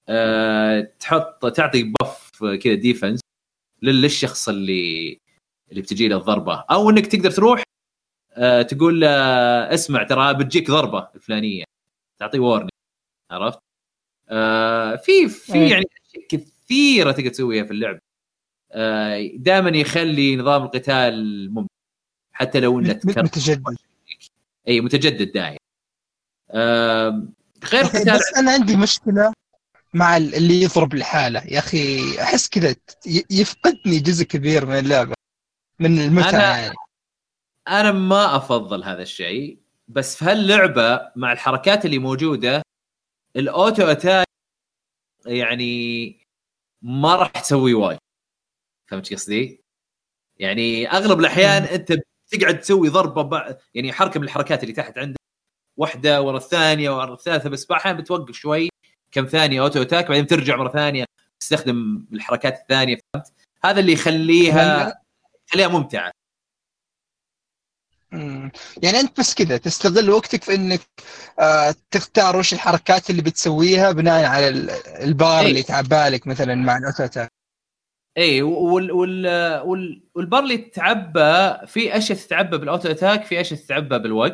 [0.09, 2.31] آه تحط تعطي buff
[2.64, 3.19] كذا defense
[3.81, 5.19] للشخص اللي
[5.72, 6.56] اللي بتجي له الضربة.
[6.72, 7.64] أو إنك تقدر تروح
[8.34, 9.10] آه تقول له
[9.73, 11.64] اسمع ترى بتجيك ضربة الفلانية.
[12.19, 12.69] تعطيه warning
[13.31, 13.60] عرفت؟
[14.30, 15.72] آه في في إيه.
[15.72, 15.85] يعني
[16.30, 17.99] كثيرة تقدر تسويها في اللعبه
[18.72, 21.68] آه دائما يخلي نظام القتال ممتع.
[22.34, 23.23] حتى لو إنه تكرر.
[23.23, 23.77] متجدد.
[24.68, 25.57] إي متجدد داعي
[26.53, 27.34] آم،
[27.65, 29.34] غير قتال بس أنا عندي مشكلة
[29.94, 32.76] مع ال- اللي يضرب الحاله يا أخي أحس كذا
[33.31, 35.14] يفقدني جزء كبير من اللعبة.
[35.80, 36.76] من المتعة أنا- يعني
[37.68, 42.62] أنا ما أفضل هذا الشيء بس في هاللعبة مع الحركات اللي موجودة
[43.36, 44.28] الأوتو أتاك
[45.26, 46.26] يعني
[46.82, 47.99] ما راح تسوي وايد
[48.88, 49.62] فهمت قصدي؟
[50.40, 51.94] يعني أغلب الأحيان أنت
[52.32, 53.56] تقعد تسوي ضربة بع...
[53.74, 55.18] يعني حركة من الحركات اللي تحت عندك
[55.78, 58.70] واحدة ورا الثانية ورا الثالثة بس أحيانا بتوقف شوي
[59.12, 61.06] كم ثانية auto attack بعدين ترجع مرة ثانية
[61.40, 63.34] تستخدم الحركات الثانية فهمت؟
[63.64, 65.02] هذا اللي يخليها
[65.48, 66.11] يخليها ممتعة
[68.11, 68.52] مم.
[68.84, 70.80] يعني أنت بس كذا تستغل وقتك في إنك
[71.40, 75.49] آه تختار وش الحركات اللي بتسويها بناء على ال- البار إيه.
[75.49, 77.30] اللي تعبالك مثلا مع ال auto attack
[78.18, 79.28] اي وال وال
[79.61, 84.34] وال والبار اللي تتعبى في أشياء تتعبى بال auto attack في أشياء تتعبى بالوقت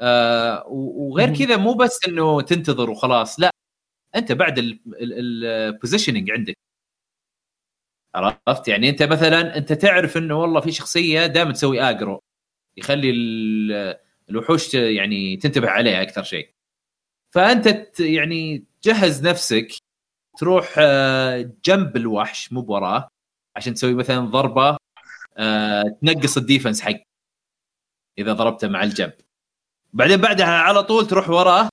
[0.00, 1.36] آه وغير.
[1.36, 3.50] كذا مو بس إنه تنتظر وخلاص لا
[4.16, 4.58] أنت بعد
[5.02, 6.54] ال positioning عندك
[8.14, 12.20] عرفت؟ يعني أنت مثلا أنت تعرف إنه والله في شخصية دائما تسوي aggro
[12.76, 13.96] يخلي ال-
[14.30, 16.50] الوحوش يعني تنتبه عليها أكثر شيء.
[17.34, 19.68] فأنت يعني تجهز نفسك
[20.38, 23.08] تروح آه، جنب الوحش مو بوراه
[23.56, 24.76] عشان تسوي مثلا ضربة
[25.36, 27.00] آه، تنقص ال defense حق
[28.18, 29.12] إذا ضربته مع الجنب.
[29.92, 31.68] بعدين بعدها على طول تروح وراه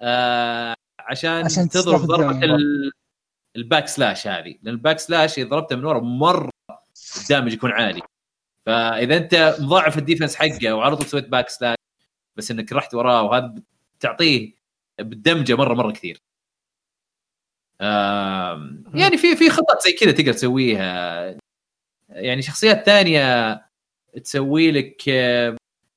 [0.00, 2.92] آه عشان, عشان تضرب ضربة ال-
[3.56, 4.58] back slash هذه.
[4.62, 6.50] لأن ال back slash إذا ضربته من ورا مرة
[7.22, 8.02] ال damage يكون عالي.
[8.66, 11.76] فإذا أنت مضاعف ال defense حقه وعلى طول سويت back slash
[12.36, 13.54] بس إنك رحت وراه وهذا
[13.98, 14.54] بتعطيه
[14.98, 16.22] بالدمجه مرة مرة كثير.
[18.94, 21.36] يعني في في خطط زي كذا تقدر تسويها.
[22.08, 23.54] يعني شخصيات ثانية
[24.24, 25.02] تسوي لك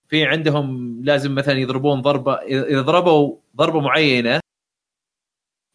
[0.07, 4.39] في عندهم لازم مثلا يضربون ضربة إذا ضربوا ضربة معينة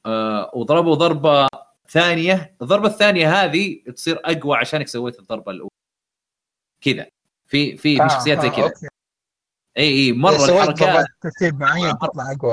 [0.07, 1.49] آه، وضربوا ضربة
[1.95, 5.71] ثانية الضربة الثانية هذه تصير أقوى عشانك سويت الضربة الأولى.
[6.81, 7.07] كذا.
[7.47, 8.91] في في في آه، شخصيات زي آه، كذا.
[9.79, 12.53] إي إي مرة الحركات ترتيب معين تطلع أقوى.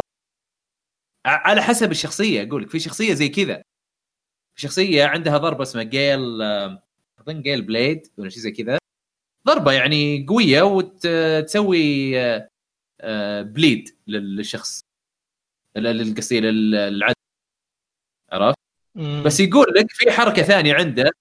[1.26, 2.70] على حسب الشخصية أقول لك.
[2.70, 3.62] في شخصية زي كذا.
[4.56, 6.84] شخصية عندها ضربة اسمها gale آه،
[7.20, 8.78] أظن gale blade ولا شيء زي كذا.
[9.48, 12.12] ضربة يعني قوية وتسوي
[13.44, 14.82] bleed للشخص
[15.76, 17.14] ل- لل- قصدي لل- للعدو.
[18.32, 18.61] عرفت.
[18.96, 21.12] بس يقول لك في حركة ثانية عنده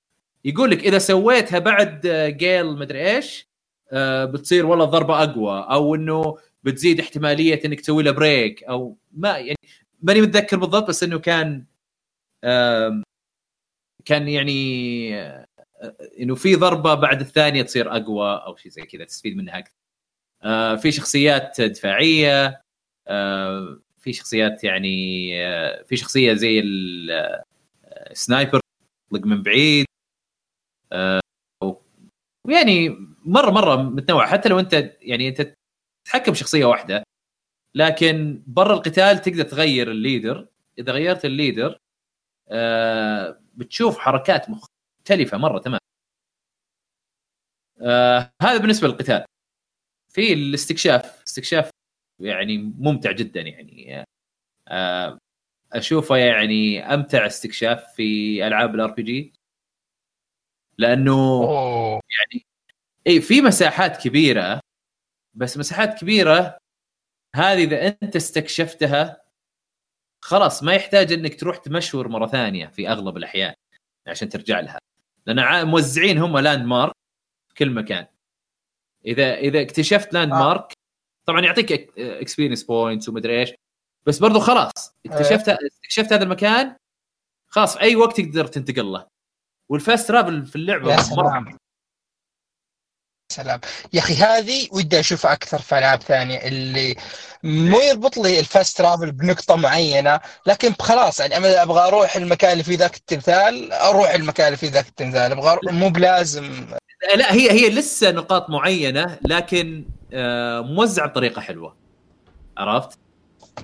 [0.44, 2.06] يقول لك إذا سويتها بعد
[2.38, 3.50] جيل مدري إيش
[3.92, 9.38] آه، بتصير والله ضربة أقوى أو إنه بتزيد احتمالية إنك تسوي له بريك أو ما
[9.38, 9.58] يعني
[10.02, 11.64] ماني متذكر بالضبط بس إنه كان
[14.04, 15.46] كان يعني آه،
[16.20, 19.74] إنه في ضربة بعد الثانية تصير أقوى أو شيء زي كذا تستفيد منها أكثر.
[20.42, 22.62] آه، في شخصيات دفاعية
[23.98, 25.30] في شخصيات يعني
[25.86, 26.60] في شخصية زي
[28.10, 28.60] آه، ال sniper
[29.12, 29.86] يطلق من بعيد
[30.92, 31.20] آه،
[32.46, 32.88] ويعني
[33.24, 34.26] مرة مرة متنوع.
[34.26, 35.54] حتى لو أنت يعني أنت
[36.04, 37.02] تتحكم شخصيه واحدة
[37.74, 40.48] لكن برا القتال تقدر تغير ال leader.
[40.78, 41.78] إذا غيرت ال leader
[42.48, 45.80] آه، بتشوف حركات مختلفة مرة تمام.
[47.80, 49.24] آه، هذا بالنسبة للقتال.
[50.14, 51.70] في الاستكشاف استكشاف
[52.20, 54.04] يعني ممتع جدا يعني
[54.68, 55.18] آه،
[55.72, 59.32] أشوفه يعني أمتع استكشاف في ألعاب ال RPG
[60.78, 62.00] لأنه أوه.
[63.06, 64.60] اي في مساحات كبيرة
[65.34, 66.58] بس مساحات كبيرة
[67.36, 69.22] هذه إذا أنت استكشفتها
[70.22, 73.54] خلاص ما يحتاج إنك تروح تمشور مرة ثانية في أغلب الأحيان
[74.06, 74.78] عشان ترجع لها.
[75.26, 76.92] لأن موزعين هم landmark
[77.48, 78.06] في كل مكان.
[79.06, 80.72] إذا إذا اكتشفت landmark
[81.26, 83.54] طبعا يعطيك experience points ومدري إيش
[84.06, 86.76] بس برضو خلاص اكتشفت استكشفت هذا المكان
[87.48, 89.06] خلاص في أي وقت تقدر تنتقل له
[89.68, 91.56] وال fast travel في اللعبة يا سلام.
[93.32, 93.60] سلام.
[93.92, 96.96] يا أخي هذه ودي اشوفها أكثر في ألعاب ثانية اللي
[97.42, 102.52] مو يربط لي ال fast travel بنقطة معينة لكن خلاص يعني أنا أبغى أروح المكان
[102.52, 105.32] اللي فيه ذاك التمثال أروح المكان اللي فيه ذاك التمثال.
[105.32, 106.66] أبغى مو بلازم.
[107.16, 111.76] لا هي هي لسه نقاط معينة لكن آه، موزعة بطريقة حلوة.
[112.58, 112.98] عرفت؟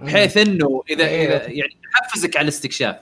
[0.02, 1.26] بحيث إنه إذا إيه.
[1.26, 2.96] إذا يعني تحفزك على الاستكشاف.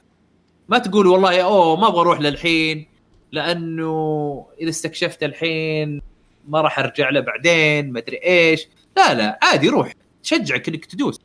[0.69, 2.87] ما تقول والله أوه ما أبغى أروح للحين
[3.33, 6.03] لأنه إذا استكشفت الحين
[6.49, 8.69] ما راح أرجع له بعدين ما أدري إيش.
[8.97, 9.93] لا لا عادي روح.
[10.23, 11.21] تشجعك إنك تدوس.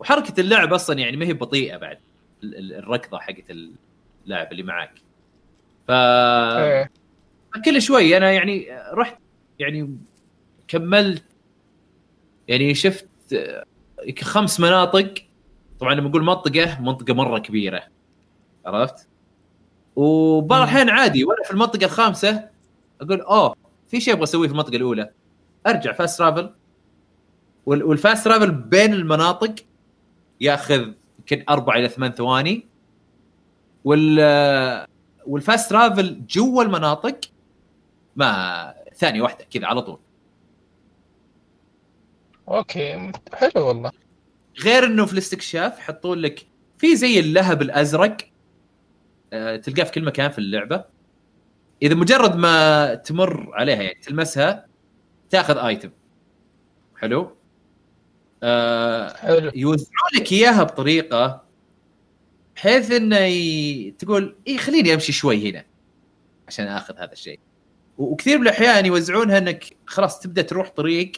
[0.00, 1.98] وحركة اللعب أصلا يعني ما هي بطيئة بعد
[2.42, 3.44] ال- ال- الركضة حقت
[4.26, 4.92] اللاعب اللي معك.
[5.88, 6.90] ف إيه.
[7.64, 9.18] كل شوي أنا يعني رحت
[9.58, 9.96] يعني
[10.68, 11.24] كملت.
[12.48, 13.06] يعني شفت
[14.22, 15.14] خمس مناطق.
[15.80, 17.82] طبعا لما أقول منطقة منطقة مرة كبيرة.
[18.66, 19.08] عرفت؟
[19.96, 20.62] وبعض.
[20.62, 22.48] الأحيان عادي وأنا في المنطقة الخامسة
[23.00, 23.54] أقول أوه
[23.88, 25.10] في شيء أبغى أسويه في المنطقة الأولى.
[25.66, 26.50] أرجع fast travel
[27.66, 29.54] وال- وال fast travel بين المناطق
[30.40, 30.86] ياخذ
[31.18, 32.66] يمكن أربع إلى ثمان ثواني.
[33.84, 34.86] وال
[35.26, 37.20] وال fast travel جوا المناطق
[38.16, 39.98] ما ثانية واحدة كذا على طول.
[42.52, 43.92] okay حلو والله.
[44.60, 46.46] غير إنه في الاستكشاف يحطون لك
[46.78, 48.16] في زي اللهب الأزرق.
[49.32, 50.84] آه، تلقاه في كل مكان في اللعبة.
[51.82, 54.66] إذا مجرد ما تمر عليها يعني تلمسها
[55.30, 55.90] تأخذ item
[56.96, 57.36] حلو؟
[58.42, 59.50] آه حلو.
[59.54, 61.44] يوزعون لك إياها بطريقة
[62.56, 63.90] بحيث إنه ي...
[63.90, 65.64] تقول اي خليني أمشي شوي هنا
[66.48, 67.40] عشان أخذ هذا الشيء.
[67.98, 71.12] وكثير من الأحيان يوزعونها إنك خلاص تبدأ تروح طريق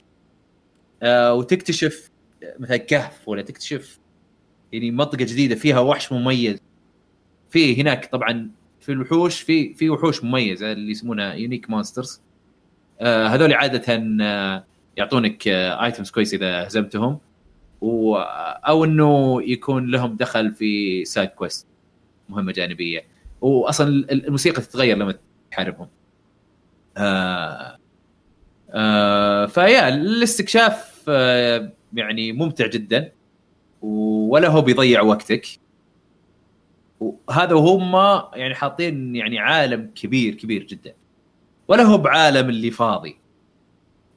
[1.05, 2.11] آه وتكتشف
[2.59, 3.99] مثلا كهف ولا تكتشف
[4.73, 6.59] يعني منطقة جديدة فيها وحش مميز.
[7.51, 8.51] في هناك طبعا
[8.81, 12.21] في الوحوش في في وحوش مميزه اللي يسمونها unique monsters
[13.01, 13.83] آه هذول عادة
[14.23, 14.65] آه
[14.97, 17.19] يعطونك آه items كويس إذا هزمتهم.
[17.81, 18.17] و
[18.69, 21.67] أو إنه يكون لهم دخل في side quest
[22.29, 23.05] مهمة جانبية.
[23.41, 25.15] واصلا ال- الموسيقى تتغير لما
[25.51, 25.89] تحاربهم.
[26.97, 27.79] آه
[28.71, 33.13] آه فيا الاستكشاف آه يعني ممتع جدا.
[33.83, 35.47] ولا هو بيضيع وقتك.
[37.01, 37.93] وهذا وهم
[38.35, 40.95] يعني حاطين يعني عالم كبير كبير جدا.
[41.69, 43.17] ولا هو بعالم اللي فاضي.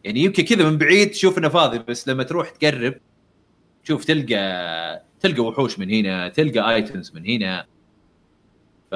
[0.04, 2.94] يعني يمكن كذا من بعيد تشوف إنه فاضي بس لما تروح تقرب
[3.84, 7.66] شوف تلقى تلقى وحوش من هنا تلقى items من هنا.
[8.92, 8.96] ف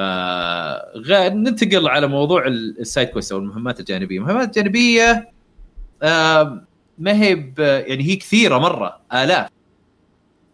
[0.98, 5.32] غ- ننتقل على موضوع ال- ال side quest أو المهمات الجانبية، المهمات الجانبية
[6.04, 6.66] آم،
[7.02, 7.54] ما هي
[7.88, 9.50] يعني هي كثيرة مرة آلاف.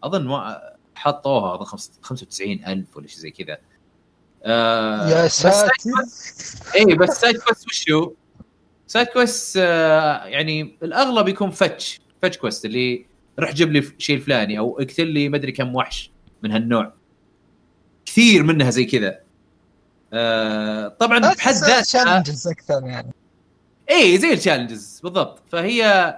[0.04, 0.60] أظن ما
[0.94, 3.58] حطوها أظن خمس- 95000 ولا شيء زي كذا.
[4.44, 5.72] آه، يا بس ساتر.
[6.74, 8.12] اي بس side quest وشو؟
[8.86, 13.06] side quest آه، يعني الأغلب يكون fetch fetch quest اللي
[13.38, 16.10] روح جيب لي شيء الفلاني أو اقتل لي مدري كم وحش
[16.42, 16.92] من هالنوع.
[18.06, 19.18] كثير منها زي كذا.
[20.12, 23.12] آه، طبعا بحد ذاتها challenges أكثر يعني.
[23.90, 25.42] اي زي ال challenges بالضبط.
[25.52, 26.16] فهي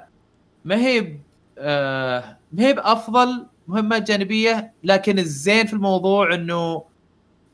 [0.65, 1.17] ما هي
[1.59, 6.85] آه ما هي بأفضل مهمات جانبية لكن الزين في الموضوع إنه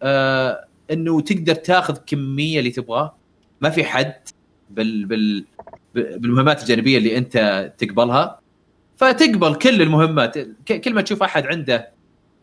[0.03, 3.17] آه إنه تقدر تاخذ كمية اللي تبغاه.
[3.61, 4.15] ما في حد
[4.71, 5.45] بال بال
[5.95, 8.41] بالمهمات الجانبية اللي أنت تقبلها.
[8.97, 10.39] فتقبل كل المهمات
[10.69, 11.93] كل ما تشوف أحد عنده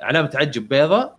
[0.02, 1.18] علامه تعجب بيضاء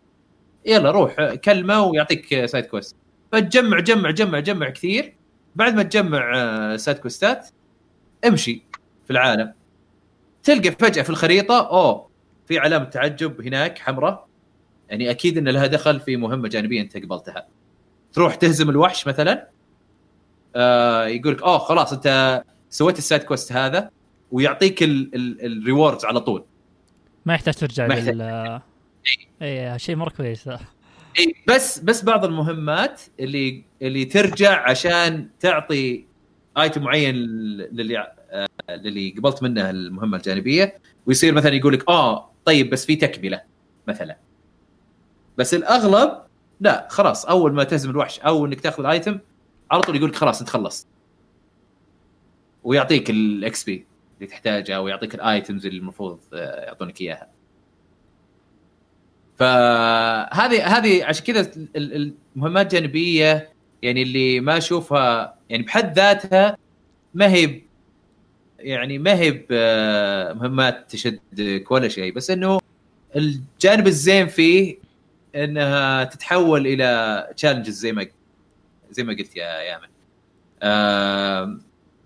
[0.66, 2.96] يلا روح كلمه ويعطيك سايد كويست
[3.32, 5.14] فتجمع جمع جمع جمع كثير.
[5.56, 7.48] بعد ما تجمع آه، side quest ات
[8.26, 8.62] امشي.
[9.04, 9.52] في العالم.
[10.42, 12.08] تلقى فجأة في الخريطة أوه
[12.46, 14.26] في علامة تعجب هناك حمراء.
[14.88, 17.46] يعني أكيد إن لها دخل في مهمة جانبية أنت قبلتها.
[18.12, 19.48] تروح تهزم الوحش مثلا
[20.56, 23.90] آه يقول لك أوه خلاص أنت سويت ال side quest هذا
[24.32, 26.44] ويعطيك ال rewards على طول.
[27.26, 28.14] ما يحتاج ترجع ما يحتاج.
[28.14, 28.60] لل
[29.42, 30.48] اي شيء مرة كويس.
[30.48, 30.58] اي
[31.18, 36.06] إيه، بس بس بعض المهمات اللي اللي ترجع عشان تعطي
[36.58, 38.13] item معين للي
[38.68, 43.42] آه، للي قبلت منه المهمة الجانبية ويصير مثلا يقول لك آه طيب بس في تكملة
[43.88, 44.16] مثلا.
[45.38, 46.18] بس الأغلب
[46.60, 49.18] لا خلاص أول ما تهزم الوحش أو إنك تأخذ ال item
[49.70, 50.86] على طول يقول لك خلاص أنت خلصت.
[52.64, 53.86] ويعطيك ال XP
[54.18, 57.28] اللي تحتاجها ويعطيك ال items اللي المفروض آه، يعطونك إياها.
[59.38, 63.48] فهذه هذه عشان كذا ال- ال- المهمات الجانبية
[63.82, 66.56] يعني اللي ما أشوفها يعني بحد ذاتها
[67.14, 67.60] ما هي
[68.64, 69.44] يعني ما هي
[70.34, 72.60] مهمات تشدك ولا شيء بس إنه
[73.16, 74.78] الجانب الزين فيه
[75.34, 78.06] إنها تتحول إلى تشالنجز زي ما
[78.90, 79.88] زي ما قلت يا يامن.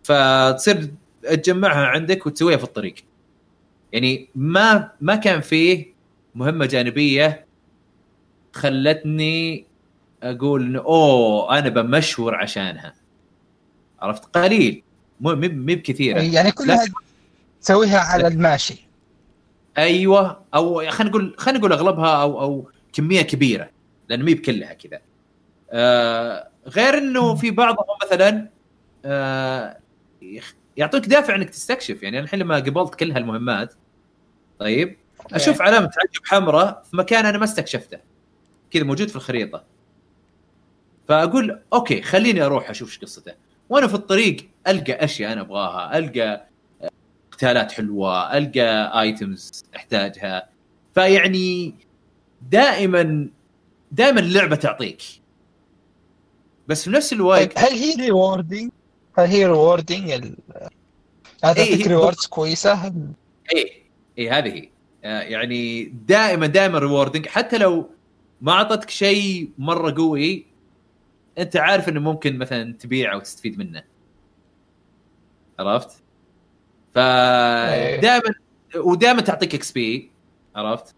[0.03, 0.91] فتصير
[1.23, 2.95] تجمعها عندك وتسويها في الطريق.
[3.93, 5.87] يعني ما ما كان فيه
[6.35, 7.47] مهمة جانبية
[8.53, 9.67] خلتني
[10.23, 12.95] أقول إنه أوه أنا بمشور عشانها.
[14.01, 14.83] عرفت؟ قليل.
[15.21, 16.21] مو مو مو بكثيرة.
[16.21, 16.85] يعني كلها
[17.61, 18.89] تسويها على الماشي.
[19.79, 23.71] أيوه أو خلينا نقول خلينا نقول أغلبها أو أو كمية كبيرة
[24.09, 25.01] لأن مي بكلها كذا.
[25.71, 28.49] آه غير إنه في بعضهم مثلا
[29.05, 29.79] آه
[30.77, 32.03] يعطوك دافع إنك تستكشف.
[32.03, 33.75] يعني الحين لما قبلت كل هالمهمات
[34.59, 34.97] طيب
[35.33, 37.99] أشوف علامة تعجب حمراء في مكان أنا ما استكشفته.
[38.71, 39.65] كذا موجود في الخريطة.
[41.09, 43.33] فأقول okay خليني أروح أشوف إيش قصته.
[43.69, 46.47] وأنا في الطريق ألقى أشياء أنا أبغاها ألقى
[47.33, 50.49] قتالات حلوة ألقى items أحتاجها.
[50.95, 51.75] فيعني
[52.51, 53.29] دائما
[53.93, 55.03] دائما اللعبة تعطيك.
[56.69, 58.71] بس في نفس طيب الوقت هل هي rewarding؟
[59.19, 60.37] هل هي rewarding ال...
[61.45, 63.13] هذا إيه، تعطيك rewards كويسة؟ هل-
[63.57, 63.73] إيه
[64.19, 64.69] إيه هذه هي.
[65.05, 67.91] آه، يعني دائما دائما rewarding حتى لو
[68.41, 70.47] ما أعطتك شيء مرة قوي
[71.39, 73.83] أنت عارف إنه ممكن مثلا تبيعه وتستفيد منه.
[75.59, 76.03] عرفت؟
[76.95, 78.35] فدائما
[78.77, 80.11] ودائما تعطيك XP
[80.57, 80.95] عرفت؟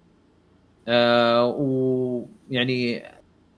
[0.89, 2.93] آه ويعني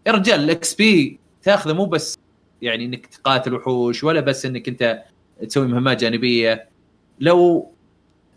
[0.07, 2.19] يا رجال الـ XP تاخذه مو بس
[2.63, 5.03] يعني إنك تقاتل وحوش ولا بس إنك أنت
[5.49, 6.69] تسوي مهمات جانبية
[7.21, 7.73] لو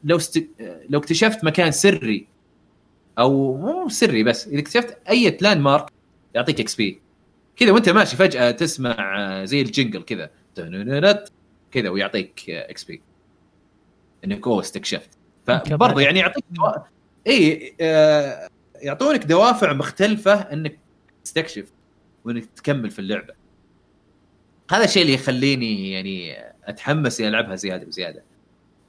[0.04, 0.44] لو است...
[0.90, 2.28] لو اكتشفت مكان سري
[3.20, 5.92] أو مو سري بس إذا اكتشفت أي landmark
[6.36, 7.02] يعطيك XP
[7.56, 10.30] كذا وأنت ماشي فجأة تسمع زي الـ jingle كذا
[11.76, 13.02] كذا ويعطيك XP
[14.26, 15.10] إنك اوه استكشفت.
[15.48, 16.72] فبرضه يعني يعطيك دوا...
[17.28, 18.50] اي آه،
[18.82, 20.80] يعطونك دوافع مختلفة إنك
[21.24, 21.72] تستكشف
[22.26, 23.34] وإنك تكمل في اللعبة.
[24.72, 28.24] هذا الشيء اللي يخليني يعني أتحمس إني ألعبها زيادة بزيادة.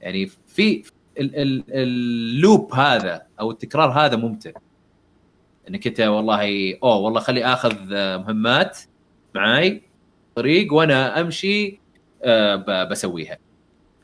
[0.01, 0.83] يعني في
[1.19, 4.51] ال- ال- اللوب هذا أو التكرار هذا ممتع.
[5.69, 7.75] إنك أنت والله أوه والله خلي آخذ
[8.17, 8.79] مهمات
[9.35, 9.81] معاي
[10.35, 11.79] طريق وأنا أمشي
[12.91, 13.37] بسويها.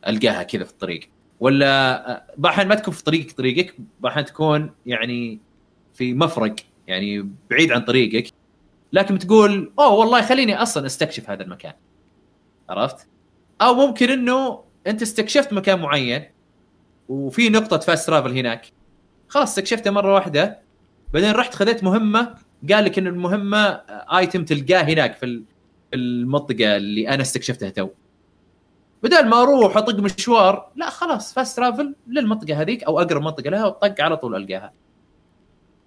[0.07, 1.09] ألقاها كذا في الطريق.
[1.39, 5.39] ولا آه، بعض الاحيان ما تكون في طريق طريقك بعض تكون يعني
[5.93, 6.55] في مفرق
[6.87, 8.33] يعني بعيد عن طريقك.
[8.93, 11.73] لكن بتقول أوه والله خليني أصلا أستكشف هذا المكان.
[12.69, 13.07] عرفت؟
[13.61, 16.23] أو ممكن إنه أنت استكشفت مكان معين
[17.09, 18.65] وفي نقطة فاست ترافل هناك.
[19.27, 20.59] خلاص استكشفتها مرة واحدة.
[21.13, 22.35] بعدين رحت خذيت مهمة.
[22.71, 23.81] قال لك إن المهمة
[24.17, 25.43] item تلقاه هناك في
[25.93, 27.89] المنطقة اللي أنا استكشفتها تو.
[29.03, 33.65] بدل ما أروح اطق مشوار لا خلاص fast travel للمنطقة هذيك أو أقرب منطقة لها
[33.65, 34.73] وطق على طول ألقاها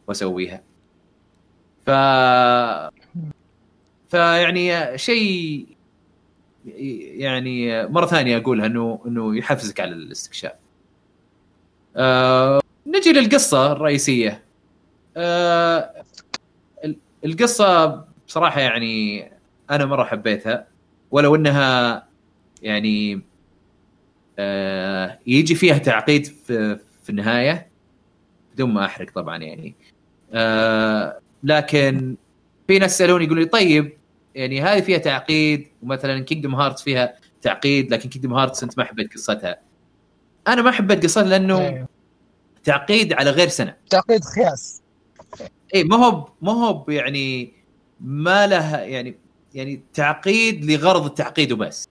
[0.06, 0.62] وأسويها
[1.86, 1.90] ف
[4.08, 5.66] فيعني شيء
[7.16, 10.52] يعني مرة ثانية اقولها إنه إنه يحفزك على الاستكشاف.
[11.96, 14.42] آه نجي للقصة الرئيسية.
[16.84, 19.30] ال- القصة بصراحة يعني
[19.70, 20.66] أنا مرة حبيتها
[21.10, 22.05] ولو إنها
[22.66, 23.22] يعني
[24.38, 27.68] آه يجي فيها تعقيد في, في النهاية
[28.54, 29.74] بدون ما أحرق طبعا يعني.
[30.32, 32.16] آه لكن
[32.68, 33.96] في ناس سالوني يقولوا لي طيب
[34.34, 39.14] يعني هذه فيها تعقيد ومثلا كينجدم هارتس فيها تعقيد لكن كينجدم هارتس أنت ما حبيت
[39.14, 39.58] قصتها.
[40.48, 41.86] أنا ما حبيت قصتها لأنه إيه.
[42.64, 43.76] تعقيد على غير سنة.
[43.90, 44.82] تعقيد خياس.
[45.74, 47.52] اي ما هو ما هو يعني
[48.00, 49.18] ما له يعني
[49.54, 51.88] يعني تعقيد لغرض التعقيد وبس.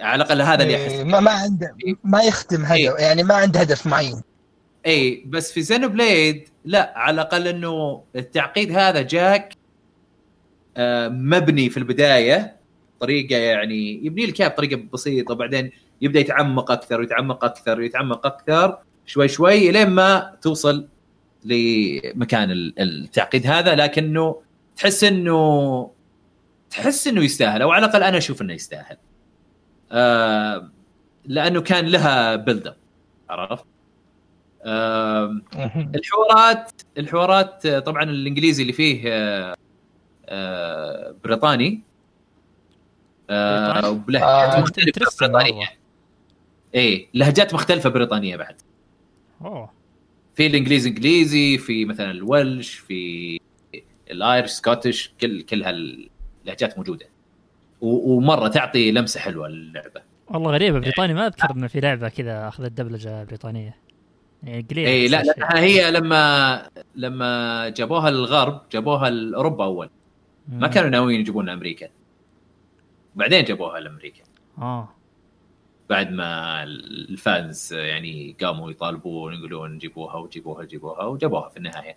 [0.00, 3.60] على الأقل هذا اللي أحس إيه، ما ما عنده ما يخدم هدف يعني ما عنده
[3.60, 4.22] هدف معين.
[4.86, 9.52] اي بس في زينو بليد لا على الأقل إنه التعقيد هذا جاك
[10.76, 12.56] آه، مبني في البداية
[13.00, 15.70] طريقة يعني يبني لك إياها بطريقة بسيطة وبعدين
[16.02, 20.88] يبدأ يتعمق أكثر ويتعمق أكثر ويتعمق أكثر شوي شوي لين ما توصل
[21.44, 23.74] لمكان ال- التعقيد هذا.
[23.74, 24.40] لكنه
[24.76, 25.90] تحس انه
[26.70, 28.96] تحس إنه يستاهل أو على الأقل أنا أشوف إنه يستاهل.
[29.92, 30.70] آه
[31.24, 32.76] لأنه كان لها بيلد اب
[33.30, 33.64] عرفت؟
[34.62, 35.40] آه
[35.94, 39.02] الحوارات الحوارات آه، طبعا الإنجليزي اللي فيه
[40.28, 41.82] آه، بريطاني.
[43.30, 45.66] آه، مختلفة بريطانية.
[46.74, 48.56] اي لهجات مختلفة بريطانية بعد.
[49.40, 49.72] أوه.
[50.34, 53.40] في الانجليزي إنجليزي في مثلا الولش في
[54.10, 57.06] الآيرش سكوتش كل كل هاللهجات موجودة.
[57.80, 60.02] ومرة تعطي لمسة حلوة للعبة.
[60.28, 63.76] والله غريبة بريطانيا ما أذكر إنه في لعبة كذا اخذت دبلجه بريطانية.
[64.42, 66.62] يعني قليل اي لا لأنها هي لما
[66.96, 69.90] لما جابوها للغرب جابوها لاوروبا أول.
[70.48, 71.88] ما كانوا ناويين يجيبونها أمريكا.
[73.14, 74.22] بعدين جابوها لأمريكا.
[74.58, 74.88] آه.
[75.90, 81.96] بعد ما الـ fans يعني قاموا يطالبون يقولون جيبوها وجيبوها جيبوها وجابوها في النهاية.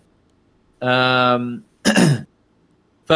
[3.08, 3.12] ف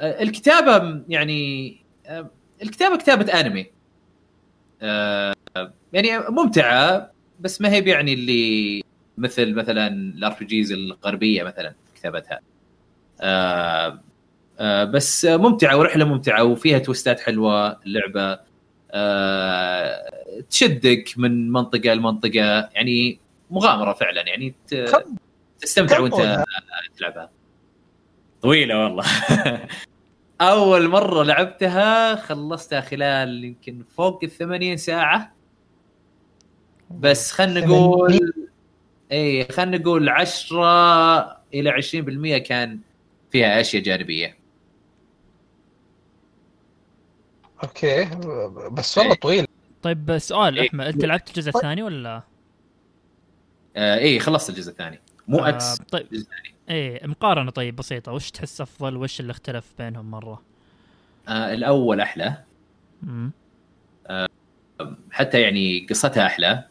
[0.00, 1.76] الكتابة يعني
[2.06, 2.28] أم،
[2.62, 3.66] الكتابة كتابة أنمي
[4.82, 5.34] أه،
[5.92, 7.10] يعني ممتعة
[7.40, 8.82] بس ما هي يعني اللي
[9.18, 12.40] مثل مثلا الـ RPGs الغربية مثلا كتابتها.
[14.84, 18.38] بس ممتعة ورحلة ممتعة وفيها توستات حلوة اللعبة
[18.90, 20.10] آه،
[20.50, 23.18] تشدك من منطقة لمنطقة يعني
[23.50, 24.54] مغامرة فعلا يعني
[25.60, 26.44] تستمتع وأنت؟
[26.98, 27.30] تلعبها
[28.44, 29.04] طويلة والله.
[30.40, 35.34] أول مرة لعبتها خلصتها خلال يمكن فوق ال 80 ساعة.
[36.90, 38.32] بس خلينا نقول
[39.12, 41.82] اي خلينا نقول 10 إلى
[42.42, 42.78] 20% كان
[43.30, 44.38] فيها أشياء جانبية.
[47.62, 48.04] أوكي.
[48.72, 49.20] بس والله إيه.
[49.20, 49.46] طويل.
[49.82, 50.68] طيب سؤال إيه.
[50.68, 52.22] أحمد أنت لعبت الجزء الثاني ولا؟
[53.76, 55.00] آه اي خلصت الجزء الثاني.
[55.28, 56.02] مو آه، أكس طيب.
[56.02, 56.53] الجزء الثاني.
[56.70, 60.42] إيه مقارنة طيب بسيطة وش تحس أفضل وش اللي اختلف بينهم مرة؟
[61.28, 62.36] آه الأول أحلى
[63.02, 63.30] مم.
[65.10, 66.64] حتى يعني قصتها أحلى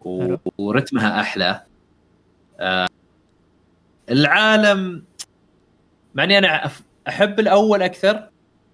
[0.00, 0.36] و...
[0.58, 1.62] ورتمها أحلى
[2.60, 2.86] آه
[4.10, 5.04] العالم
[6.14, 6.70] مع إني أنا
[7.08, 8.28] أحب الأول أكثر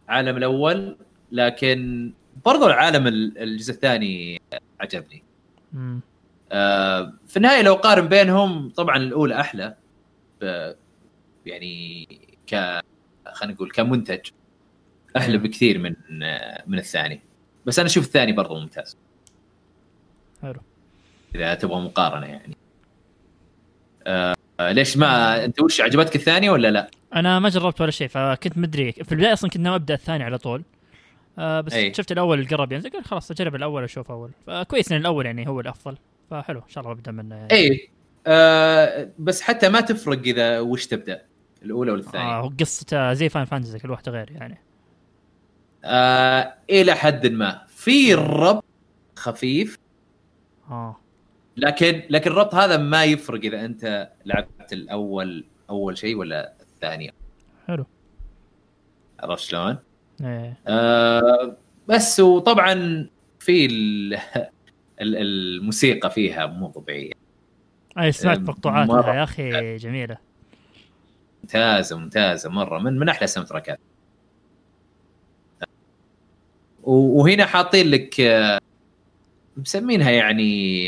[0.09, 0.97] عالم الأول
[1.33, 2.11] لكن
[2.47, 4.41] برضو العالم ال- الجزء الثاني
[4.81, 5.23] عجبني.
[6.53, 9.75] آه في النهاية لو قارن بينهم طبعا الأولى أحلى.
[11.47, 12.09] يعني
[12.47, 12.81] ك
[13.33, 14.21] خلينا نقول كمنتج
[15.17, 15.95] أحلى بكثير من
[16.67, 17.21] من الثاني.
[17.67, 18.97] بس أنا أشوف الثاني برضو ممتاز.
[20.43, 20.61] حلو.
[21.35, 22.57] إذا تبغى مقارنة يعني.
[24.07, 28.59] آه ليش ما أنت وش عجبتك الثاني ولا لا؟ أنا ما جربت ولا شيء فكنت
[28.59, 28.93] مدري.
[28.93, 30.63] في البداية أصلا كنت ناوي أبدأ الثاني على طول.
[31.39, 31.95] آه بس أي.
[31.95, 34.31] شفت الأول قرب ينزل قلت خلاص أجرب الأول أشوف أول.
[34.47, 35.97] فكويس إن الأول يعني هو الأفضل.
[36.31, 37.91] فحلو إن شاء الله أبدأ منه يعني أي.
[38.31, 41.23] آه بس حتى ما تفرق إذا وش تبدأ
[41.63, 42.31] الأولى ولا الثانية.
[42.33, 44.59] آه قصته زي فان فانتزي كل واحدة غير يعني.
[45.85, 47.63] آه إلى حد ما.
[47.69, 48.65] في ربط
[49.17, 49.79] خفيف
[50.71, 50.97] آه.
[51.57, 57.13] لكن لكن الربط هذا ما يفرق إذا أنت لعبت الأول أول شيء ولا الثاني
[57.67, 57.87] حلو.
[59.21, 59.77] عرفت شلون؟
[60.21, 60.59] إيه.
[60.69, 61.57] آه
[61.89, 63.07] بس وطبعا
[63.39, 64.15] في ال-
[65.03, 67.13] ال- الموسيقى فيها مو طبيعية.
[67.99, 69.01] أي سمعت أم، مقطوعات مرة.
[69.01, 70.17] لها يا أخي جميلة.
[71.43, 72.79] ممتازة ممتازة مرة.
[72.79, 73.79] من من أحلى الـ sound تراكات
[76.83, 78.59] وهنا حاطين لك آه،
[79.57, 80.87] مسمينها يعني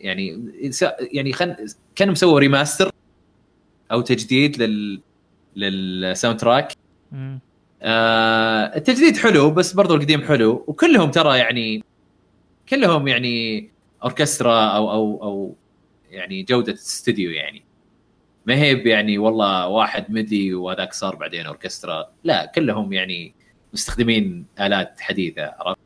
[0.00, 0.52] يعني
[1.00, 1.56] يعني خن
[1.96, 2.90] كانوا مسووا remaster
[3.92, 5.00] أو تجديد لل
[5.56, 6.72] لل soundtrack.
[7.82, 10.64] آه التجديد حلو بس برضو القديم حلو.
[10.66, 11.82] وكلهم ترى يعني
[12.68, 13.68] كلهم يعني
[14.04, 15.54] أوركسترا أو أو أو
[16.16, 17.62] يعني جودة استوديو يعني.
[18.46, 22.10] ما هي يعني والله واحد مدي وهذاك صار بعدين أوركسترا.
[22.24, 23.34] لا كلهم يعني
[23.72, 25.78] مستخدمين آلات حديثة عرفت؟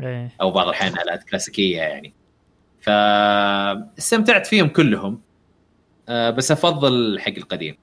[0.00, 0.30] إيه.
[0.40, 2.14] أو بعض الأحيان آلات كلاسيكية يعني.
[2.80, 5.20] فاستمتعت فيهم كلهم.
[6.08, 7.76] آه، بس أفضل حق القديم.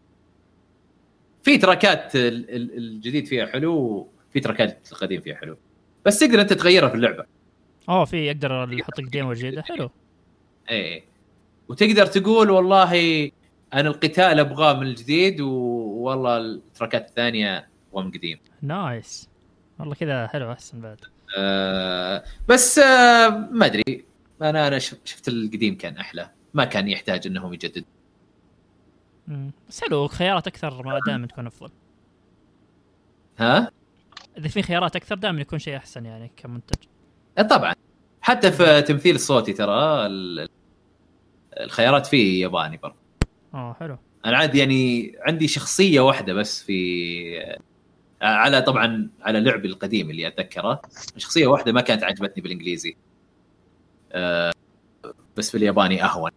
[1.43, 3.73] في تراكات ال- ال- الجديد فيها حلو
[4.29, 5.57] وفي تراكات القديم فيها حلو.
[6.05, 7.25] بس تقدر أنت تغيرها في اللعبة.
[7.89, 9.89] أوه في أقدر أحط لك demo جديدة حلو.
[10.69, 11.03] اي
[11.71, 13.31] وتقدر تقول والله
[13.73, 15.49] أنا القتال أبغاه من الجديد و-
[16.01, 19.29] والله التراكات الثانية ابغاه من القديم nice.
[19.79, 20.97] والله كذا حلو أحسن بعد.
[21.37, 24.05] آه بس آه ما أدري.
[24.41, 26.29] أنا أنا شف- شفت القديم كان أحلى.
[26.53, 27.85] ما كان يحتاج إنهم يجدد.
[29.69, 31.69] بس حلو خيارات أكثر ما دائما تكون أفضل.
[33.39, 33.71] ها؟
[34.37, 36.83] إذا في خيارات أكثر دائما يكون شيء أحسن يعني كمنتج.
[37.49, 37.73] طبعا.
[38.21, 40.49] حتى في التمثيل الصوتي ترى ال-
[41.59, 42.95] الخيارات فيه ياباني برضه.
[43.53, 43.97] آه حلو.
[44.25, 47.57] أنا عاد يعني عندي شخصية واحدة بس في
[48.21, 50.81] آه، على طبعا على لعبي القديم اللي أتذكره.
[51.17, 52.95] شخصية واحدة ما كانت عجبتني بالإنجليزي.
[54.11, 54.51] آه،
[55.37, 56.31] بس في الياباني أهون.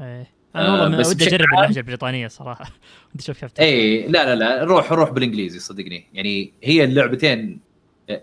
[0.00, 0.30] إيه.
[0.56, 2.64] آه، أنا والله بس ودي أجرب اللهجة البريطانية صراحة.
[3.14, 3.60] ودي أشوف كيف.
[3.60, 6.06] اي لا لا لا روح روح بالإنجليزي صدقني.
[6.12, 7.60] يعني هي اللعبتين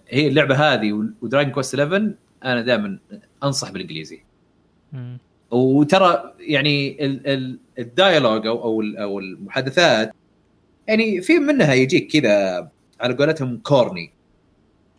[0.09, 2.13] هي اللعبة هذه ودراجون كوست 11
[2.45, 2.99] أنا دائما
[3.43, 4.23] أنصح بالإنجليزي.
[5.51, 10.11] وترى يعني ال- ال- الـ dialogue أو أو أو المحادثات
[10.87, 12.67] يعني في منها يجيك كذا
[13.01, 14.11] على قولتهم corny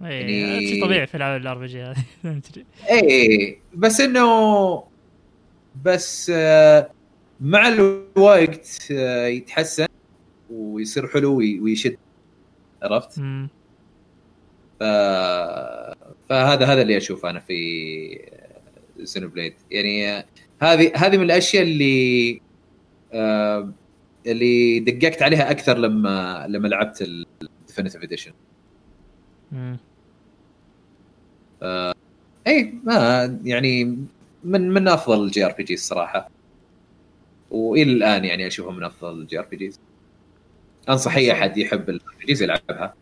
[0.05, 0.11] إيه
[0.53, 1.97] يعني- شيء طبيعي في العاب الـ RPG هذه.
[2.91, 4.85] اي بس إنه
[5.85, 6.91] بس آه،
[7.41, 9.87] مع الوقت آه، يتحسن
[10.51, 11.97] ويصير حلو وي- ويشد
[12.83, 13.21] عرفت؟
[14.81, 14.83] ف...
[16.29, 17.55] فهذا هذا اللي أشوفه أنا في
[19.05, 20.25] زينوبليد يعني آه،
[20.61, 22.41] هذه هذه من الأشياء اللي
[23.13, 23.73] آه،
[24.27, 28.33] اللي دققت عليها أكثر لما لما لعبت الـ Definitive Edition
[29.53, 29.79] مم.
[32.47, 33.85] اي ما يعني
[34.45, 36.31] من من أفضل الـ JRPG الصراحه
[37.51, 39.81] وإلى الآن يعني أشوفه من أفضل الـ JRPGs.
[40.89, 42.95] أنصح أي أحد يحب الـ RPGs يلعبها.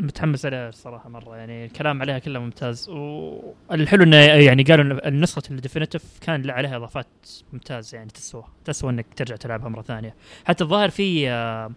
[0.00, 1.36] متحمس عليها الصراحة مرة.
[1.36, 2.88] يعني الكلام عليها كله ممتاز.
[2.88, 7.06] والحلو إنه يعني قالوا إن نسخه الـ Definitive كان عليها إضافات
[7.52, 8.44] ممتازه يعني تسوى.
[8.64, 10.14] تسوى إنك ترجع تلعبها مرة ثانية.
[10.44, 11.70] حتى الظاهر في آه،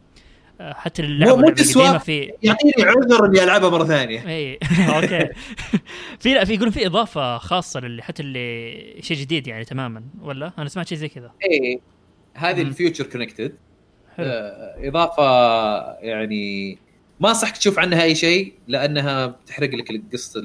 [0.61, 1.99] آه، حتى اللعبة مو تسوى.
[1.99, 4.27] في يعطيني عذر إني ألعبها مرة ثانية.
[4.29, 4.59] إي
[4.95, 5.29] أوكي.
[6.19, 10.51] في لا في يقولون في إضافة خاصة للي حتى اللي شيء جديد يعني تماما ولا؟
[10.57, 11.31] أنا سمعت شيء زي كذا.
[11.51, 11.81] إي
[12.33, 12.61] هذه.
[12.61, 13.55] الـ Future Connected
[14.17, 14.27] حلو.
[14.89, 15.23] إضافة
[15.93, 16.77] يعني
[17.23, 20.41] ما انصحك تشوف عنها أي شيء لأنها بتحرق لك قصه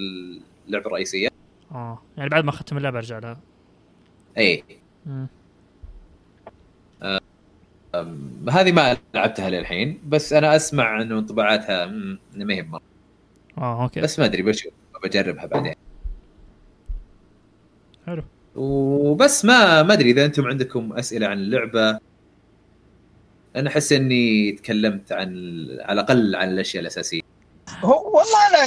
[0.67, 1.29] اللعبة الرئيسية.
[1.73, 3.41] آه يعني بعد ما اختم اللعبة أرجع لها.
[4.39, 4.65] اي.
[7.95, 11.87] أم، هذه ما لعبتها للحين بس أنا أسمع إنه انطباعاتها
[12.35, 12.81] ما هي مره
[13.59, 14.01] آه أوكي.
[14.01, 14.73] بس ما أدري بشوف
[15.05, 15.75] بجربها بعدين.
[18.07, 18.23] حلو.
[18.57, 21.99] وبس ما ما أدري إذا أنتم عندكم أسئلة عن اللعبة
[23.57, 25.29] أنا أحس إني تكلمت عن
[25.81, 27.21] على الأقل عن الأشياء الأساسية.
[27.81, 28.67] هو والله أنا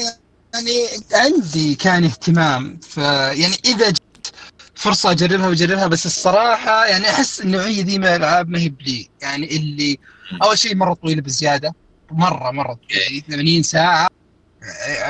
[0.53, 4.34] يعني عندي كان اهتمام ف يعني إذا جت
[4.76, 9.10] فرصة أجربها بجربها بس الصراحة يعني أحس النوعية دي من الألعاب ما هي بلي.
[9.22, 9.98] يعني اللي
[10.44, 11.74] أول شيء مرة طويلة بزيادة
[12.12, 14.08] مرة مرة طويلة 80 ساعة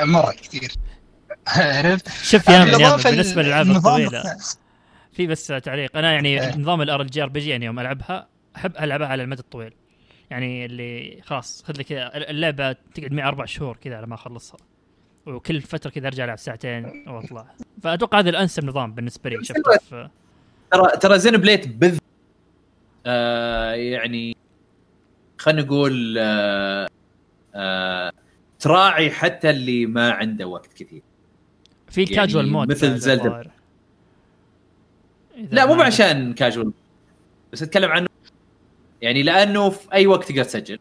[0.02, 0.72] مرة كثير.
[1.46, 4.36] عرفت؟ شوف يا بالإضافة بالنسبة للألعاب الطويلة.
[5.12, 5.96] في بس تعليق.
[5.96, 6.56] أنا يعني إيه.
[6.56, 9.72] نظام الأر JRPG يعني يوم ألعبها احب العبها على المدى الطويل.
[10.30, 14.58] يعني اللي خلاص خذ لي كذا اللعبة تقعد معي أربع شهور كذا على ما أخلصها.
[15.26, 17.54] وكل فترة كذا أرجع ألعب ساعتين وأطلع.
[17.82, 20.08] فأتوقع هذا الأنسب نظام بالنسبة لي شفته في
[20.70, 21.98] ترى ترى زينوبليد بذ
[23.06, 24.36] آه يعني
[25.38, 26.88] خلينا نقول آه
[27.54, 28.12] آه
[28.58, 31.02] تراعي حتى اللي ما عنده وقت كثير.
[31.88, 32.86] في يعني mode مثل.
[32.86, 33.50] إذا
[35.50, 36.72] لا مو عشان كاجوال
[37.52, 38.06] بس أتكلم عنه
[39.02, 40.78] يعني لأنه في أي وقت تقدر تسجل.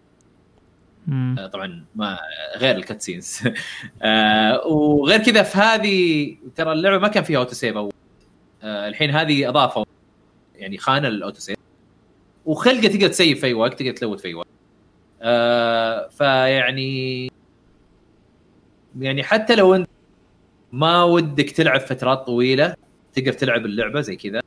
[1.07, 1.35] مم.
[1.39, 2.19] آه، طبعا ما
[2.57, 3.39] غير ال cutscenes
[4.01, 7.93] آه وغير كذا في هذه ترى اللعبة ما كان فيها auto save أول.
[8.63, 9.85] آه الحين هذه أضافوا.
[10.55, 11.57] يعني خانة لل auto save
[12.45, 14.47] وخلاص تقدر تسيف في أي وقت تقدر تلود في أي وقت.
[16.13, 17.31] فيعني
[18.99, 19.89] يعني حتى لو أنت
[20.71, 22.75] ما ودك تلعب فترات طويلة
[23.13, 24.41] تقدر تلعب اللعبة زي كذا.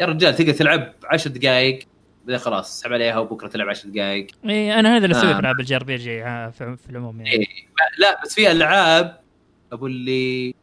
[0.00, 1.78] يا رجال تقدر تلعب 10 دقائق
[2.24, 5.34] بعدين خلاص اسحب عليها وبكرة تلعب 10 دقائق إي أنا هذا اللي أسويه آه.
[5.34, 7.46] في العاب ال JRPG في في العموم يعني إيه.
[7.98, 9.20] لا بس في ألعاب
[9.72, 10.54] أبو اللي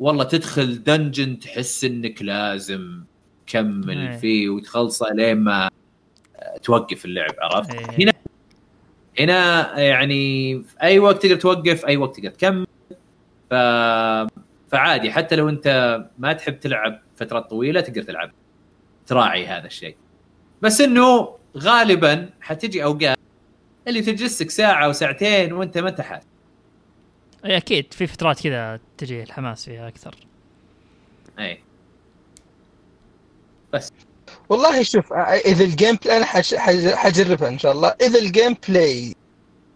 [0.00, 3.04] والله تدخل dungeon تحس إنك لازم
[3.46, 4.16] تكمل إيه.
[4.16, 5.70] فيه وتخلصه لين ما
[6.62, 8.04] توقف اللعب عرفت؟ إيه.
[8.04, 8.12] هنا
[9.20, 12.66] هنا يعني في أي وقت تقدر توقف أي وقت تقدر تكمل
[13.50, 13.54] ف
[14.72, 18.30] فعادي حتى لو أنت ما تحب تلعب فترات طويلة تقدر تلعب
[19.06, 19.96] تراعي هذا الشيء
[20.62, 23.18] بس إنه غالبا حتجي أوقات
[23.88, 26.26] اللي تجلسك ساعة أو ساعتين وأنت ما أنت حاسس.
[27.44, 27.94] إي أكيد.
[27.94, 30.14] في فترات كذا تجي الحماس فيها أكثر.
[31.38, 31.60] إي.
[34.48, 37.88] والله شوف إذا ال gameplay أنا حج- حج- حجربها إن شاء الله.
[38.00, 39.14] إذا ال gameplay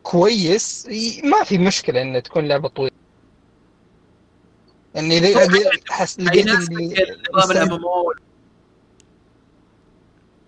[0.02, 0.88] كويس
[1.24, 2.96] ما في مشكلة إنها تكون لعبة طويلة.
[4.94, 8.12] يعني إذا حس لقيت يناسبك اللي نظام ال MMO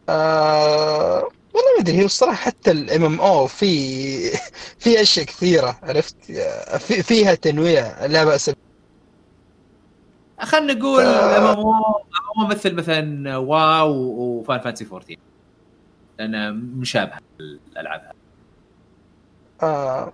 [0.09, 4.31] آه والله ما أدري هي الصراحة حتى ال MMO في
[4.79, 6.17] في أشياء كثيرة عرفت
[6.79, 8.51] في فيها تنويع لا بأس.
[10.41, 11.39] خلينا نقول آه.
[11.39, 15.17] MMO مثل مثلا WoW و Final Fantasy 14
[16.19, 18.13] لأن مشابهه الألعاب.
[19.63, 20.13] آه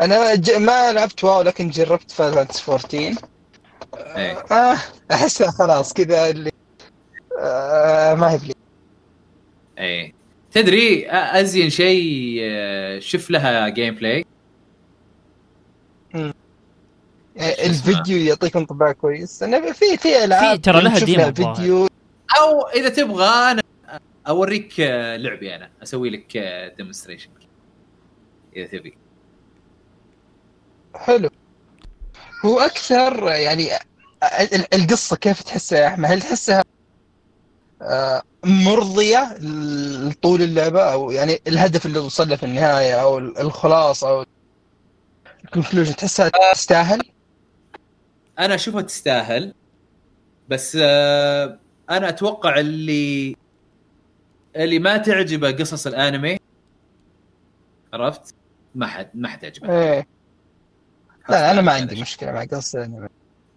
[0.00, 0.50] أنا ج...
[0.50, 3.14] ما لعبت WoW لكن جربت Final Fantasy 14
[4.16, 4.38] إيه.
[4.38, 4.76] آه
[5.12, 6.50] أحسها خلاص كذا اللي
[7.40, 8.53] آه ما هي
[9.78, 10.12] إيه.
[10.52, 14.24] تدري أزين شيء آه، شوف لها gameplay
[16.14, 16.34] اسمها؟
[17.66, 19.42] الفيديو يعطيك انطباع كويس.
[19.42, 21.54] أنا في في ألعاب في- ترى لها demo.
[21.54, 21.88] فيديو.
[22.40, 23.62] أو إذا تبغى أنا
[24.28, 25.70] أوريك آه، لعبي أنا.
[25.82, 26.36] أسوي لك
[26.76, 27.30] demonstration
[28.56, 28.96] إذا تبي.
[30.94, 31.30] حلو.
[32.44, 33.68] هو أكثر يعني
[34.40, 36.63] ال- القصة كيف تحسها؟ يا أحمد؟ هل تحسها آه،
[38.44, 39.38] مرضية
[40.08, 44.24] لطول اللعبة أو يعني الهدف اللي وصل له في النهاية أو الخلاصه أو
[45.44, 47.00] ال conclusion تحسها تستاهل؟
[48.38, 49.54] أنا أشوفها تستاهل
[50.48, 51.58] بس آه،
[51.90, 53.36] أنا أتوقع اللي
[54.56, 56.38] اللي ما تعجبه قصص الأنمي
[57.92, 58.34] عرفت؟
[58.74, 60.06] ما حد ما حتعجبه إيه.
[61.28, 62.02] لا أنا ما عندي.
[62.02, 63.08] مشكلة مع قصه الأنمي.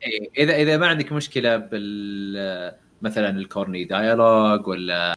[0.03, 5.15] إيه، إذا إذا ما عندك مشكلة بال مثلا الكورني دايالوج ولا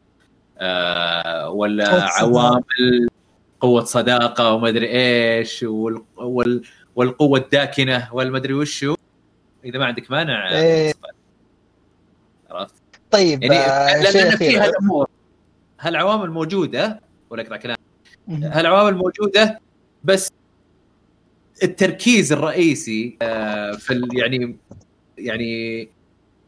[0.59, 2.41] آه ولا قوة صداقة.
[2.41, 3.09] عوامل
[3.61, 6.63] قوة صداقة وما أدري إيش وال وال
[6.97, 8.95] والقوة الداكنة والما ادري وشو
[9.65, 10.93] إذا ما عندك مانع إيه.
[12.51, 12.75] عرفت
[13.11, 15.09] طيب يعني آه، لأن في هالأمور
[15.81, 17.01] هالعوامل موجودة
[17.31, 17.77] ولا اقطع كلام.
[18.29, 19.61] هالعوامل موجودة
[20.05, 20.33] بس
[21.63, 24.57] التركيز الرئيسي آه، في يعني
[25.19, 25.89] يعني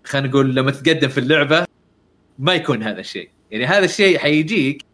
[0.04, 1.66] خلينا نقول لما تتقدم في اللعبة
[2.38, 3.30] ما يكون هذا الشيء.
[3.50, 4.84] يعني هذا الشيء حيجيك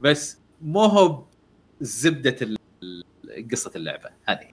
[0.00, 1.24] بس مو هو
[1.80, 2.56] زبدة
[3.52, 4.48] قصة اللعبة هذه.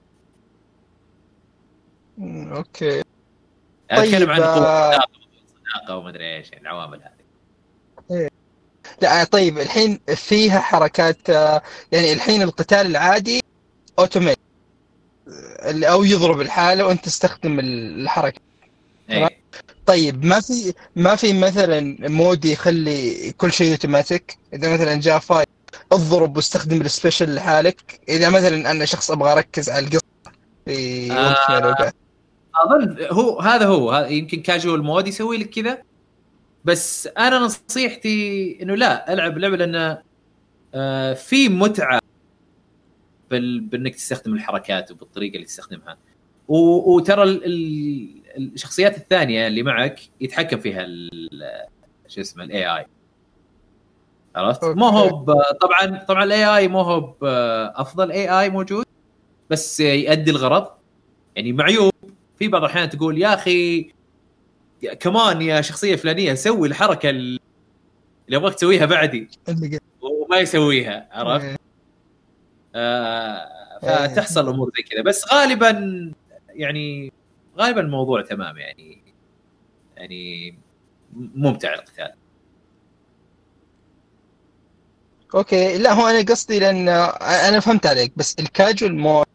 [2.56, 2.84] okay.
[3.90, 5.08] يعني طيب، اتكلم عن قوه آه، صداقه
[5.76, 8.30] صداقه وما ادري إيش يعني العوامل هذه.
[9.02, 11.62] لا طيب الحين فيها حركات آه،
[11.92, 13.40] يعني الحين القتال العادي
[13.98, 14.38] أوتوميت
[15.66, 18.40] أو يضرب الحالة وأنت تستخدم الحركة.
[19.10, 19.28] إيه.
[19.88, 25.48] طيب ما في ما في مثلا mode يخلي كل شيء أوتوماتيك؟ إذا مثلا جاء fight
[25.92, 28.00] اضرب واستخدم السبيشل لحالك.
[28.08, 30.02] إذا مثلا أنا شخص أبغى أركز على القصة
[30.64, 31.30] في آه.
[31.30, 31.94] وقت من الاوقات
[32.54, 35.82] أظن هو هذا هو يمكن كاجوال مود يسوي لك كذا.
[36.64, 39.98] بس أنا نصيحتي إنه لا ألعب لعبة لأن
[40.74, 42.00] آه، في متعة
[43.30, 43.60] بال...
[43.60, 45.98] بإنك تستخدم الحركات وبالطريقة اللي تستخدمها.
[46.48, 46.56] و...
[46.96, 48.22] وترى ال...
[48.38, 48.54] ال...
[48.54, 50.86] الشخصيات الثانية اللي معك يتحكم فيها.
[52.08, 52.86] شو اسمه ال AI
[54.36, 55.24] عرفت؟ مو هو.
[55.60, 57.14] طبعا طبعا ال AI مو هو.
[57.76, 58.86] أفضل AI موجود
[59.50, 60.68] بس يؤدي الغرض
[61.36, 61.92] يعني معيوب
[62.38, 63.92] في بعض الأحيان تقول يا أخي
[65.00, 67.40] كمان يا شخصية فلانية سوي الحركة اللي
[68.32, 69.28] ابغاك تسويها بعدي.
[70.00, 71.56] وما يسويها عرفت؟ إيه.
[72.74, 73.48] آه
[73.82, 75.70] فتحصل أمور زي كذا بس غالبا
[76.48, 77.12] يعني
[77.58, 79.02] غالبا الموضوع تمام يعني
[79.96, 80.54] يعني
[81.16, 82.12] ممتع القتال.
[85.34, 86.88] okay لا هو أنا قصدي لأن
[87.48, 89.26] أنا فهمت عليك بس ال casual mode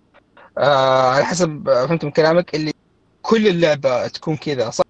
[0.58, 2.74] آه على حسب فهمت من كلامك اللي
[3.22, 4.84] كل اللعبة تكون كذا صح؟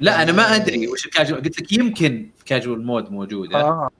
[0.00, 3.60] لا أنا ما أدري وش الكاجوال قلت لك يمكن casual mode موجودة.
[3.60, 3.90] آه.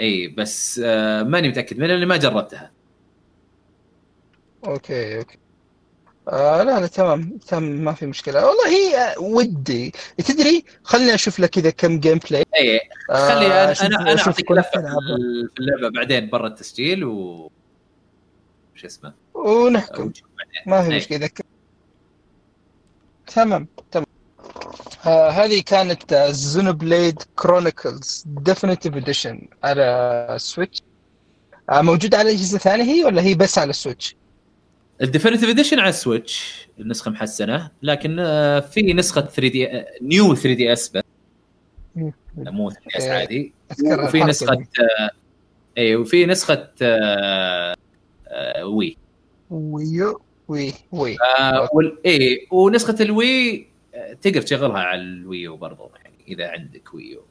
[0.00, 2.70] إي بس آه ماني متأكد من اللي ما جربتها.
[4.66, 5.38] okay okay.
[6.28, 8.46] آه لا لا تمام تمام ما في مشكلة.
[8.46, 9.92] والله هي آه، ودي.
[10.24, 12.80] تدري خليني أشوف لك كذا كم gameplay اي
[13.10, 17.48] آه، خلي أنا أشوف- أنا, أشوف أعطيك كل لفة في اللعبة بعدين برا التسجيل و
[18.74, 20.12] شو اسمه؟ ونحكم.
[20.66, 20.96] ما في إيه.
[20.96, 21.30] مشكلة.
[23.34, 24.06] تمام تمام.
[25.06, 30.82] آه هذه كانت Xenoblade Chronicles Definitive Edition على Switch
[31.70, 34.16] آه موجودة على أجهزة ثانية هي ولا هي بس على ال Switch؟
[35.02, 40.88] ال Definitive Edition على ال Switch النسخة محسنة لكن آه، في نسخة 3D New 3DS
[40.88, 41.02] بس.
[42.36, 43.02] مو 3DS.
[43.02, 43.52] عادي.
[43.84, 44.52] وفي نسخة.
[45.00, 45.10] آه،
[45.78, 47.74] اي وفي نسخة آه،
[48.28, 48.96] آه، وي
[49.50, 55.45] ويو وي وي آه، وال اي ونسخة ال Wii آه، تقدر تشغلها على ال Wii
[55.45, 57.24] U برضو يعني إذا عندك Wii U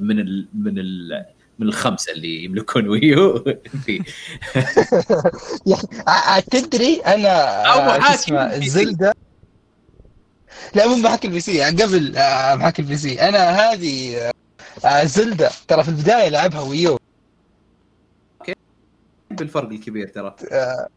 [0.00, 1.24] من ال من ال
[1.58, 3.44] من الخمسة اللي يملكون Wii U.
[3.86, 4.02] في
[5.66, 7.62] يا أخي ع- ع- تدري أنا
[8.26, 8.68] شو محاكي.
[8.68, 9.14] Zelda.
[10.74, 13.20] لا مو محاكي ال PC يعني قبل آه، محاكي ال PC.
[13.28, 14.16] أنا هذه
[14.84, 16.98] آه، Zelda ترى في البداية لعبها Wii U.
[19.30, 20.36] بالفرق الكبير ترى.
[20.52, 20.88] آه،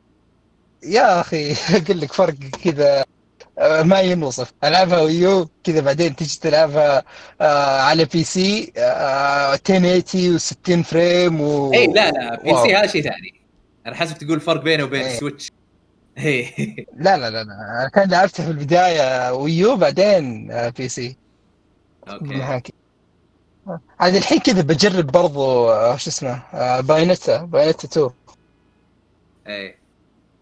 [0.83, 1.51] يا أخي
[1.85, 2.33] أقول لك فرق
[2.63, 3.05] كذا.
[3.59, 7.03] ما ينوصف العبها Wii U كذا بعدين تيجي تلعبها
[7.41, 13.41] آه، على PC آه، 1080 و60 فريم و اي لا لا PC هذا شيء ثاني.
[13.87, 15.13] أنا حاسب تقول فرق بينه وبين إيه.
[15.13, 15.51] ال Switch.
[16.17, 17.53] اي لا لا لا لا.
[17.81, 21.17] أنا كان لعبتها في البداية Wii U بعدين آه، بي سي
[22.07, 22.73] okay
[23.99, 28.09] عاد الحين كذا بجرب برضو آه، شو اسمه آه، Bayonetta Bayonetta 2
[29.47, 29.75] اي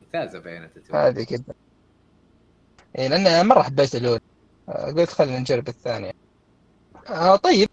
[0.01, 1.43] ممتازة Bayonetta هذه كذا.
[2.95, 4.19] لأن أنا مرة حبيت الأولى.
[4.69, 6.11] آه، قلت خلينا نجرب الثانية.
[7.09, 7.69] آه طيب.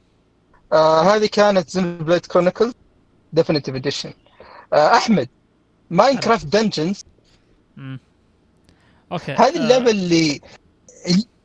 [0.73, 2.73] آه هذه كانت Xenoblade Chronicles
[3.33, 4.13] Definitive Edition
[4.75, 5.29] أحمد
[5.91, 7.05] Minecraft Dungeons.
[9.13, 10.41] okay هذه آه، اللعبة اللي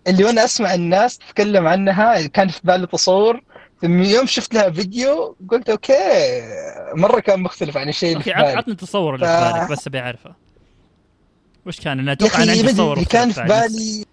[0.08, 3.44] اللي وأنا أسمع الناس تتكلم عنها كان في بالي تصور.
[3.82, 5.94] ثم يوم شفت لها فيديو قلت okay
[6.96, 8.48] مرة كان مختلف عن الشيء اللي في بالي.
[8.48, 10.36] عطني التصور اللي في بالك بس أبي أعرفه.
[11.68, 13.44] وش كان؟ أنا أتوقع أنا عندي تصور كان في.
[13.44, 14.06] بالي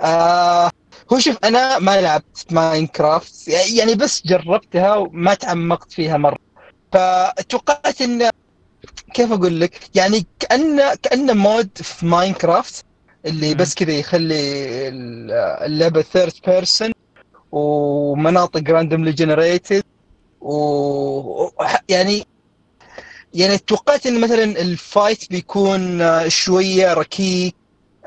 [0.00, 0.70] آه
[1.12, 6.36] هو شوف أنا ما لعبت Minecraft يعني بس جربتها وما تعمقت فيها مرة
[6.92, 8.30] فتوقعت إن
[9.14, 12.84] كيف أقول لك يعني كانه كانه mod في Minecraft
[13.26, 13.54] اللي.
[13.54, 14.34] بس كذا يخلي
[14.88, 15.30] ال-
[15.66, 16.92] اللعبة third person
[17.52, 19.82] ومناطق randomly generated
[20.40, 21.48] و
[21.88, 22.24] يعني
[23.34, 27.54] يعني توقعت إن مثلا ال fight بيكون آه، شوية ركيك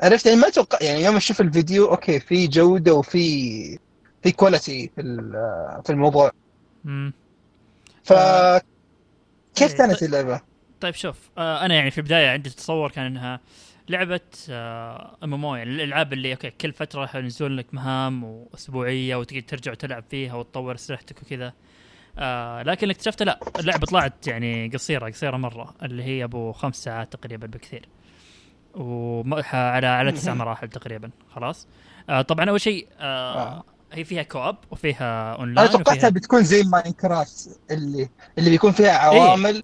[0.02, 3.78] عرفت يعني ما أتوقع يعني يوم أشوف الفيديو okay في جودة وفي
[4.22, 5.02] في quality في
[5.34, 6.30] آه، في الموضوع
[6.84, 7.12] مم.
[8.04, 8.62] ف آه،
[9.54, 10.08] كيف إيه، كانت طيب.
[10.08, 10.40] اللعبة؟
[10.80, 13.40] طيب شوف أنا يعني في البداية عندي تصور كان إنها
[13.88, 20.04] لعبة MMO يعني الألعاب اللي okay كل فترة ينزلون لك مهام وأسبوعية وتقدر ترجع وتلعب
[20.10, 21.52] فيها وتطور أسلحتك وكذا
[22.18, 26.76] آه لكن اللي اكتشفته لا اللعبة طلعت يعني قصيرة قصيرة مرة اللي هي أبو خمس
[26.84, 27.88] ساعات تقريبا بالكثير
[28.74, 30.34] وعلى على تسع.
[30.34, 31.66] مراحل تقريبا خلاص.
[32.10, 33.64] آه طبعا أول شيء آه آه.
[33.92, 38.08] هي فيها co-op وفيها أنا اونلاين توقعتها وفيها بتكون زي Minecraft اللي
[38.38, 39.62] اللي بيكون فيها عوامل.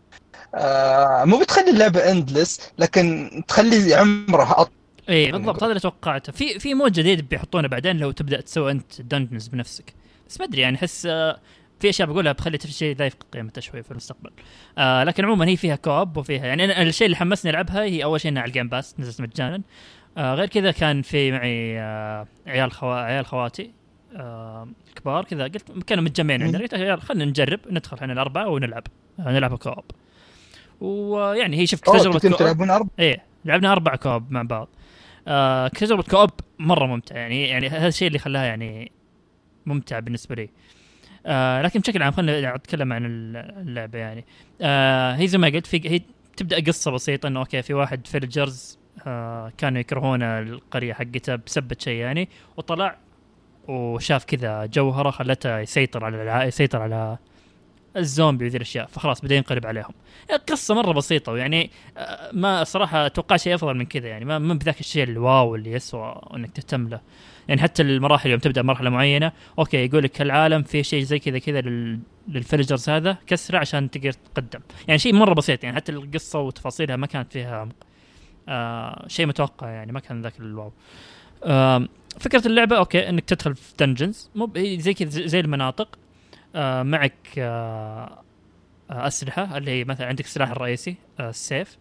[0.54, 4.72] آه مو بتخلي اللعبة endless لكن تخلي عمرها اطول
[5.08, 6.32] اي يعني بالضبط هذا اللي توقعته.
[6.32, 9.94] في في mode جديد بيحطونه بعدين لو تبدأ تسوي أنت dungeons بنفسك.
[10.28, 11.40] بس ما أدري يعني أحس آه،
[11.80, 14.30] في أشياء بقولها بخلي الشيء ذا يفقد قيمته شوي في المستقبل.
[14.78, 18.20] آه لكن عموما هي فيها co-op وفيها يعني أنا الشيء اللي حمسني ألعبها هي أول
[18.20, 19.62] شيء إنها على ال Game Pass نزلت مجانا.
[20.18, 22.94] آه غير كذا كان في معي آه عيال خوا...
[22.94, 23.70] عيال خواتي
[24.16, 25.44] آه كبار كذا.
[25.44, 28.84] قلت كانوا متجمعين عندنا قلت عيال خلينا نجرب ندخل إحنا الأربعة ونلعب
[29.20, 29.84] آه نلعب co-op.
[30.80, 34.68] ويعني هي شفت تجربة كنتوا تلعبون أربع إيه لعبنا أربع co-op مع بعض.
[35.28, 38.92] آه تجربة co-op مرة ممتع يعني يعني هذا الشيء اللي خلاها يعني
[39.66, 40.42] ممتع بالنسبة لي.
[40.42, 40.79] آه
[41.62, 43.04] لكن بشكل عام خلينا نتكلم عن
[43.36, 44.24] اللعبة يعني.
[44.60, 46.00] آه هي زي ما قلت في هي
[46.36, 52.00] تبدأ قصة بسيطة إنه okay في واحد villagers آه كانوا يكرهون القرية حقته بسبة شيء
[52.00, 52.96] يعني وطلع
[53.68, 56.44] وشاف كذا جوهرة خلته يسيطر على الع...
[56.44, 57.18] يسيطر على
[57.96, 58.86] الزومبي وذي الأشياء.
[58.86, 59.94] فخلاص بدأ ينقلب عليهم.
[60.48, 64.24] قصة مرة بسيطة ويعني آه، ما صراحة أتوقع شيء أفضل من كذا يعني.
[64.24, 67.00] ما ما بذاك الشيء ال wow اللي يسوى إنك تهتم له.
[67.48, 71.38] يعني حتى المراحل يوم تبدأ مرحلة معينة okay يقول لك العالم في شيء زي كذا
[71.38, 74.60] كذا لل- لل villagers هذا كسرة عشان تقدر تقدم.
[74.88, 77.68] يعني شيء مرة بسيط يعني حتى القصة وتفاصيلها ما كانت فيها
[78.48, 80.72] آه شيء متوقع يعني ما كان ذاك ال wow.
[81.44, 81.88] آه
[82.20, 85.98] فكرة اللعبة okay إنك تدخل في dungeons مو زي كذا زي زي المناطق
[86.54, 88.22] آه معك آه
[88.90, 91.78] آه، أسلحة اللي هي مثلا عندك السلاح الرئيسي آه السيف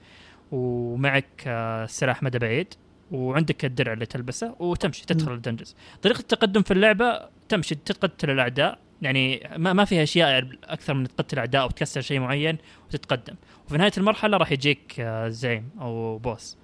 [0.52, 2.74] ومعك آه سلاح مدى بعيد.
[3.12, 8.80] وعندك الدرع اللي تلبسه وتمشي تدخل ال dungeons طريقة التقدم في اللعبة تمشي تقتل الأعداء.
[9.02, 12.58] يعني ما ما فيها أشياء أكثر من تقتل اعداء أو تكسر شيء معين
[12.88, 13.36] وتتقدم.
[13.66, 16.58] وفي نهاية المرحلة راح يجيك آه، زعيم أو boss.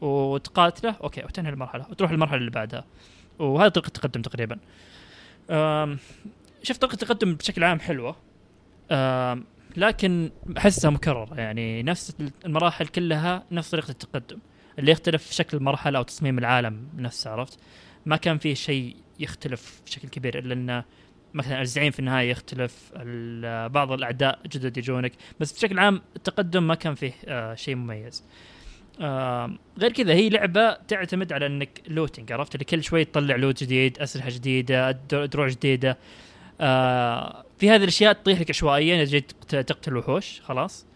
[0.00, 2.84] وتقاتله okay وتنهي المرحلة وتروح المرحلة اللي بعدها.
[3.38, 4.58] وهذه طريقة التقدم تقريبا.
[6.62, 8.16] شوف طريقة التقدم بشكل عام حلوة.
[9.76, 11.40] لكن أحسها مكررة.
[11.40, 14.38] يعني نفس المراحل كلها نفس طريقة التقدم.
[14.78, 17.58] اللي يختلف شكل المرحلة أو تصميم العالم نفسه عرفت؟
[18.06, 20.84] ما كان في شيء يختلف بشكل كبير إلا انه
[21.34, 22.92] مثلا الزعيم في النهاية يختلف
[23.72, 28.24] بعض الأعداء جدد يجونك بس بشكل عام التقدم ما كان فيه آه، شيء مميز.
[29.00, 33.62] آه، غير كذا هي لعبة تعتمد على إنك لوتنج عرفت؟ اللي كل شوي تطلع لوت
[33.64, 35.98] جديد أسلحة جديدة در- دروع جديدة.
[36.60, 40.86] آه، في هذه الأشياء تطيح لك عشوائيا إذا جيت تقت- تقتل وحوش خلاص.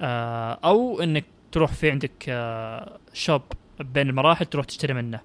[0.00, 1.24] آه، أو إنك
[1.54, 3.42] تروح في عندك آه، shop
[3.80, 5.20] بين المراحل تروح تشتري منه.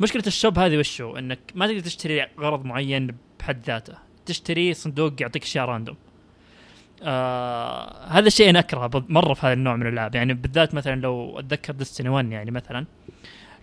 [0.00, 3.94] مشكلة ال shop هذه وشو؟ إنك ما تقدر تشتري غرض معين بحد ذاته.
[4.26, 5.96] تشتري صندوق يعطيك اشياء random
[7.02, 10.14] آه هذا الشيء أنا أكرهه مرة في هذا النوع من الألعاب.
[10.14, 12.86] يعني بالذات مثلا لو أتذكر Destiny 1 يعني مثلا.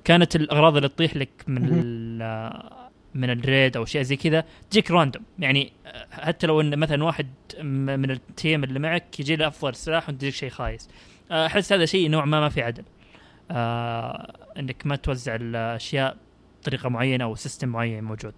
[0.04, 4.92] كانت الأغراض اللي تطيح لك من ال- من ال raid أو شيء زي كذا تجيك
[4.92, 7.28] random يعني آه، حتى لو إن مثلا واحد
[7.64, 10.90] من ال team اللي معك يجي له أفضل سلاح وانت تجيك شيء خايس.
[10.90, 10.92] آه،
[11.32, 12.84] أحس هذا شيء نوع ما ما في عدل.
[13.52, 16.18] آه إنك ما توزع الأشياء
[16.62, 18.34] بطريقة معينة أو system معين موجود.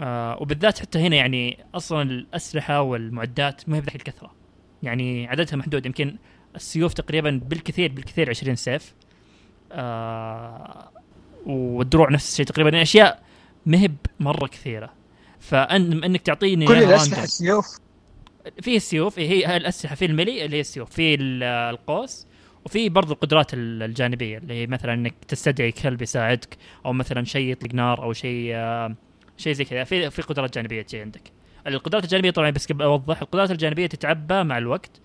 [0.00, 4.34] آه وبالذات حتى هنا يعني أصلا الأسلحة والمعدات ما هي بذاك الكثرة.
[4.82, 5.86] يعني عددها محدود.
[5.86, 6.16] يمكن
[6.56, 8.94] السيوف تقريبا بالكثير بالكثير 20 سيف.
[9.72, 10.90] آه
[11.46, 12.70] والدروع نفس الشيء تقريبا.
[12.70, 13.22] يعني أشياء
[13.66, 14.92] ما هي مره كثيرة.
[15.40, 17.22] فان إنك تعطيني كل إياها الأسلحة.
[17.22, 17.78] السيوف
[18.60, 22.26] في السيوف هي الأسلحة في الملي اللي هي السيوف في ال- القوس
[22.64, 26.56] وفي برضو القدرات ال- الجانبية اللي مثلا إنك تستدعي كلب يساعدك
[26.86, 28.94] أو مثلا شيء يطلق نار أو شيء آه،
[29.36, 29.84] شيء زي كذا.
[29.84, 31.22] في في قدرات جانبية تجي عندك.
[31.66, 35.00] القدرات الجانبية طبعا بس أوضح القدرات الجانبية تتعبى مع الوقت.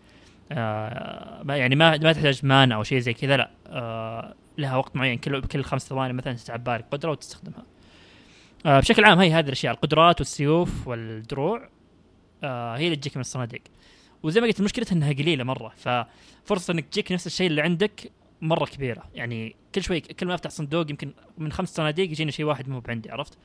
[0.51, 3.51] آه يعني ما ما تحتاج مان أو شيء زي كذا لا.
[3.68, 7.64] آه لها وقت معين كل كل خمس ثواني مثلا تتعبى لك قدرة وتستخدمها.
[8.65, 11.69] آه بشكل عام هي هذه الأشياء القدرات والسيوف والدروع.
[12.43, 13.61] آه هي اللي تجيك من الصناديق.
[14.23, 15.73] وزي ما قلت مشكلتها إنها قليلة مرة.
[15.77, 18.11] ففرصة إنك تجيك نفس الشيء اللي عندك
[18.41, 19.03] مرة كبيرة.
[19.15, 22.80] يعني كل شوي كل ما أفتح صندوق يمكن من خمس صناديق يجيني شيء واحد مو
[22.80, 23.38] بعندي عرفت؟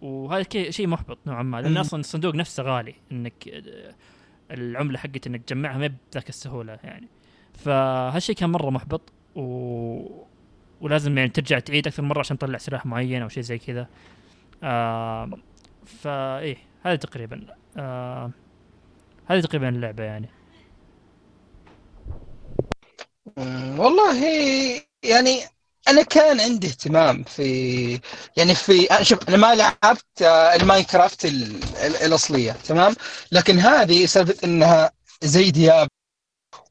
[0.00, 1.60] وهذا شيء محبط نوعا ما.
[1.60, 1.76] لأن.
[1.76, 2.94] أصلا الصندوق نفسه غالي.
[3.12, 3.94] إنك آه،
[4.50, 7.08] العملة حقت إنك تجمعها ما بذاك السهولة يعني.
[7.54, 9.42] فهالشيء كان مرة محبط و...
[10.80, 13.88] ولازم يعني ترجع تعيد أكثر مرة عشان تطلع سلاح معين أو شيء زي كذا.
[14.62, 15.30] آه
[15.86, 17.46] فايه هذا تقريبا.
[17.76, 18.32] آه
[19.26, 20.28] هذه تقريبا اللعبة يعني.
[23.78, 24.16] والله
[25.02, 25.40] يعني
[25.88, 28.00] أنا كان عندي اهتمام في
[28.36, 32.94] يعني في شوف أنا ما لعبت آه، الماينكرافت ال- ال- الأصلية تمام؟
[33.32, 34.90] لكن هذه سالفة إنها
[35.22, 35.88] زي Diablo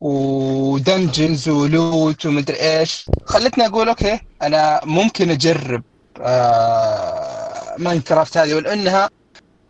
[0.01, 5.83] و dungeons و loot ومدري إيش خلتني أقول okay أنا ممكن أجرب
[6.21, 9.09] آه Minecraft هذه ولأنها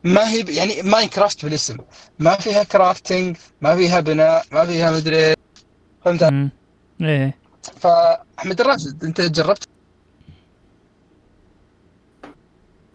[0.08, 1.78] ما هي يعني Minecraft بالاسم.
[2.20, 5.34] ما فيها crafting ما فيها بناء ما فيها مدري
[6.06, 6.50] فهمت.
[7.02, 7.38] إيه.
[7.80, 9.68] فاحمد الراشد أنت جربت؟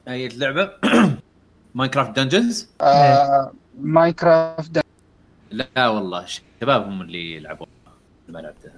[0.09, 0.71] هي اللعبه
[1.75, 4.81] ماينكرافت دنجنز آه ماينكرافت.
[5.51, 7.67] لا والله الشباب هم اللي يلعبون.
[8.29, 8.73] ما لعبتها.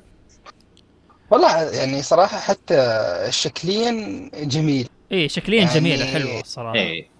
[1.30, 3.90] والله يعني صراحة حتى شكليا
[4.34, 4.88] جميل.
[5.12, 7.13] إيه شكليا يعني- جميله حلوة الصراحه إيه.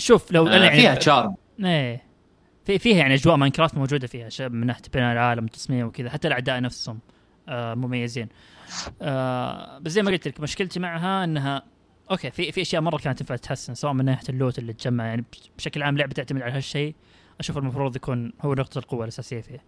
[0.00, 2.02] شوف لو أنا آه، يعني فيها charm إيه.
[2.64, 6.28] في فيها يعني أجواء ماينكرافت موجودة فيها ش- من ناحية بناء العالم والتصميم وكذا حتى
[6.28, 6.98] الأعداء نفسهم
[7.48, 8.28] آه مميزين.
[9.02, 11.62] آه بس زي ما قلت لك مشكلتي معها إنها
[12.10, 15.06] okay في في أشياء مرة كانت تنفع تتحسن سواء من ناحية ال loot اللي تجمع
[15.06, 15.24] يعني
[15.58, 16.94] بشكل عام لعبة تعتمد على هالشيء
[17.40, 19.62] أشوف المفروض يكون هو نقطة القوة الأساسية فيه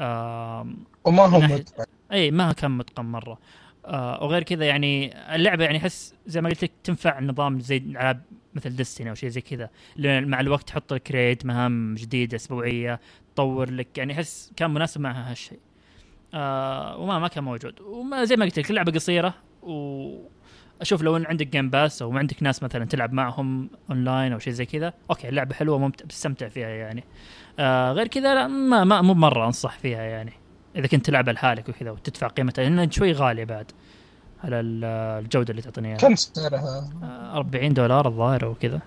[0.00, 0.66] آه
[1.04, 3.38] وما هو متقن اي ما كان متقن مرة.
[3.86, 8.22] آه وغير كذا يعني اللعبة يعني أحس زي ما قلت لك تنفع نظام زي ألعاب
[8.54, 9.70] مثل Destiny أو شيء زي كذا.
[9.98, 13.00] مع الوقت تحط لك raid مهام جديدة أسبوعية
[13.34, 15.58] تطور لك يعني أحس كان مناسب معها هالشيء.
[16.34, 17.80] آه وما ما كان موجود.
[17.80, 20.30] وما زي ما قلت لك اللعبة قصيرة و
[20.80, 24.52] أشوف لو إن عندك Game Pass أو عندك ناس مثلا تلعب معهم اونلاين أو شيء
[24.52, 27.04] زي كذا okay اللعبة حلوة ممتع بتستمتع فيها يعني.
[27.58, 30.32] آه غير كذا لا ما ما مو مرة أنصح فيها يعني.
[30.76, 33.66] إذا كنت تلعبها لحالك وكذا وتدفع قيمتها لانها شوي غالية بعد
[34.44, 34.84] على ال-
[35.24, 35.98] الجودة اللي تعطيني إياها.
[35.98, 38.80] كم سعرها؟ آه، 40 دولار الظاهر أو كذا.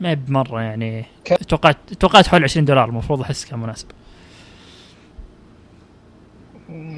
[0.00, 1.04] ما بمرة يعني؟
[1.48, 3.86] توقعت توقعت حول 20 دولار المفروض أحس كان مناسب.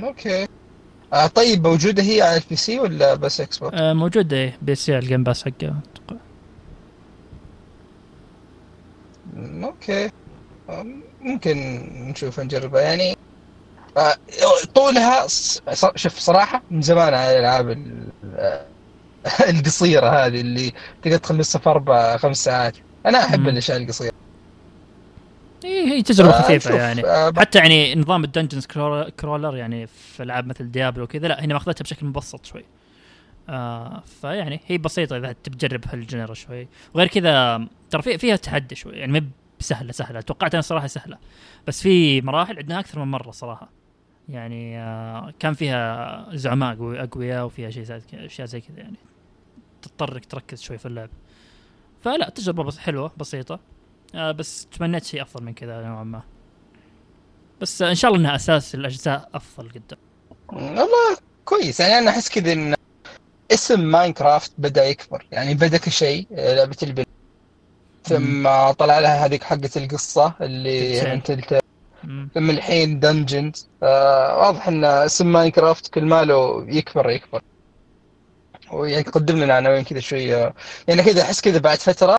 [0.02, 0.46] okay.
[1.12, 5.02] آه طيب موجودة هي على ال PC ولا بس Xbox؟ آه موجود إيه PC على
[5.02, 5.74] ال Game Pass حقه
[9.64, 10.10] okay.
[10.68, 10.86] آه،
[11.24, 11.56] ممكن
[12.10, 13.16] نشوف نجربها يعني
[13.96, 14.14] آه،
[14.74, 15.26] طولها
[15.96, 18.66] شوف صراحة من زمان على الألعاب ال- آه،
[19.50, 20.72] القصيرة هذه اللي
[21.02, 22.76] تقدر تخلصها في أربع خمس ساعات.
[23.06, 23.48] أنا أحب.
[23.48, 24.12] الأشياء القصيرة
[25.64, 26.74] إيه هي تجربة آه، خفيفة.
[26.76, 27.04] يعني.
[27.06, 28.66] آه، حتى يعني نظام ال dungeons
[29.20, 32.64] crawler يعني في ألعاب مثل ديابلو وكذا لا هنا ماخذتها بشكل مبسط شوي.
[33.48, 36.68] آه فيعني هي بسيطة إذا تبي تجرب هال genre شوي.
[36.94, 37.60] وغير كذا
[37.90, 38.92] ترى في فيها تحدي شوي.
[38.92, 39.12] يعني
[39.64, 40.20] سهلة سهلة.
[40.20, 41.18] توقعت أنا صراحة سهلة.
[41.66, 43.70] بس في مراحل عندنا أكثر من مرة صراحة.
[44.28, 48.96] يعني آه كان فيها زعماء قوي- أقوياء وفيها شيء زي أشياء زي كذا يعني.
[49.82, 51.10] تضطر انك تركز شوي في اللعب.
[52.02, 53.60] فلا تجربة بس حلوة بسيطة.
[54.14, 56.22] آه بس تمنيت شيء أفضل من كذا نوعا ما.
[57.60, 59.98] بس إن شاء الله إنها أساس الأجزاء أفضل قدام.
[60.52, 61.80] والله كويس.
[61.80, 62.74] يعني أنا أحس كذا إن
[63.52, 65.26] اسم ماينكرافت بدأ يكبر.
[65.32, 67.08] يعني بدأ كشيء آه، لعبة البنت
[68.04, 71.00] ثم طلع لها هذيك حقة القصة اللي
[72.04, 72.28] مم.
[72.34, 77.40] ثم الحين Dungeons آه واضح إن اسم ماينكرافت كل ماله يكبر يكبر.
[78.72, 80.54] ويعني يقدم لنا عناوين كذا شوية
[80.88, 82.16] يعني كذا أحس كذا بعد فترة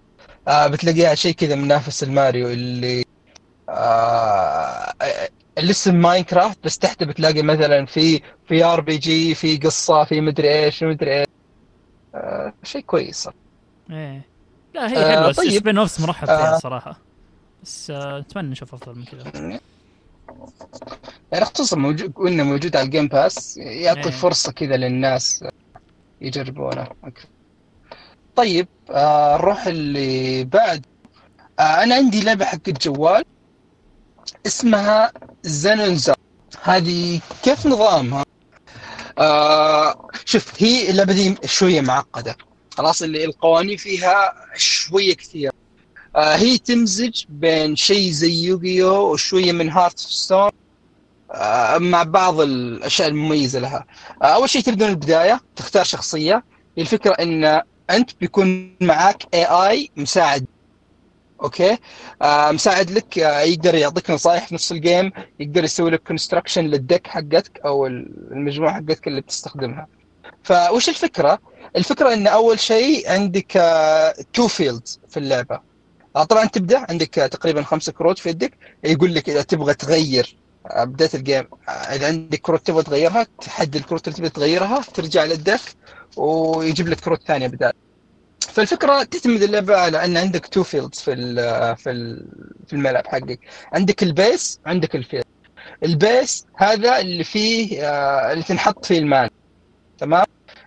[0.47, 3.03] آه بتلاقيها شيء كذا منافس الماريو اللي
[3.69, 4.93] آه
[5.57, 11.19] الاسم ماينكرافت بس تحته بتلاقي مثلا في في RPG في قصة في مدري إيش مدري
[11.19, 11.27] إيش.
[12.15, 13.29] آه شيء كويس.
[13.91, 14.34] إيه.
[14.75, 15.51] لا هي آه، حلوة طيب.
[15.51, 16.59] spin-offs مرحب فيها آه.
[16.59, 16.99] صراحة
[17.63, 19.59] بس آه نتمنى نشوف أفضل من كذا
[21.31, 24.09] يعني خصوصا موجود إنه موجود على ال Game Pass يعطي إيه.
[24.11, 25.43] فرصة كذا للناس
[26.21, 27.27] يجربونه أكثر.
[28.35, 30.85] طيب آه نروح اللي بعد
[31.59, 33.23] آه أنا عندي لعبة حق الجوال
[34.45, 35.11] اسمها
[35.43, 36.15] زنونزا
[36.63, 38.25] هذه كيف نظامها؟
[39.17, 42.37] آه شوف هي اللعبة دي شوية معقدة
[42.77, 45.51] خلاص اللي القوانين فيها شوية كثير.
[46.15, 50.49] آه هي تمزج بين شيء زي يوغيو وشوية من هارت ستون
[51.31, 53.85] آه، مع بعض الأشياء المميزة لها.
[54.23, 56.43] آه، أول شيء تبدا من البداية تختار شخصية.
[56.77, 60.45] الفكرة إن أنت بيكون معك اي اي مساعد.
[61.43, 61.77] أوكي؟
[62.21, 66.65] آه مساعد لك آه يقدر يعطيك نصائح في نص ال game يقدر يسوي لك construction
[66.65, 69.87] لل deck حقتك أو المجموعة حقتك اللي بتستخدمها.
[70.45, 71.39] فوش الفكرة؟
[71.75, 73.51] الفكرة إن أول شيء عندك
[74.33, 75.59] two fields في اللعبة.
[76.15, 78.53] آه طبعا تبدأ عندك آه، تقريبا خمسة كروت في يدك.
[78.83, 80.37] يقول لك إذا تبغى تغير
[80.71, 84.81] آه، بداية ال game آه، إذا عندك كروت تبغى تغيرها تحدد الكروت اللي تبغى تغيرها
[84.93, 85.59] ترجع لل deck
[86.17, 87.73] ويجيب لك كروت ثانية بدال.
[88.39, 91.15] فالفكرة تعتمد اللعبة على إن عندك two fields في
[91.75, 92.21] في
[92.67, 93.39] في الملعب حقك.
[93.73, 95.25] عندك ال base عندك ال field.
[95.83, 99.29] ال base هذا اللي فيه آه، اللي تنحط فيه ال mana
[99.97, 100.24] تمام؟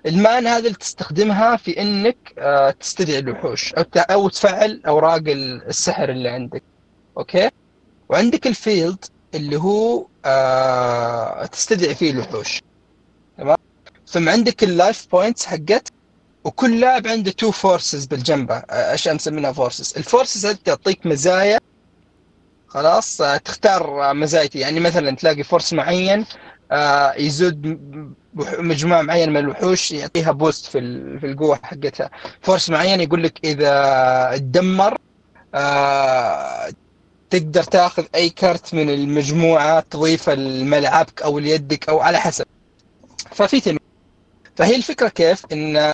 [0.08, 6.08] ال mana هذا اللي تستخدمها في إنك آه، تستدعي الوحوش أو أو تفعل أوراق السحر
[6.08, 6.62] اللي عندك.
[7.18, 7.50] okay؟
[8.08, 9.04] وعندك ال field
[9.34, 12.62] اللي هو آه تستدعي فيه الوحوش.
[13.38, 13.56] تمام؟
[14.06, 15.88] ثم عندك ال life points حقت
[16.44, 18.54] وكل لاعب عنده two forces بالجنبه.
[18.54, 21.58] آه، اشياء مسمينها forces ال forces هذه تعطيك مزايا.
[22.68, 26.26] خلاص؟ تختار مزايا يعني مثلا تلاقي force معين
[27.18, 30.80] يزود م- وح- مجموعة معينة من الوحوش يعطيها boost في
[31.20, 32.10] في القوة حقتها.
[32.42, 34.96] force معين يقول لك إذا تدمر
[35.54, 36.70] آه،
[37.30, 42.44] تقدر تاخذ أي كرت من المجموعة تضيفه لملعبك أو ليدك أو على حسب.
[43.32, 43.78] ففي تنوع
[44.56, 45.92] فهي الفكرة كيف؟ إن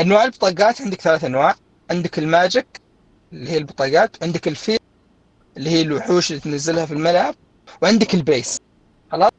[0.00, 1.54] أنواع البطاقات عندك ثلاث أنواع.
[1.90, 2.80] عندك ال magic
[3.32, 4.78] اللي هي البطاقات عندك ال field
[5.56, 7.34] اللي هي الوحوش اللي تنزلها في الملعب
[7.82, 8.58] وعندك ال base.
[9.12, 9.30] خلاص؟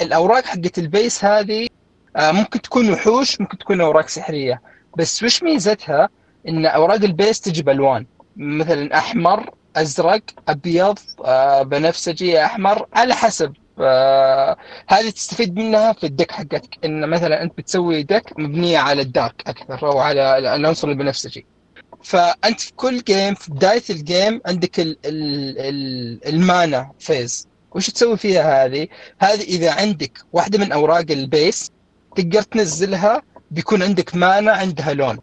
[0.00, 1.68] الأوراق حقت ال base هذه
[2.16, 4.62] آه، ممكن تكون وحوش ممكن تكون أوراق سحرية.
[4.98, 6.08] بس وش ميزتها؟
[6.48, 8.06] إن أوراق ال base تجي بالوان
[8.36, 13.52] مثلا أحمر أزرق أبيض آه، بنفسجي أحمر على حسب.
[13.76, 16.78] فهذه تستفيد منها في ال deck حقتك.
[16.84, 21.46] إن مثلا أنت بتسوي deck مبنيه على ال dark أكثر أو على العنصر البنفسجي.
[22.02, 27.48] فأنت في كل game في بداية ال game عندك ال ال ال ال mana phase.
[27.74, 28.88] وش تسوي فيها هذه؟
[29.18, 31.70] هذه إذا عندك واحدة من أوراق ال base
[32.16, 35.18] تقدر تنزلها بيكون عندك mana عندها لون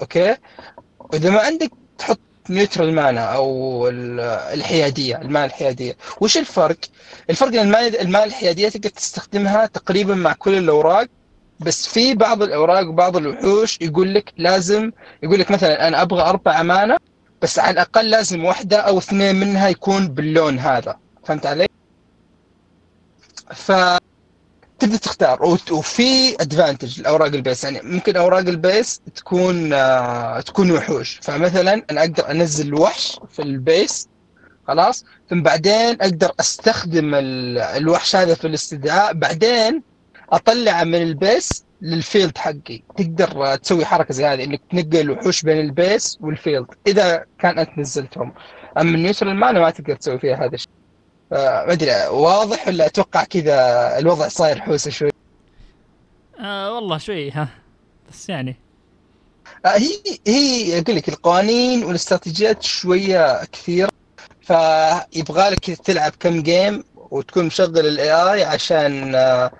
[0.00, 0.36] أوكي؟
[0.98, 2.20] وإذا ما عندك تحط
[2.50, 4.20] neutral mana أو ال-
[4.58, 6.76] الحيادية ال mana الحيادية وش الفرق
[7.30, 11.06] الفرق إن ال mana الحيادية تقدر تستخدمها تقريبا مع كل الأوراق
[11.60, 14.92] بس في بعض الأوراق وبعض الوحوش يقول لك لازم
[15.22, 16.96] يقول لك مثلا أنا أبغى أربع mana
[17.42, 20.96] بس على الأقل لازم واحدة أو اثنين منها يكون باللون هذا
[21.28, 21.66] فهمت علي؟
[23.54, 23.72] ف
[24.78, 25.42] تبدأ تختار.
[25.72, 27.64] وفي advantage لأوراق ال base.
[27.64, 31.20] يعني ممكن أوراق ال base تكون آه تكون وحوش.
[31.22, 34.08] فمثلا أنا أقدر أنزل وحش في ال base
[34.68, 39.12] خلاص؟ ثم بعدين أقدر أستخدم ال- الوحش هذا في الاستدعاء.
[39.12, 39.82] بعدين
[40.32, 42.82] أطلعه من ال base لل field حقي.
[42.96, 46.66] تقدر تسوي حركة زي هذه إنك تنقل الوحوش بين ال base وال field.
[46.86, 48.34] إذا كان أنت نزلتهم.
[48.78, 50.77] أما ال neutral ما تقدر تسوي فيها هذا الشيء.
[51.30, 55.10] ما أدري واضح ولا أتوقع كذا الوضع صاير حوسة شوي؟
[56.40, 57.48] آه والله شوي ها.
[58.10, 58.56] بس يعني.
[59.66, 59.90] آه، هي
[60.26, 63.90] هي أقول لك القوانين والاستراتيجيات شوية كثيرة
[64.40, 69.50] فيبغى لك تلعب كم game وتكون مشغل ال AI عشان آه،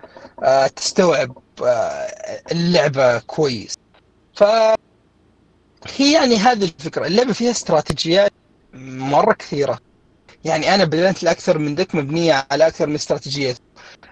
[0.43, 2.09] آه، تستوعب آه،
[2.53, 3.75] اللعبة كويس.
[4.35, 4.45] ف
[5.97, 7.07] هي يعني هذه الفكرة.
[7.07, 8.33] اللعبة فيها استراتيجيات
[8.75, 9.79] مرة كثيرة.
[10.45, 13.55] يعني أنا بدأت الاكثر من deck مبنية على أكثر من استراتيجية.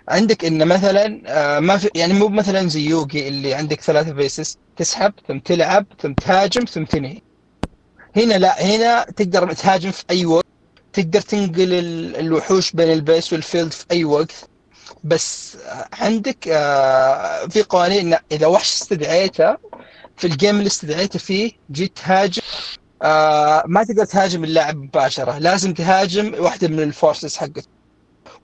[0.08, 4.58] عندك إن مثلا آه، ما في يعني مو مثلا زي يوغي اللي عندك ثلاثة phases
[4.76, 7.20] تسحب ثم تلعب ثم تهاجم ثم تنهي.
[8.16, 10.44] هنا لا هنا تقدر تهاجم في أي وقت
[10.92, 14.50] تقدر تنقل ال- الوحوش بين ال base وال field في أي وقت.
[15.04, 19.56] بس آه، عندك آه، في قوانين إذا وحش استدعيته
[20.16, 22.42] في ال game اللي استدعيته فيه جيت تهاجم.
[23.02, 25.38] آه ما تقدر تهاجم اللاعب مباشرة.
[25.38, 27.68] لازم تهاجم واحدة من ال forces حقته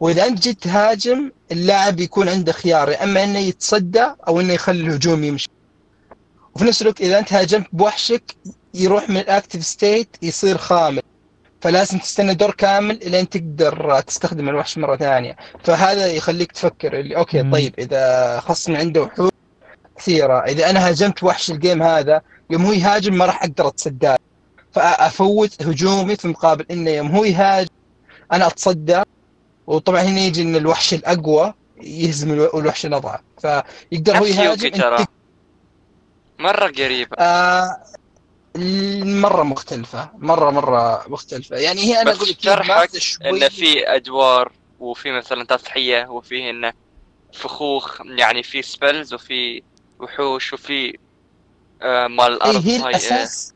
[0.01, 4.81] وإذا أنت جيت تهاجم اللاعب يكون عنده خيار يا إما إنه يتصدى أو إنه يخلي
[4.81, 5.49] الهجوم يمشي.
[6.55, 8.37] وفي نفس الوقت إذا أنت هاجمت بوحشك
[8.75, 11.03] يروح من ال active state يصير خامل.
[11.61, 15.37] فلازم تستنى دور كامل لين تقدر تستخدم الوحش مرة ثانية.
[15.65, 17.51] فهذا يخليك تفكر اللي أوكي.
[17.51, 19.31] طيب إذا خصمي عنده وحوش
[19.97, 22.21] كثيرة إذا أنا هاجمت وحش الجيم هذا
[22.51, 24.19] يوم هو يهاجم ما راح أقدر أتصداه.
[24.73, 27.69] فأفوت هجومي في مقابل إنه يوم هو يهاجم.
[28.33, 29.03] أنا اتصدى
[29.67, 33.21] وطبعا هنا يجي إن الوحش الأقوى يهزم الو- الوحش الأضعف.
[33.41, 35.07] فيقدر هو يهاجم ترى.
[36.39, 37.17] مرة قريبة.
[37.19, 37.77] آه
[39.05, 40.11] مرة مختلفة.
[40.19, 41.57] مرة مرة مختلفة.
[41.57, 46.51] يعني هي أنا أقول لك شرحك ماخذة شوي إن في أدوار وفي مثلا تضحية وفي
[46.51, 46.73] إنه
[47.35, 49.63] فخوخ يعني في سبيلز وفي
[50.01, 50.99] وحوش وفي
[51.83, 53.55] آه مال إيه الأرض هي هاي الأساس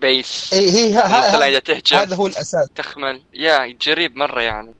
[0.00, 1.96] بيس إيه هي ه- ه- مثلا ه- إذا تهجم.
[1.98, 2.68] هذا هو الأساس.
[2.74, 4.74] تخمل يا قريب مرة يعني.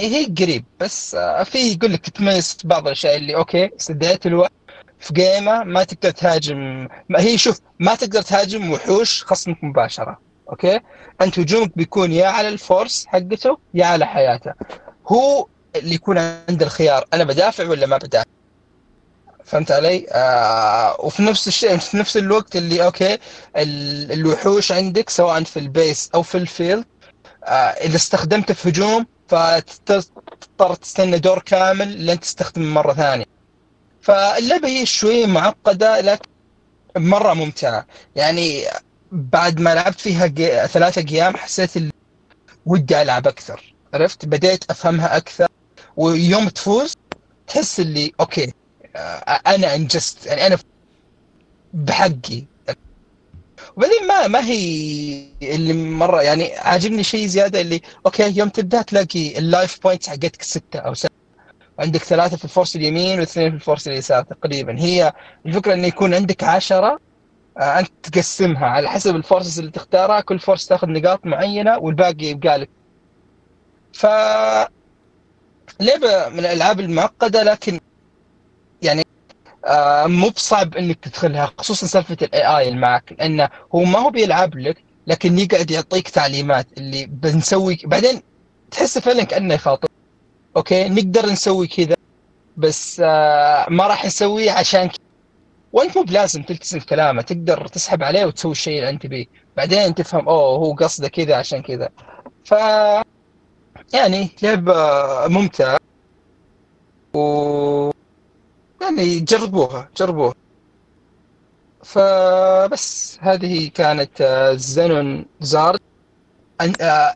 [0.00, 4.52] إيه هي قريب بس آه، في يقول لك تميز بعض الأشياء اللي أوكي استدعيت الوقت
[4.98, 6.88] في جيمة ما تقدر تهاجم.
[7.08, 10.18] ما هي شوف ما تقدر تهاجم وحوش خصمك مباشرة
[10.50, 10.80] أوكي؟
[11.20, 14.52] أنت هجومك بيكون يا على الفورس حقته يا على حياته.
[15.08, 15.46] هو
[15.76, 18.24] اللي يكون عنده الخيار أنا بدافع ولا ما بدافع؟
[19.44, 23.14] فهمت علي؟ آه وفي نفس الشيء في نفس الوقت اللي أوكي
[23.56, 26.84] ال- الوحوش عندك سواء في ال base أو في ال field
[27.44, 33.24] آه إذا استخدمته في هجوم فتضطر تستنى دور كامل لين تستخدمه مرة ثانية.
[34.00, 36.28] فاللعبة هي شوي معقدة لكن
[36.96, 38.64] مرة ممتعة يعني
[39.12, 40.26] بعد ما لعبت فيها.
[40.66, 41.70] ثلاثة أيام حسيت
[42.66, 45.48] ودي ألعب أكثر عرفت بديت أفهمها أكثر
[45.96, 46.92] ويوم تفوز
[47.46, 48.52] تحس اللي أوكي
[49.46, 50.58] أنا أنجزت يعني أنا
[51.74, 52.44] بحقي.
[53.76, 59.38] وبعدين ما ما هي اللي مرة يعني عاجبني شيء زيادة اللي أوكي يوم تبدأ تلاقي
[59.38, 61.14] ال life points حقتك ستة أو سبعة.
[61.78, 64.78] عندك ثلاثة في ال force اليمين واثنين في ال force اليسار تقريبا.
[64.80, 65.12] هي
[65.46, 67.00] الفكرة انه يكون عندك عشرة
[67.58, 70.20] آه، أنت تقسمها على حسب ال forces اللي تختارها.
[70.20, 72.70] كل force تاخذ نقاط معينة والباقي يبقى لك.
[73.92, 74.06] ف
[75.80, 77.80] لعبة من الألعاب المعقدة لكن آه،
[80.06, 84.58] مو بصعب إنك تدخلها خصوصا سالفة ال AI اللي معك لأنه هو ما هو بيلعب
[84.58, 88.22] لك لكن يقعد يعطيك تعليمات اللي بنسوي بعدين
[88.70, 89.88] تحس فعلا كأنه يخاطب.
[90.56, 91.96] أوكي؟ نقدر نسوي كذا
[92.56, 94.90] بس آه، ما راح نسويه عشان
[95.72, 99.26] وأنت مو بلازم تلتزم كلامه تقدر تسحب عليه وتسوي الشيء اللي أنت بيه
[99.56, 101.88] بعدين تفهم أوه هو قصده كذا عشان كذا.
[102.44, 102.54] ف
[103.94, 104.74] يعني لعبة
[105.28, 105.78] ممتعة
[107.14, 107.93] و
[108.84, 110.34] يعني جربوها جربوها.
[111.84, 115.80] فبس هذه كانت آه، Zenonzard.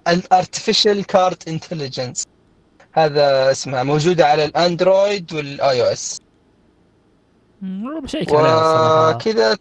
[0.08, 2.24] ال Artificial Card Intelligence
[2.92, 6.18] هذا اسمها موجودة على الأندرويد وال iOS.
[8.02, 9.56] بشيك وكذا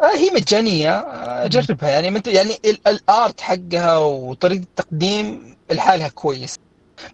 [0.00, 1.90] آه هي مجانية آه جربها.
[1.90, 2.22] يعني.
[2.26, 6.56] يعني ال- ال art حقها وطريقة التقديم لحالها كويس.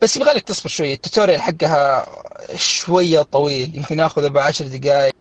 [0.02, 0.94] بس يبغى لك تصبر شوية.
[0.94, 2.06] ال tutorial حقها
[2.56, 3.76] شوية طويل.
[3.76, 5.14] يمكن ياخذ أربع عشر دقائق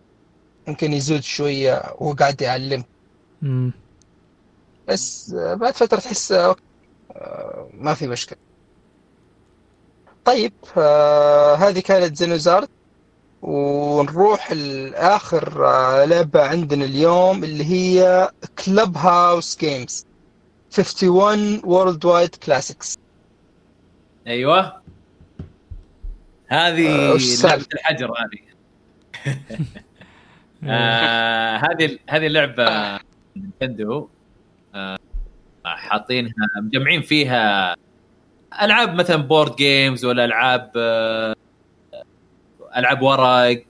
[0.68, 2.84] يمكن يزود شوية وهو قاعد يعلم.
[3.42, 3.72] مم.
[4.88, 6.56] بس آه، بعد فترة تحس آه،
[7.12, 8.38] آه، ما في مشكلة.
[10.24, 12.68] طيب آه هذه كانت Zenonzard.
[13.42, 18.30] ونروح لآخر آه، لعبة عندنا اليوم اللي هي
[18.64, 20.06] Clubhouse Games
[20.78, 22.98] 51 Worldwide Classics
[24.26, 24.82] أيوه.
[26.46, 28.38] هذه آه، وش لعبة السالفة؟ الحجر هذه.
[30.64, 31.56] آه.
[31.56, 32.98] هذه هذه اللعبة
[33.36, 34.08] نينتندو
[34.74, 34.98] آه
[35.64, 36.32] حاطينها
[36.62, 37.76] مجمعين فيها
[38.62, 41.34] ألعاب مثلا board games ولا ألعاب آه
[42.76, 43.64] ألعاب ورق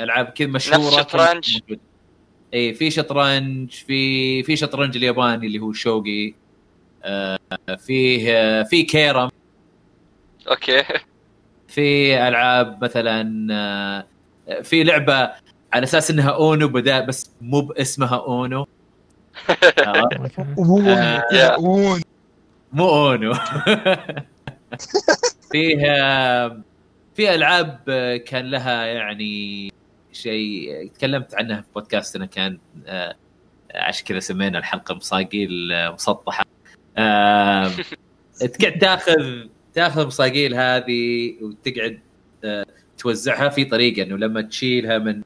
[0.00, 1.62] ألعاب كذا مشهورة نفس شطرنج؟
[2.54, 6.34] اي في شطرنج في في شطرنج الياباني اللي هو شوغي
[7.04, 7.38] آه
[7.78, 9.30] فيه آه في carrom.
[10.48, 10.84] أوكي.
[11.68, 13.46] في ألعاب مثلا
[14.48, 15.30] آه، في لعبة
[15.72, 18.66] على أساس إنها أونو بدا بس مو باسمها أونو.
[20.58, 22.00] وون آه،
[22.72, 23.34] مو أونو.
[25.52, 26.48] فيها
[27.14, 27.78] في ألعاب
[28.26, 29.72] كان لها يعني
[30.12, 33.14] شيء تكلمت عنها في بودكاستنا كان آه،
[33.74, 36.44] عشان كذا سمينا الحلقة مصاقيل مسطحة.
[38.58, 42.00] تقعد تاخذ تاخذ مصاقيل هذه وتقعد
[42.44, 42.66] آه،
[42.98, 45.22] توزعها في طريقة إنه لما تشيلها من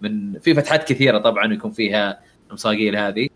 [0.00, 3.28] من في فتحات كثيرة طبعا يكون فيها المصاقيل هذه.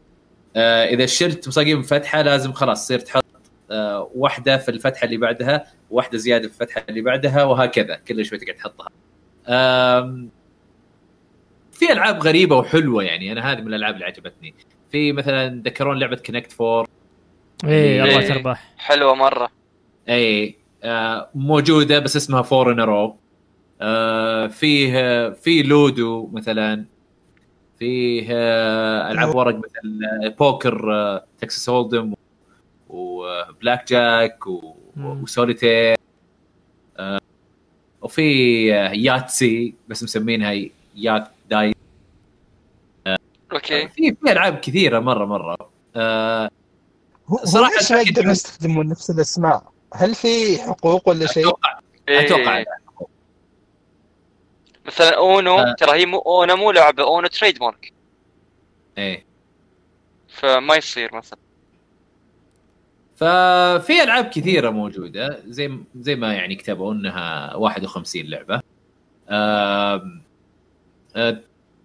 [0.57, 3.25] آه، إذا شلت مصاقيل من فتحة لازم خلاص تصير تحط
[3.71, 7.95] آه، واحدة في الفتحة اللي بعدها واحدة زيادة في الفتحة اللي بعدها وهكذا.
[7.95, 8.89] كل شوي تقعد تحطها.
[11.73, 13.33] في ألعاب غريبة وحلوة يعني.
[13.33, 14.55] أنا هذه من الألعاب اللي عجبتني.
[14.93, 16.87] في مثلا تذكرون لعبة Connect Four
[17.65, 18.29] إيه الله إيه.
[18.29, 19.62] تربح حلوة مرة.
[20.09, 23.17] اي آه، موجودة بس اسمها Four in a Row
[24.49, 26.85] فيه آه، في Ludo مثلا.
[27.79, 32.15] فيه آه، ألعاب ورق مثل آه، بوكر آه، Texas Hold'em
[32.89, 34.75] و blackjack و-.
[34.97, 35.97] وسوليتير
[36.99, 37.19] آه،
[38.03, 38.23] وفي
[38.75, 40.55] آه، Yahtzee بس مسمينها
[40.97, 41.75] يات داي
[43.53, 43.89] أوكي.
[43.89, 45.57] في في ألعاب كثيرة مرة مرة.
[45.97, 46.51] آه،
[47.45, 51.79] صراحة ليش يقدرون يستخدمون نفس الأسماء؟ هل في حقوق ولا شيء؟ أتوقع.
[52.09, 52.21] إيه.
[52.21, 52.65] أتوقع.
[54.87, 55.75] مثلا أونو آه.
[55.79, 57.93] ترى هي مو أونو مو لعبة أونو trademark
[58.99, 59.25] إيه.
[60.29, 61.39] فما يصير مثلا.
[63.17, 68.61] ففي ألعاب كثيرة موجودة زي زي ما يعني كتبوا إنها 51 لعبة.
[69.29, 70.23] آم،
[71.17, 71.41] آه،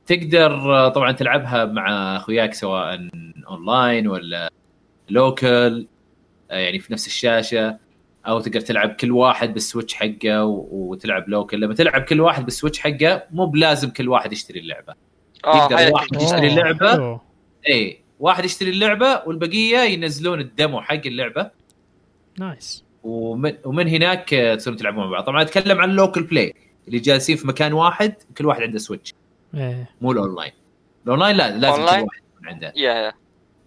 [0.06, 3.10] تقدر آه، طبعا تلعبها مع أخوياك سواء
[3.48, 4.52] اونلاين ولا
[5.10, 5.88] local
[6.50, 7.78] يعني في نفس الشاشة.
[8.28, 12.46] أو تقدر تلعب كل واحد بال Switch حقه و- وتلعب local لما تلعب كل واحد
[12.46, 14.94] بال Switch حقه مو بلازم كل واحد يشتري اللعبة.
[15.46, 17.20] آه يقدر واحد أوه، يشتري اللعبة.
[17.68, 21.52] اي واحد يشتري اللعبة والبقية ينزلون ال demo حق اللعبة.
[22.40, 22.84] nice.
[23.04, 25.24] ومن ومن هناك آه، تصيرون تلعبون مع بعض.
[25.24, 26.54] طبعا أتكلم عن ال local play
[26.88, 29.14] اللي جالسين في مكان واحد كل واحد عنده Switch.
[29.56, 29.90] إيه.
[30.02, 30.52] مو ال online.
[31.06, 33.14] ال online لا لازم كل؟ واحد يكون عنده يا يا.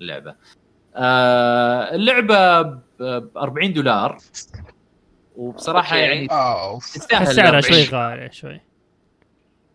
[0.01, 0.35] اللعبة.
[1.01, 4.19] آه اللعبة ب 40 دولار.
[5.37, 6.07] وبصراحة أوكي.
[6.07, 6.29] يعني
[6.79, 7.63] تستاهل سعرها 40.
[7.63, 8.61] شوي غالي شوي.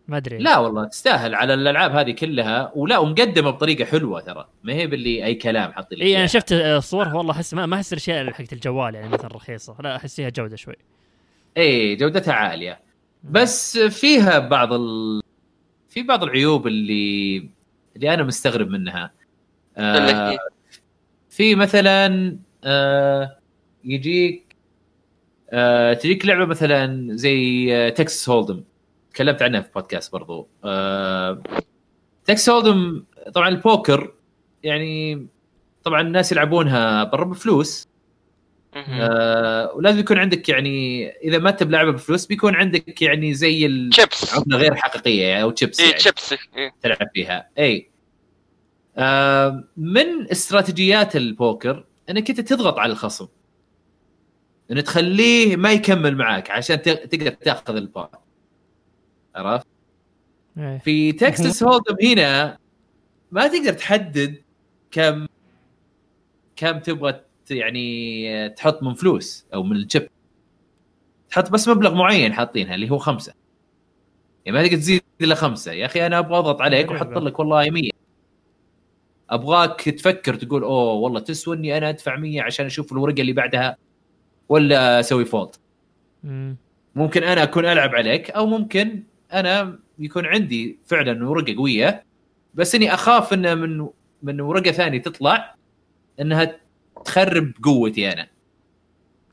[0.08, 0.38] ما أدري.
[0.38, 2.72] لا والله تستاهل على الألعاب هذه كلها.
[2.74, 4.48] ولا ومقدمة بطريقة حلوة ترى.
[4.62, 6.26] ما هي باللي أي كلام حاط لك إي أنا.
[6.26, 9.76] شفت الصور والله أحس ما ما أحس الأشياء حقت الجوال يعني مثلا رخيصة.
[9.80, 10.76] لا احس فيها جودة شوي.
[11.56, 12.80] إي إيه، جودتها عالية.
[13.24, 15.22] بس فيها بعض ال...
[15.88, 17.48] في بعض العيوب اللي
[17.96, 19.10] اللي أنا مستغرب منها.
[19.76, 20.38] آه
[21.36, 23.38] في مثلا آه
[23.84, 24.56] يجيك
[25.50, 28.64] آه تجيك لعبة مثلا زي آه تكساس هولدم
[29.14, 30.48] تكلمت عنها في بودكاست برضو.
[30.64, 31.42] آه
[32.24, 33.04] تكساس هولدم
[33.34, 34.14] طبعا البوكر
[34.62, 35.26] يعني
[35.84, 37.88] طبعا الناس يلعبونها برا بفلوس.
[38.76, 43.94] آه ولازم يكون عندك يعني إذا ما انت بلعبه بفلوس بيكون عندك يعني زي ال-
[43.94, 45.98] شيبس عمله غير حقيقية يعني أو تشيبس يعني.
[45.98, 46.72] شيبس إيه.
[46.82, 47.48] تلعب فيها.
[47.58, 47.95] اي آه
[49.76, 53.28] من استراتيجيات البوكر إنك أنت تضغط على الخصم
[54.70, 58.10] إنه تخليه ما يكمل معاك عشان تقدر تأخذ البار
[59.34, 59.66] عرفت؟
[60.58, 60.78] إيه.
[60.78, 62.58] في تكساس هولدم هنا
[63.32, 64.42] ما تقدر تحدد
[64.90, 65.26] كم
[66.56, 67.20] كم تبغى
[67.50, 70.08] يعني تحط من فلوس أو من الشيب
[71.30, 73.32] تحط بس مبلغ معين حاطينها اللي هو خمسة
[74.44, 77.06] يعني ما تقدر تزيد إلا خمسة يا أخي أنا أبغى أضغط عليك غريبة.
[77.06, 77.90] وأحط لك والله 100
[79.30, 83.76] أبغاك تفكر تقول أوه والله تسوى إني أنا أدفع 100 عشان أشوف الورقة اللي بعدها
[84.48, 85.60] ولا أسوي فولت
[86.24, 86.56] مم.
[86.94, 92.04] ممكن أنا أكون ألعب عليك أو ممكن أنا يكون عندي فعلا ورقة قوية
[92.54, 93.88] بس إني أخاف إن من
[94.22, 95.54] من ورقة ثانية تطلع
[96.20, 96.56] إنها
[97.04, 98.28] تخرب قوتي أنا.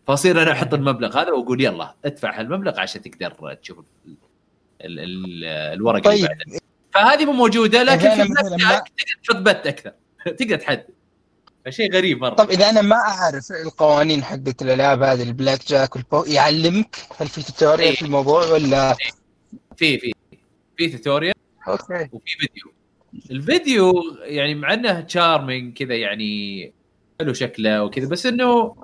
[0.07, 4.15] فأصير أنا أحط المبلغ هذا وأقول يلا ادفع هالمبلغ عشان تقدر تشوف ال
[4.81, 6.59] ال ال الورقة اللي طيب بعدها.
[6.93, 9.91] فهذه مو موجودة لكن في ما- jack تقدر تحط bet أكثر.
[10.37, 10.85] تقدر تحدد
[11.65, 12.29] فشيء غريب مرة.
[12.35, 17.43] طب إذا أنا ما أعرف القوانين حقت الألعاب هذه البلاك جاك والبو يعلمك هل في
[17.43, 17.95] tutorial إيه.
[17.95, 18.95] في الموضوع ولا؟
[19.77, 20.13] في في
[20.77, 21.33] في tutorial
[21.67, 22.09] أوكي.
[22.11, 22.71] وفي فيديو
[23.31, 23.93] الفيديو
[24.23, 26.73] يعني مع إنه charming كذا يعني
[27.19, 28.75] حلو شكله وكذا بس إنه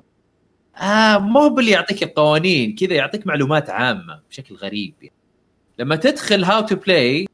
[0.81, 5.13] آه مو هو باللي يعطيك القوانين كذا يعطيك معلومات عامة بشكل غريب يعني.
[5.79, 7.27] لما تدخل how to play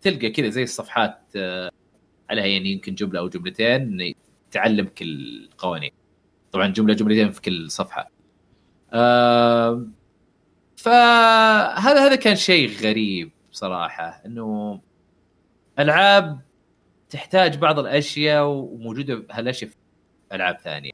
[0.00, 1.70] تلقى كذا زي الصفحات آه
[2.30, 4.14] عليها يعني يمكن جملة أو جملتين
[4.50, 5.90] تعلمك القوانين.
[6.52, 8.10] طبعا جملة جملتين في كل صفحة.
[8.92, 9.86] آه
[10.76, 14.80] فهذا هذا كان شيء غريب صراحة إنه
[15.78, 16.40] ألعاب
[17.10, 19.76] تحتاج بعض الأشياء وموجودة هالأشياء في
[20.32, 20.90] ألعاب ثانية.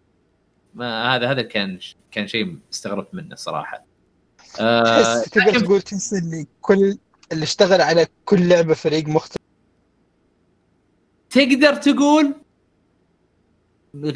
[0.74, 1.78] ما هذا هذا كان
[2.10, 3.84] كان شيء استغربت منه صراحة.
[4.60, 6.98] آه تقدر تقول تحس اللي كل
[7.32, 9.44] اللي اشتغل على كل لعبة فريق مختلف.
[11.30, 12.34] تقدر تقول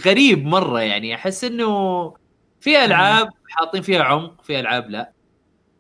[0.06, 1.68] غريب مرة يعني أحس إنه
[2.60, 5.12] في ألعاب حاطين فيها عمق في ألعاب لا.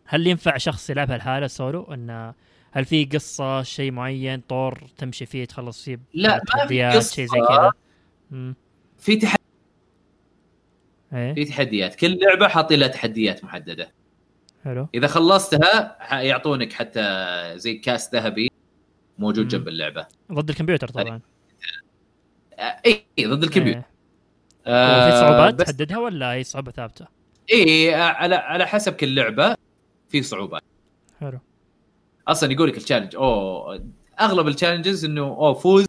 [0.06, 2.32] هل ينفع شخص يلعبها لحاله؟ سولو إن
[2.72, 7.14] هل في قصة شيء معين طور تمشي فيه تخلص فيه لا، ما في تحديات قصة.
[7.14, 7.72] شيء زي كذا.
[8.98, 9.36] في تح...
[11.12, 11.34] إيه.
[11.34, 11.94] في تحديات.
[11.94, 13.92] كل لعبة حاطين لها تحديات محددة.
[14.64, 14.88] حلو.
[14.94, 17.02] إذا خلصتها يعطونك حتى
[17.56, 18.50] زي كاس ذهبي
[19.18, 19.48] موجود مم.
[19.48, 20.06] جنب اللعبة.
[20.32, 21.20] ضد الكمبيوتر طبعا.
[22.58, 23.78] آه، اي ضد الكمبيوتر.
[23.78, 23.86] إيه.
[24.66, 27.06] آه وفي صعوبات بس تحددها ولا هي صعوبة ثابتة؟
[27.52, 29.56] اي على على حسب كل لعبة
[30.08, 30.62] في صعوبات.
[31.20, 31.38] حلو.
[32.28, 33.84] أصلا يقول لك التشالنج أوه
[34.20, 35.86] أغلب ال challenges إنه أوه فوز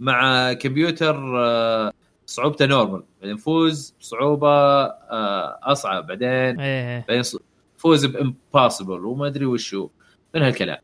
[0.00, 1.92] مع كمبيوتر آه،
[2.26, 6.06] صعوبته normal بعدين فوز بصعوبه آه، أصعب.
[6.06, 7.04] بعدين إيه إيه.
[7.08, 7.22] بعدين
[7.82, 9.88] فوز ب impossible وما أدري وشو
[10.34, 10.78] من هالكلام.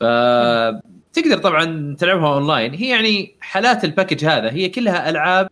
[0.00, 5.48] فتقدر طبعا تلعبها اونلاين هي يعني حالات ال package هذا هي كلها ألعاب.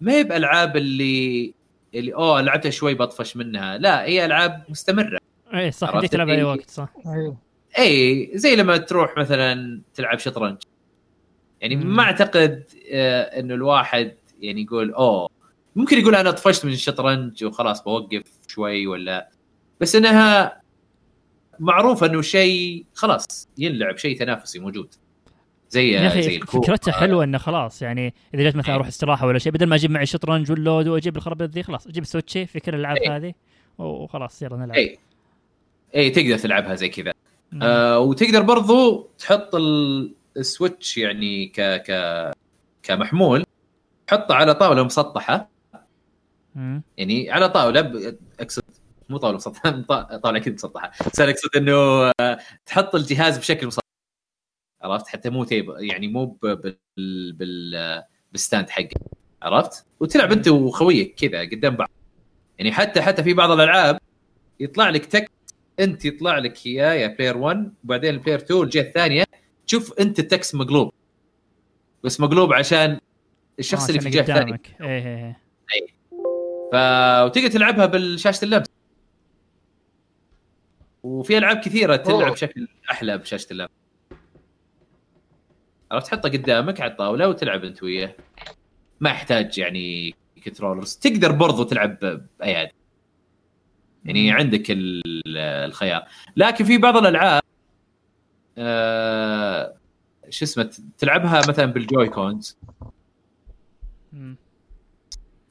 [0.00, 1.54] ما هي بألعاب اللي
[1.94, 3.78] اللي أوه لعبتها شوي بتطفش منها.
[3.78, 5.18] لا هي ألعاب مستمرة.
[5.54, 6.94] إيه صح عرفت؟ يمديك تلعب أي وقت صح.
[7.06, 7.36] أيوه.
[7.78, 10.56] اي زي لما تروح مثلا تلعب شطرنج.
[11.60, 11.96] يعني مم.
[11.96, 15.28] ما أعتقد آه، إنه الواحد يعني يقول أوه
[15.76, 19.30] ممكن يقول أنا طفشت من الشطرنج وخلاص بوقف شوي ولا
[19.82, 20.60] بس إنها
[21.58, 24.94] معروف إنه شيء خلاص ينلعب شيء تنافسي موجود
[25.70, 26.40] زي يا زي أخي.
[26.40, 29.90] فكرتها حلوة إنه خلاص يعني إذا جيت مثلا أروح استراحة ولا شيء بدل ما أجيب
[29.90, 33.16] معي شطرنج واللود وأجيب الخرابيط ذي خلاص أجيب سويتشي في كل الألعاب إيه.
[33.16, 33.32] هذه
[33.78, 34.98] وخلاص يلا نلعب اي
[35.96, 37.12] اي تقدر تلعبها زي كذا
[37.52, 37.62] مم.
[37.62, 42.30] آه وتقدر برضو تحط ال- Switch يعني ك ك
[42.82, 43.44] كمحمول
[44.06, 45.48] تحطه على طاولة مسطحة
[46.54, 46.82] مم.
[46.96, 48.61] يعني على طاولة أقصد
[49.12, 50.90] مو طاولة مسطحة طا- طاولة أكيد مسطحة.
[51.12, 51.72] بس أنا أقصد إنه
[52.20, 53.82] آه، تحط الجهاز بشكل مسطح
[54.82, 56.78] عرفت؟ حتى مو tabletop يعني مو بال
[57.32, 58.02] بال
[58.32, 58.88] بال stand حقه
[59.42, 61.90] عرفت؟ وتلعب أنت وخويك كذا قدام بعض.
[62.58, 63.98] يعني حتى حتى في بعض الألعاب
[64.60, 65.30] يطلع لك تك
[65.80, 69.24] أنت يطلع لك اياه يا player 1 وبعدين ال player 2 الجهة الثانية
[69.66, 70.92] تشوف أنت ال text مقلوب.
[72.04, 73.00] بس مقلوب عشان
[73.58, 74.76] الشخص آه، اللي في الجهة الثانية قدامك.
[74.80, 75.40] إيه إيه.
[75.74, 75.86] إيه.
[76.72, 76.74] ف
[77.26, 78.66] وتقدر تلعبها بالشاشة اللمس.
[81.02, 82.32] وفي ألعاب كثيرة تلعب.
[82.32, 83.70] بشكل أحلى بشاشة اللمس
[85.92, 88.14] عرفت؟ تحطها قدامك على الطاولة وتلعب أنت وياه.
[89.00, 90.14] ما يحتاج يعني
[90.44, 91.98] controllers تقدر برضو تلعب
[92.40, 92.70] باليد
[94.04, 94.30] يعني.
[94.32, 96.04] عندك ال- الخيار.
[96.36, 97.42] لكن في بعض الألعاب
[98.58, 99.74] آه
[100.28, 102.58] شو اسمه تلعبها مثلا بال Joy-Cons.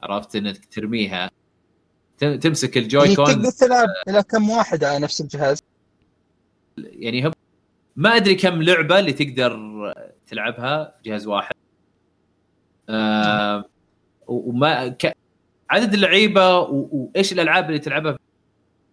[0.02, 1.30] عرفت؟ إنك ترميها.
[2.24, 5.62] تمسك ال Joy يعني تقدر Cons تلعب إلى كم واحد على نفس الجهاز؟
[6.78, 7.32] يعني هم
[7.96, 9.58] ما أدري كم لعبة اللي تقدر
[10.26, 11.54] تلعبها في جهاز واحد.
[12.88, 13.64] آه
[14.26, 15.16] وما ك...
[15.70, 18.18] عدد اللعيبة و- وإيش الألعاب اللي تلعبها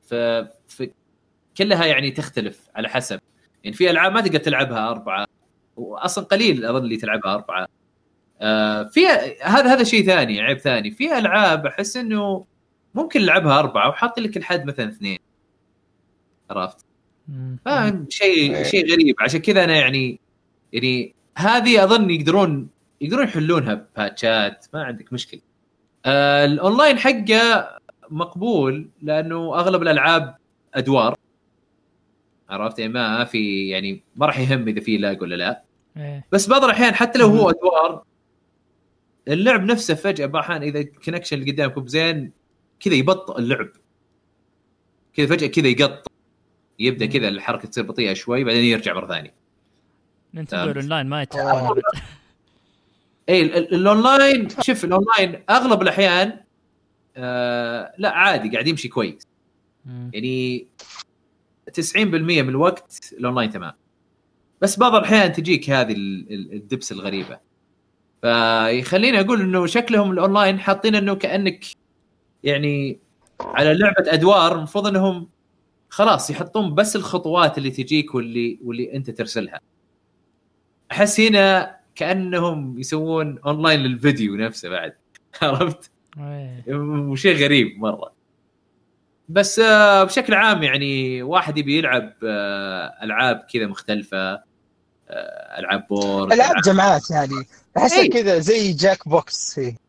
[0.07, 0.13] ف...
[0.67, 0.91] في
[1.57, 3.19] كلها يعني تختلف على حسب.
[3.63, 5.27] يعني في ألعاب ما تقدر تلعبها أربعة
[5.77, 7.67] واصلا قليل أظن اللي تلعبها أربعة.
[8.41, 9.07] آه في
[9.41, 10.91] هذا هذا شيء ثاني عيب ثاني.
[10.91, 12.45] في ألعاب أحس إنه
[12.99, 15.19] ممكن نلعبها أربعة وحاط لك الحد مثلا اثنين
[16.49, 16.85] عرفت؟
[17.65, 18.63] فاهم شيء.
[18.63, 20.19] شيء غريب عشان كذا أنا يعني
[20.73, 22.69] يعني هذه أظن يقدرون
[23.01, 25.41] يقدرون يحلونها باتشات ما عندك مشكلة.
[26.05, 27.69] آه الأونلاين حقه
[28.09, 30.35] مقبول لأنه أغلب الألعاب
[30.73, 31.15] أدوار
[32.49, 35.63] عرفت يعني ما في يعني ما راح يهم إذا في لاج ولا لا
[35.97, 36.25] إيه.
[36.31, 38.03] بس بعض الأحيان حتى لو هو أدوار
[39.27, 42.31] اللعب نفسه فجأة بعض الأحيان إذا ال connection اللي قدامك مو بزين
[42.79, 43.69] كذا يبطئ اللعب.
[45.13, 46.11] كذا فجأة كذا يقطع.
[46.79, 49.33] يبدأ كذا الحركة تصير بطيئة شوي بعدين يرجع مرة ثانية.
[50.33, 50.77] نينتندو فهمت.
[50.77, 51.27] الأونلاين ما.
[53.29, 56.39] اي ال- ال- الأونلاين شوف الأونلاين أغلب الأحيان
[57.17, 59.27] آه لا عادي قاعد يمشي كويس.
[60.13, 60.67] يعني
[61.71, 63.73] 90% من الوقت الأونلاين تمام.
[64.61, 67.39] بس بعض الأحيان تجيك هذه ال- ال- ال dips الغريبة.
[68.21, 71.65] فيخليني أقول إنه شكلهم الأونلاين حاطين إنه كأنك
[72.43, 72.99] يعني
[73.41, 75.29] على لعبة أدوار المفروض إنهم
[75.89, 79.59] خلاص يحطون بس الخطوات اللي تجيك واللي واللي أنت ترسلها
[80.91, 84.93] أحس هنا كأنهم يسوون اونلاين للفيديو نفسه بعد
[85.41, 86.63] عرفت؟ إيه.
[86.75, 88.11] وشيء غريب مرة
[89.29, 94.31] بس آه، بشكل عام يعني واحد يبي يلعب آه، ألعاب كذا مختلفة
[95.09, 97.47] آه، ألعاب board ألعاب جماعات يعني
[97.77, 98.09] احسها إيه.
[98.09, 99.88] كذا زي Jackbox فيه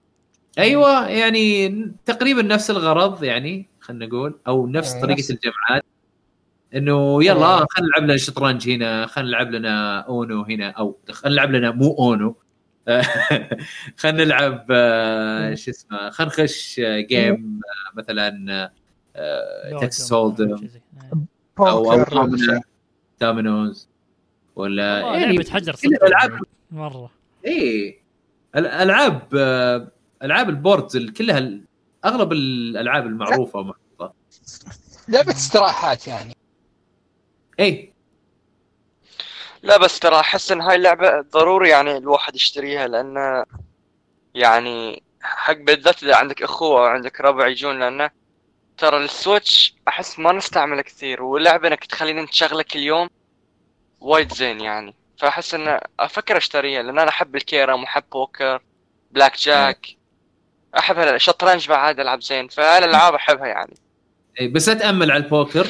[0.59, 1.69] أيوه يعني
[2.07, 5.85] تقريبا نفس الغرض يعني خلينا نقول أو نفس طريقة نفس- الجمعات
[6.75, 7.67] إنه يلا.
[7.71, 11.97] خلينا نلعب لنا شطرنج هنا خلينا نلعب لنا UNO هنا أو خلينا نلعب لنا مو
[11.99, 12.37] UNO
[13.97, 15.55] خلينا نلعب آه،.
[15.55, 17.61] شو اسمه خلينا نخش آه، game
[17.97, 18.31] آه، مثلا
[19.71, 20.81] Ludo Texas مثلاً، Hold'em زي-
[21.13, 21.27] إيه.
[21.59, 22.61] أو أو.
[23.21, 23.89] dominoes
[24.57, 26.41] ولا يعني لعبة حجر صدق.
[26.71, 27.11] مرة
[27.47, 27.99] اي
[28.57, 31.51] الالعاب آه، ألعاب ال boards ال- كلها
[32.05, 34.15] أغلب الألعاب المعروفة ومحطوطه
[35.09, 36.37] لعبه استراحات يعني.
[37.61, 37.93] اي
[39.63, 43.45] لا بس ترى أحس إن هاي اللعبة ضروري يعني الواحد يشتريها لأن
[44.35, 48.11] يعني حق بالذات إذا عندك أخوة أو عندك ربع يجون لأنه
[48.79, 53.09] ترى ال Switch أحس ما نستعمله كثير واللعبة إنك تخلينا نشغله كل يوم
[54.01, 54.95] وايد زين يعني.
[55.19, 58.63] فأحس إن أفكر أشتريها لأن أنا أحب الكيرم وأحب poker
[59.11, 59.87] blackjack.
[60.79, 63.75] احب الشطرنج بعد العب زين فالالعاب أحبها يعني.
[64.41, 65.67] إي، بس لا تأمل على البوكر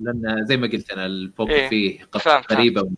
[0.00, 2.42] لأن زي ما قلت أنا البوكر إيه، فيه فاهم.
[2.52, 2.90] غريبة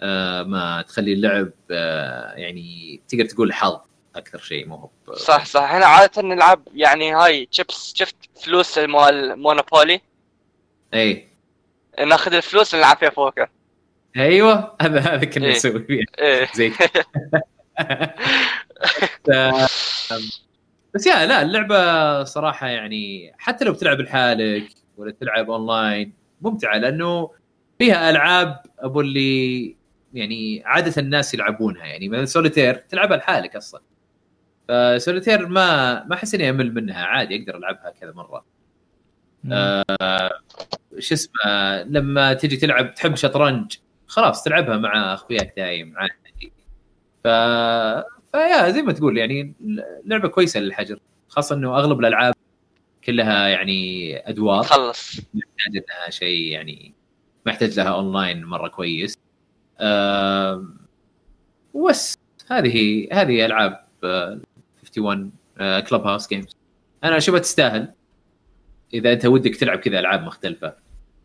[0.00, 3.80] آه ما تخلي اللعب آه يعني تقدر تقول حظ
[4.16, 5.74] أكثر شيء مو هو صح صح.
[5.74, 10.00] هنا عادة نلعب يعني هاي شيبس شفت فلوس مال Monopoly؟
[10.94, 11.28] اي
[11.98, 13.48] ناخذ الفلوس ونلعب فيها بوكر.
[14.16, 15.52] أيوه هذا هذا كنا إيه.
[15.52, 16.48] نسوي فيه إيه.
[16.54, 17.04] زي كذا.
[19.24, 20.12] ف-
[20.94, 27.30] بس يا لا اللعبة صراحة يعني حتى لو بتلعب لحالك ولا تلعب اونلاين ممتعة لأنه
[27.78, 29.76] فيها ألعاب أبو اللي
[30.14, 31.86] يعني عادة الناس يلعبونها.
[31.86, 33.80] يعني مثلا سوليتير تلعبها لحالك أصلا.
[34.68, 37.04] فسوليتير ما ما أحس إني أمل منها.
[37.04, 38.44] عادي أقدر ألعبها كذا مرة.
[39.44, 39.82] مم.
[40.98, 43.76] شو اسمه لما تجي تلعب تحب شطرنج
[44.06, 46.52] خلاص تلعبها مع أخوياك دايم عادي.
[47.24, 47.26] ف
[48.32, 49.54] فيا زي ما تقول يعني
[50.04, 52.34] لعبة كويسة للحجر خاصة إنه أغلب الألعاب
[53.04, 54.62] كلها يعني أدوار.
[54.62, 56.94] خلص محتاج انها شيء يعني
[57.46, 59.18] ما يحتاج لها اونلاين مرة كويس.
[61.74, 62.18] وبس
[62.50, 64.40] هذه هذه ألعاب آه،
[64.82, 65.32] 51
[65.80, 66.56] Clubhouse Games
[67.04, 67.92] أنا اشوفها تستاهل
[68.94, 70.74] إذا أنت ودك تلعب كذا ألعاب مختلفة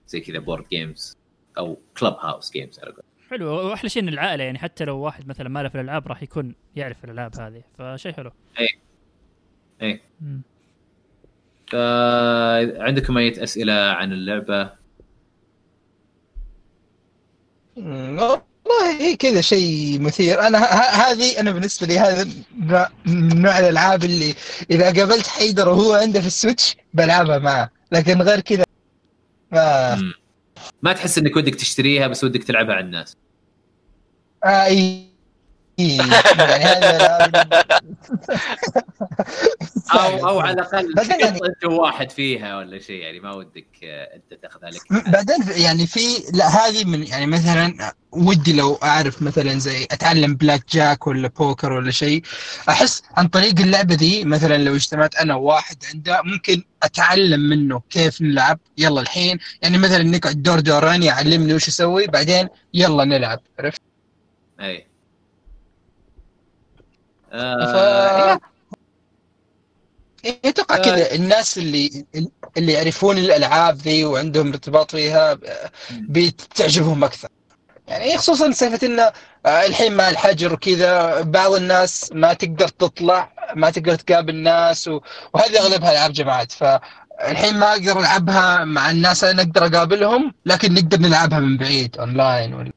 [0.07, 1.17] زي كذا board games
[1.57, 3.14] أو clubhouse games على قولتهم.
[3.31, 6.23] حلو واحلى شيء إن العائلة يعني حتى لو واحد مثلا ما له في الألعاب راح
[6.23, 8.67] يكون يعرف الألعاب هذه فشيء حلو إيه.
[9.81, 10.01] إيه.
[10.21, 10.41] مم.
[11.71, 14.69] فعندكم أي أسئلة عن اللعبة
[17.77, 18.41] والله
[18.99, 20.57] هي كذا شيء مثير أنا
[21.11, 22.29] هذه أنا بالنسبة لي هذا
[22.59, 24.35] نوع- من نوع الألعاب اللي
[24.71, 28.63] إذا قابلت حيدر وهو عنده في السويتش بلعبها معه لكن غير كذا
[29.51, 30.13] ما مم.
[30.81, 33.17] ما تحس انك ودك تشتريها بس ودك تلعبها على الناس؟
[34.45, 34.67] آه
[35.77, 37.17] يعني هذا
[39.93, 44.15] أو أو على الأقل بعدين يعني- أنت واحد فيها ولا شيء يعني ما ودك آه،
[44.15, 44.81] أنت تاخذها لك
[45.13, 45.99] بعدين يعني في
[46.33, 51.71] لا هذه من يعني مثلا ودي لو أعرف مثلا زي أتعلم بلاك جاك ولا بوكر
[51.73, 52.21] ولا شيء
[52.69, 58.21] أحس عن طريق اللعبة دي مثلا لو اجتمعت أنا وواحد عنده ممكن أتعلم منه كيف
[58.21, 63.81] نلعب يلا الحين يعني مثلا نقعد دور دورين يعلمني وش أسوي بعدين يلا نلعب عرفت؟
[64.59, 64.87] أي.
[67.35, 68.39] آه
[70.25, 70.81] إيه، أتوقع آه.
[70.81, 72.05] كذا الناس اللي
[72.57, 75.37] اللي يعرفون الألعاب ذي وعندهم ارتباط فيها
[75.91, 77.27] بتعجبهم أكثر.
[77.87, 79.11] يعني خصوصا سالفة إنه
[79.45, 85.01] آه، الحين مع الحجر وكذا بعض الناس ما تقدر تطلع ما تقدر تقابل ناس و...
[85.33, 86.51] وهذه أغلبها ألعاب جماعات.
[86.51, 92.53] فالحين ما أقدر ألعبها مع الناس أنا أقدر أقابلهم لكن نقدر نلعبها من بعيد أونلاين
[92.53, 92.71] ولا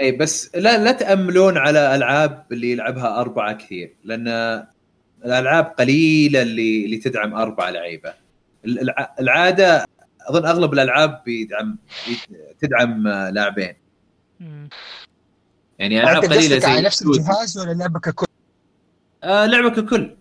[0.00, 4.28] اي بس لا لا تأملون على ألعاب اللي يلعبها أربعة كثير لأن
[5.24, 8.14] الألعاب قليلة اللي اللي تدعم اربعه لعيبة.
[8.64, 9.84] الع- العادة
[10.28, 11.78] أظن أغلب الألعاب بيدعم
[12.60, 13.74] تدعم آه، لاعبين.
[15.78, 18.26] يعني ألعاب قليلة قصدك على زي نفس الجهاز ولا لعبه ككل؟
[19.24, 20.16] آه لعبة ككل.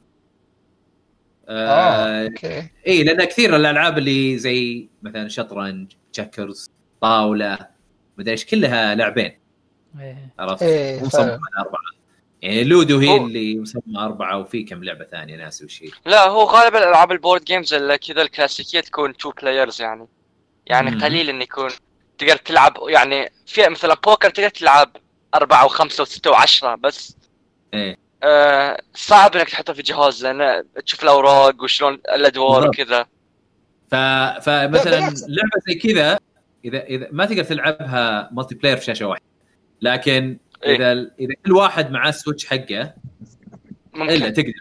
[1.49, 2.70] آه آه أوكي.
[2.88, 6.72] اي لأن كثير الألعاب اللي زي مثلا شطرنج تشكرز
[7.02, 7.58] طاولة
[8.18, 9.32] مدري إيش كلها لاعبين
[10.02, 10.34] إيه.
[10.40, 11.32] عرفت؟ إيه مصممه فعلا.
[11.32, 11.82] على أربعة
[12.41, 16.28] يعني Ludo هي هو- اللي مصممه أربعة وفي كم لعبة ثانية ناس وش هي لا
[16.28, 20.07] هو غالبا الالعاب ال board games اللي كذا الكلاسيكية تكون two players يعني
[20.65, 21.03] يعني مم.
[21.03, 21.69] قليل إن يكون
[22.18, 24.98] تقدر تلعب يعني في مثلا بوكر تقدر تلعب
[25.36, 27.15] أربعة وخمسة وستة وعشرة بس
[27.74, 32.68] إيه آه صعب إنك تحطها في جهاز لأن تشوف الأوراق وشلون الأدوار.
[32.68, 33.04] وكذا
[33.91, 33.96] ف...
[34.46, 34.99] فمثلا.
[35.28, 36.20] لعبة زي كذا
[36.65, 39.26] اذا إذا ما تقدر تلعبها multiplayer في شاشة واحدة
[39.81, 40.76] لكن إيه.
[40.76, 42.94] إذا إذا كل واحد معاه ال Switch حقه إلا
[43.94, 44.54] ممكن تقدر.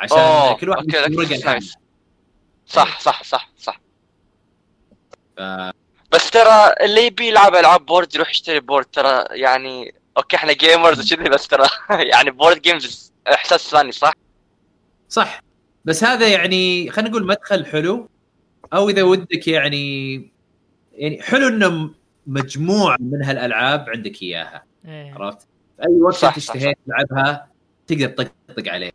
[0.00, 1.60] عشان أوه، كل واحد ورقة.
[2.66, 3.80] صح صح صح صح.
[5.36, 5.72] ف-
[6.12, 11.12] بس ترى اللي يبي يلعب ألعاب board يروح يشتري board ترى يعني okay إحنا gamers
[11.12, 11.66] وكذي بس ترى
[12.12, 14.12] يعني board games إحساس ثاني صح؟
[15.08, 15.42] صح.
[15.84, 18.08] بس هذا يعني خلينا نقول مدخل حلو
[18.74, 20.14] أو إذا ودك يعني
[20.92, 21.94] يعني حلو إنه
[22.26, 25.14] مجموعة من هالألعاب عندك إياها إيه.
[25.14, 25.46] عرفت؟
[25.86, 27.48] أي وقت انت اشتهيت تلعبها
[27.86, 28.92] تقدر تطقطق عليها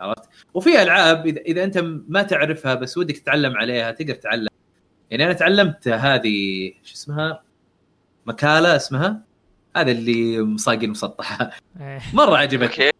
[0.00, 4.48] عرفت؟ وفي ألعاب اذا إذا أنت ما تعرفها بس ودك تتعلم عليها تقدر تتعلم
[5.10, 7.42] يعني أنا تعلمت هذه شو اسمها؟
[8.26, 9.22] مكالة اسمها
[9.76, 11.50] هذا اللي مصاقي المسطحه
[11.80, 12.00] إيه.
[12.14, 12.90] مرة عجبتني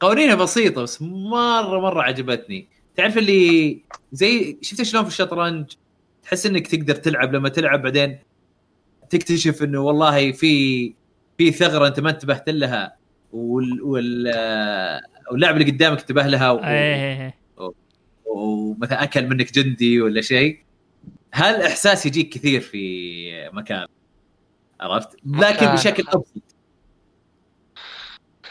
[0.00, 5.72] قوانينها بسيطة بس مره مرة عجبتني تعرف اللي زي شفت شلون في الشطرنج
[6.22, 8.18] تحس إنك تقدر تلعب لما تلعب بعدين
[9.10, 10.94] تكتشف إنه والله في
[11.38, 12.96] في ثغرة أنت ما انتبهت لها
[13.32, 14.26] وال وال
[15.30, 16.58] واللاعب اللي قدامك انتبه لها و...
[16.58, 17.22] إيه.
[17.22, 17.38] إيه.
[18.26, 20.62] ومثلا أكل منك جندي ولا شيء
[21.34, 23.86] هالإحساس يجيك كثير في مكان
[24.80, 25.74] عرفت لكن مكان.
[25.74, 26.42] بشكل أبسط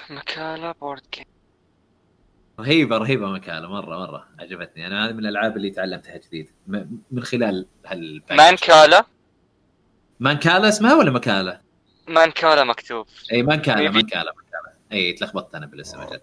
[0.09, 1.25] مكالا board game
[2.59, 6.49] رهيبة رهيبة مكاله مرة مرة عجبتني أنا هذه من الألعاب اللي تعلمتها جديد
[7.11, 8.37] من خلال هال package.
[8.37, 9.05] مانكالا
[10.19, 11.59] مانكالا اسمها ولا مكاله؟
[12.07, 13.07] مانكالا مكتوب.
[13.33, 13.75] أي مانكالا.
[13.91, 14.73] مانكالا مانكالا.
[14.91, 16.19] أي تلخبطت أنا بالاسم أجل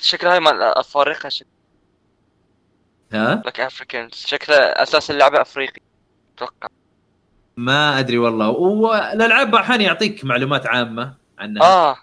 [0.00, 1.48] شكلها هاي مال افارقه شكلها؟
[3.12, 5.80] like Africans شكلها أساس اللعبة أفريقي.
[6.36, 6.68] أتوقع.
[7.56, 8.48] ما أدري والله.
[8.48, 11.62] والألعاب أحيانا يعطيك معلومات عامة عنها.
[11.62, 11.96] آه؟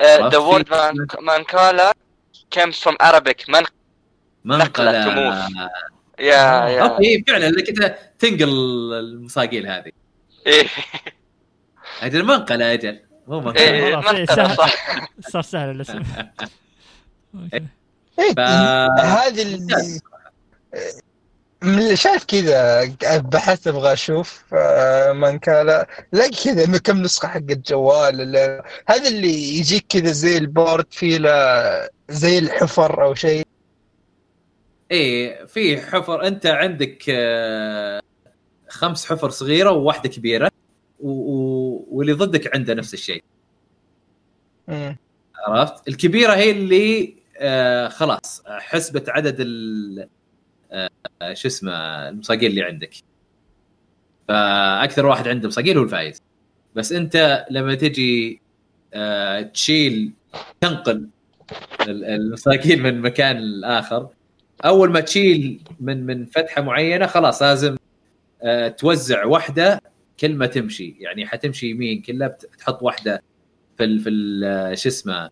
[0.00, 1.92] the word في- مانكالا
[2.58, 3.48] comes from Arabic.
[3.48, 3.62] من
[4.44, 5.04] مانكالا.
[5.06, 5.58] نقلة
[6.18, 8.48] yeah yeah okay فعلا انك أنت تنقل
[8.92, 9.92] المصاقيل هذه.
[10.46, 10.66] إيه.
[12.02, 13.00] أجل منقله أجل.
[13.26, 14.24] مو إيه منقله إيه،.
[14.24, 14.66] صح.
[15.28, 16.02] صار سهل الاسم.
[18.18, 18.34] إيه،
[19.00, 20.00] هذه اللي
[21.62, 22.84] من اللي شايف كذا
[23.18, 28.36] بحثت أبغى أشوف آه، مانكالا لاقي كذا انه كم نسخة حق الجوال
[28.88, 33.46] هذا اللي يجيك كذا زي البورد فيه له زي الحفر أو شيء.
[34.90, 36.26] إيه في حفر.
[36.26, 38.00] أنت عندك آه،
[38.72, 40.50] خمس حفر صغيرة وواحدة كبيرة
[41.00, 41.10] و...
[41.10, 41.86] و...
[41.90, 43.24] واللي ضدك عنده نفس الشيء.
[45.48, 50.08] عرفت؟ الكبيرة هي اللي آه خلاص حسبت عدد ال
[50.72, 50.90] آه
[51.32, 51.72] شو اسمه
[52.08, 52.94] المصاقيل اللي عندك.
[54.28, 56.22] فأكثر واحد عنده مصاقيل هو الفايز.
[56.74, 58.40] بس أنت لما تجي
[58.94, 60.12] آه تشيل
[60.60, 61.08] تنقل
[61.80, 64.08] ال- المصاقيل من مكان لآخر
[64.64, 67.76] أول ما تشيل من من فتحة معينة خلاص لازم
[68.78, 69.80] توزع واحدة
[70.20, 70.96] كل ما تمشي.
[70.98, 73.22] يعني حتمشي يمين كلها بت- تحط واحدة
[73.78, 75.30] في ال في ال- شو اسمه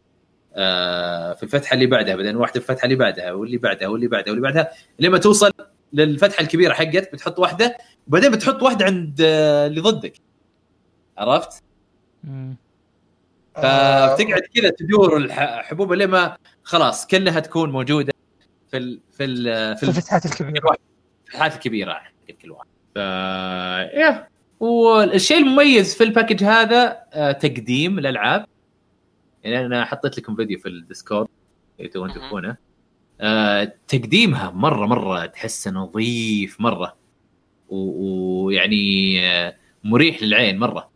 [0.55, 4.33] آه، في الفتحة اللي بعدها بعدين واحدة في الفتحة اللي بعدها واللي بعدها واللي بعدها
[4.33, 5.51] واللي بعدها لما توصل
[5.93, 10.13] للفتحة الكبيرة حقت بتحط واحدة وبعدين بتحط واحدة عند آه، اللي ضدك.
[11.19, 11.63] عرفت؟
[13.57, 18.13] آه، فتقعد كذا تدور الحبوب لما خلاص كلها تكون موجودة
[18.71, 20.77] في ال في ال في الفتحات الكبيرة.
[21.27, 22.69] الفتحات الكبيرة حق كل واحد.
[22.95, 24.29] ف يا
[24.61, 28.47] والشيء المميز في ال package هذا آه، تقديم الألعاب.
[29.45, 31.29] يعني أنا حطيت لكم فيديو في الديسكورد
[31.81, 32.11] إذا تبغون.
[32.13, 32.57] تشوفونه.
[33.21, 36.97] آه، تقديمها مرة مرة تحسه نظيف مرة.
[37.69, 40.91] ويعني آه، مريح للعين مرة.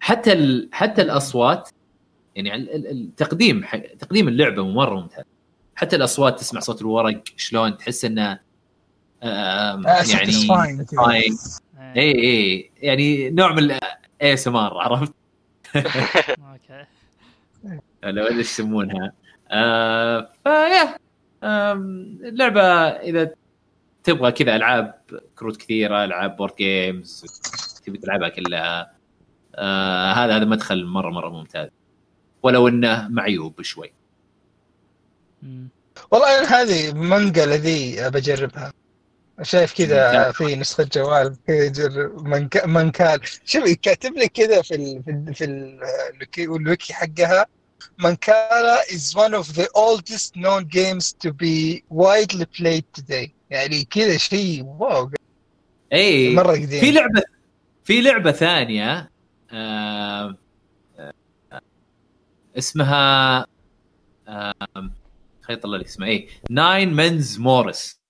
[0.00, 0.68] حتى ال...
[0.72, 1.68] حتى الأصوات
[2.36, 3.64] يعني ال- ال- التقديم
[3.98, 5.24] تقديم اللعبة مرة ممتاز.
[5.74, 8.38] حتى الأصوات تسمع صوت الورق شلون؟ تحس إنه
[9.22, 10.84] يعني satisfying كذا.
[10.84, 11.60] satisfying.
[11.78, 11.96] إيه.
[11.96, 13.70] اي اي يعني نوع من
[14.22, 15.12] ASMR عرفت
[15.76, 16.84] okay
[18.04, 19.12] ولا إيش يسمونها
[19.50, 20.96] آه فيا
[21.44, 23.30] آم، اللعبة إذا
[24.04, 25.00] تبغى كذا ألعاب
[25.38, 27.24] كروت كثيرة ألعاب board games
[27.86, 28.92] تبي تلعبها كلها
[29.54, 31.68] آه هذا هذا مدخل مرة مرة ممتاز
[32.42, 33.92] ولو إنه معيوب شوي.
[36.10, 38.72] والله أنا هذه منقله ذي بجربها
[39.42, 40.32] شايف كذا.
[40.32, 41.36] في نسخة جوال
[42.16, 42.64] منك...
[42.66, 43.20] منكال.
[43.44, 45.02] شوف كاتب لي كذا في ال...
[45.34, 45.80] في ال...
[46.32, 47.46] في الويكي حقها.
[47.98, 53.30] منكالا is one of the oldest known games to be widely played today.
[53.50, 55.10] يعني كذا شيء واو.
[55.92, 56.80] اي مرة قديم.
[56.80, 57.22] في لعبه
[57.84, 59.10] في لعبة ثانية
[59.50, 60.36] آه
[60.98, 61.12] آه
[62.58, 63.46] اسمها
[64.28, 64.54] آه
[65.42, 68.01] خليني اطلع لك اسمها إيه Nine Men's Morris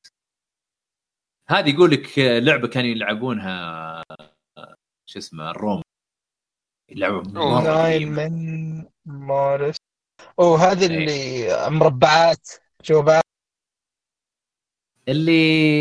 [1.49, 4.03] هذه يقول لك لعبة كانوا يلعبونها
[5.07, 5.83] شو اسمه الروم
[6.91, 7.25] لعبة أوه.
[7.61, 8.29] مرة Nine قديمة.
[8.29, 9.77] Men's Morris
[10.39, 10.87] أوه هذه إيه.
[10.87, 12.49] اللي مربعات
[12.85, 13.23] جوابات
[15.09, 15.33] اللي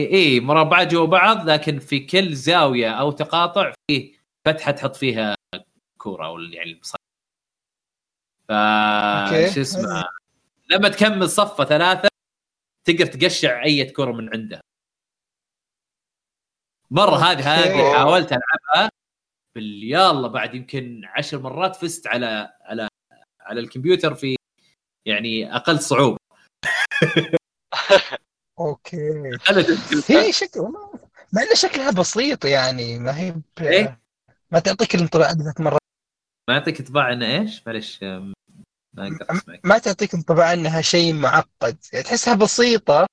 [0.06, 4.14] إيه مربعات جوا بعض لكن في كل زاوية أو تقاطع فيه
[4.46, 5.36] فتحة تحط فيها
[5.98, 6.92] كورة أو يعني ف.
[9.54, 10.04] شو اسمه
[10.72, 12.10] لما تكمل صفة ثلاثة
[12.84, 14.62] تقدر تقشع أي كورة من عنده
[16.92, 17.94] مره هذه هذه.
[17.94, 18.90] حاولت ألعبها
[19.56, 22.88] بال يلا بعد يمكن عشر مرات فزت على على
[23.42, 24.36] على الكمبيوتر في
[25.08, 26.18] يعني أقل صعوبة
[28.60, 29.32] أوكي
[30.10, 30.62] هي شكل
[31.34, 33.62] مع ان شكلها بسيط يعني ما هي ب...
[33.62, 34.02] إيه؟
[34.52, 35.78] ما تعطيك الانطباع ذات مره
[36.50, 38.34] ما يعطيك انطباع إنه إيش؟ معلش ما
[38.98, 43.08] أقدر أسمعك ما تعطيك انطباع إنها شيء معقد يعني تحسها بسيطة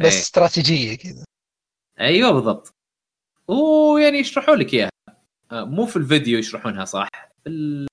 [0.00, 0.20] بس إيه.
[0.20, 1.24] استراتيجية كذا
[2.00, 2.74] أيوه بالضبط.
[3.48, 4.90] ويعني يشرحوا لك إياها.
[5.52, 7.08] آه، مو في الفيديو يشرحونها صح؟
[7.44, 7.86] في ال...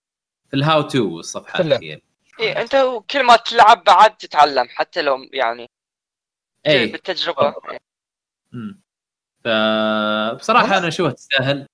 [0.49, 1.65] في الهاو تو الصفحات.
[1.65, 2.01] هي
[2.39, 2.75] إيه أنت
[3.11, 5.69] كل ما تلعب بعد تتعلم حتى لو يعني
[6.67, 7.55] اي بالتجربة.
[8.53, 8.81] أمم.
[9.43, 11.67] فبصراحه أنا اشوفها تستاهل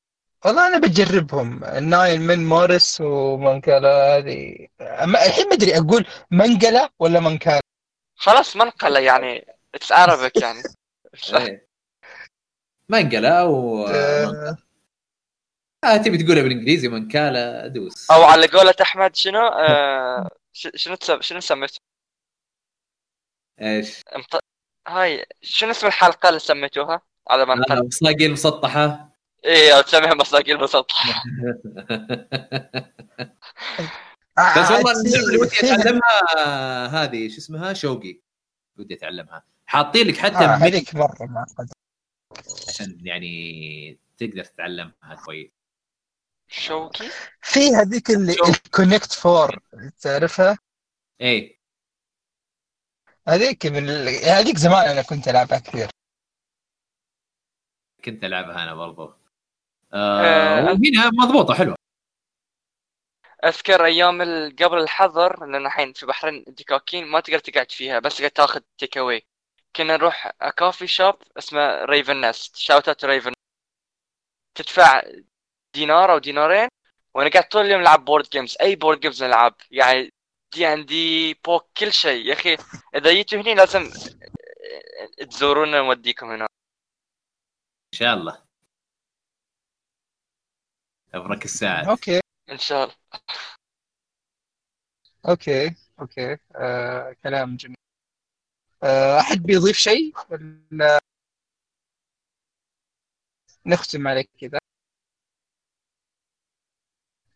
[0.45, 1.64] والله أنا بجربهم.
[1.64, 7.61] ال Nine Men's Morris ومنكالا هذه أما الحين ما أدري أقول منقله ولا منكالا
[8.15, 10.64] خلاص منقله يعني it's Arabic يعني.
[12.90, 14.57] منقله أو آه،
[15.83, 18.11] آه تبي تقولها بالإنجليزي منكاله دوس.
[18.11, 21.22] أو على قولة أحمد شنو؟ آه ش- شنو تسم...
[21.22, 21.80] شنو سميته
[23.61, 24.43] إيش؟ امط...
[24.88, 29.09] هاي شنو اسم الحلقة اللي سميتوها؟ على ما آه، نقل مصاقيل مسطحه
[29.45, 31.24] إيه أو تسميها مساقيل مسطحه
[34.57, 38.22] بس والله اللعبه اللي ودي أتعلمها هذه شو اسمها؟ شوقي
[38.77, 39.43] ودي أتعلمها.
[39.66, 40.57] حاطين لك حتى آه،
[40.93, 41.69] مرة معقده
[42.67, 45.51] عشان يعني تقدر تتعلمها كويس.
[46.47, 47.09] شوقي
[47.41, 48.35] في هذيك اللي.
[48.49, 49.59] ال Connect Four
[50.01, 50.57] تعرفها؟
[51.22, 51.59] اي
[53.27, 54.07] هذيك من ال...
[54.25, 55.89] هذيك زمان أنا كنت ألعبها كثير.
[58.06, 59.14] كنت ألعبها أنا برضو.
[59.93, 61.75] آه، آه وهنا مضبوطة حلوة.
[63.45, 64.22] أذكر أيام
[64.61, 68.98] قبل الحظر لأن الحين في بحرين الدكاكين ما تقدر تقعد فيها بس تقدر تاخذ take
[68.98, 69.27] away
[69.77, 73.33] كنا نروح coffee shop اسمه Raven Nest shout out Raven
[74.57, 75.01] تدفع
[75.75, 76.69] دينار أو دينارين
[77.14, 79.56] ونقعد طول اليوم نلعب board games أي board games نلعب.
[79.72, 80.09] يعني
[80.53, 82.25] D&D book كل شيء.
[82.25, 82.57] يا أخي
[82.95, 83.91] إذا جيتوا هني لازم
[85.30, 86.43] تزورونا نوديكم هنا.
[87.93, 88.43] إن شاء الله.
[91.14, 91.89] ابرك الساعة.
[91.90, 92.19] okay.
[92.49, 92.95] إن شاء الله.
[95.30, 96.38] okay okay.
[96.56, 97.76] آه، كلام جميل.
[99.19, 100.99] أحد بيضيف شيء؟ ولا
[103.65, 104.59] نختم عليك كذا.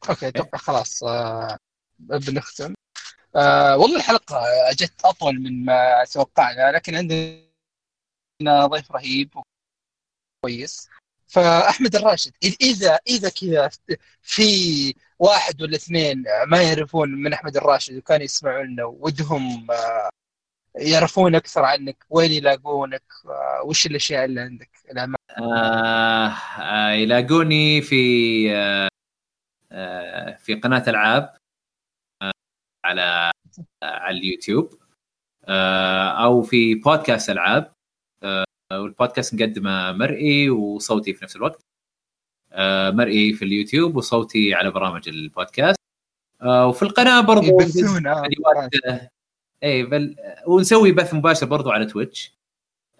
[0.09, 1.57] أوكي أتوقع خلاص آه
[1.99, 2.73] بنختم.
[3.35, 4.41] آه والله الحلقة
[4.73, 9.33] جت أطول من ما توقعنا لكن عندنا ضيف رهيب
[10.41, 10.89] كويس
[11.27, 13.69] فأحمد الراشد إذ- اذا إذا كذا
[14.21, 14.43] في
[15.19, 18.27] واحد ولا اثنين ما يعرفون من أحمد الراشد وكانوا
[18.63, 20.09] لنا ودهم آه،
[20.75, 25.17] يعرفون أكثر عنك وين يلاقونك آه، وش الأشياء اللي عندك الأعمال.
[25.37, 26.27] آه
[26.59, 27.95] آه يلاقوني في
[28.55, 28.87] آه
[29.71, 31.35] آه في قناة ألعاب
[32.21, 32.31] آه
[32.85, 33.31] على
[33.83, 34.79] آه على اليوتيوب
[35.45, 37.73] آه أو في بودكاست ألعاب
[38.23, 41.61] آه والبودكاست نقدمه مرئي وصوتي في نفس الوقت
[42.51, 45.79] آه مرئي في اليوتيوب وصوتي على برامج البودكاست
[46.41, 47.59] آه وفي القناة برضو.
[47.59, 48.71] فيديوهات
[49.63, 50.15] اي بل
[50.47, 52.33] ونسوي بث مباشر برضو على تويتش.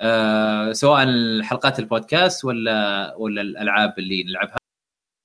[0.01, 1.05] آه سواء
[1.43, 4.57] حلقات البودكاست ولا ولا الألعاب اللي نلعبها.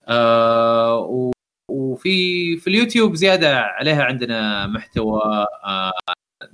[0.09, 1.33] آه و-
[1.71, 5.21] وفي في اليوتيوب زيادة عليها عندنا محتوى
[5.65, 5.93] آه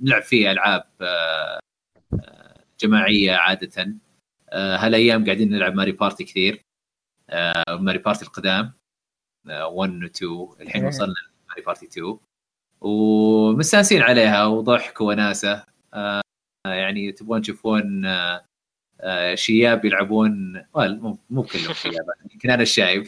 [0.01, 1.59] نلعب فيه ألعاب آه
[2.13, 3.95] آه، جماعية عادة.
[4.49, 6.63] آه هالأيام قاعدين نلعب Mario Party كثير.
[7.29, 8.73] آه Mario Party القدام.
[9.49, 10.87] آه 1 و 2 الحين إيه.
[10.87, 11.15] وصلنا
[11.49, 12.19] Mario Party 2
[12.83, 15.65] ومستانسين عليها وضحك وناسة.
[15.93, 16.21] آه
[16.67, 18.45] يعني تبغون تشوفون آه
[19.01, 23.07] آه شياب يلعبون مو مو كلهم شياب يمكن أنا الشايب.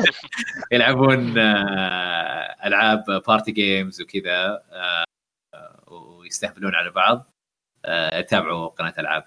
[0.72, 5.04] يلعبون آه ألعاب party games وكذا آه
[5.92, 7.30] ويستهبلون على بعض.
[7.84, 9.24] آه تابعوا قناة ألعاب.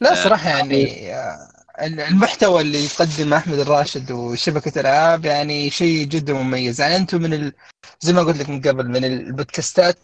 [0.00, 6.32] لا آه، صراحة يعني آه، المحتوى اللي يقدم أحمد الراشد وشبكة الألعاب يعني شيء جدا
[6.32, 6.80] مميز.
[6.80, 7.52] يعني أنتم من ال...
[8.00, 9.98] زي ما قلت لك من قبل من البودكاستات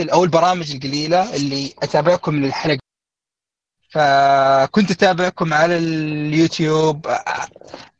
[0.00, 2.83] أو البرامج القليلة اللي أتابعكم من الحلقة
[3.94, 7.06] فكنت أتابعكم على اليوتيوب.
[7.06, 7.48] آه،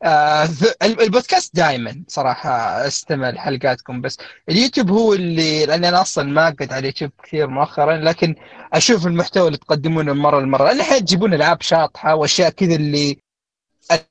[0.03, 0.49] آه،
[0.83, 2.49] البودكاست دائما صراحة
[2.87, 4.17] استمع لحلقاتكم بس
[4.49, 8.35] اليوتيوب هو اللي لأني أنا أصلا ما قد على اليوتيوب كثير مؤخرا لكن
[8.73, 10.63] أشوف المحتوى اللي تقدمونه مرة لمرة.
[10.63, 13.17] لأن أحيانا تجيبون ألعاب شاطحة وأشياء كذا اللي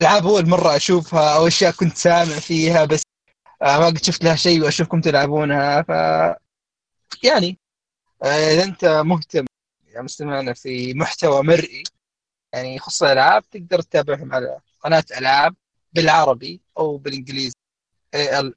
[0.03, 3.03] ألعاب أول مرة أشوفها أو أشياء كنت سامع فيها بس
[3.63, 5.83] آه، ما قد شفت لها شيء وأشوفكم تلعبونها.
[5.83, 5.89] ف
[7.23, 7.59] يعني
[8.25, 9.45] إذا أنت مهتم.
[9.95, 11.83] يا مستمعنا في محتوى مرئي
[12.53, 15.55] يعني يخص الالعاب تقدر تتابعهم على قناة ألعاب
[15.93, 17.55] بالعربي أو بالإنجليزي.
[18.17, 18.53] AL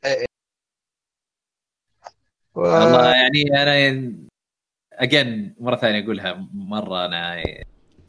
[2.55, 2.61] و...
[2.61, 4.13] والله يعني أنا
[4.93, 7.43] اجين مرة ثانية أقولها مرة أنا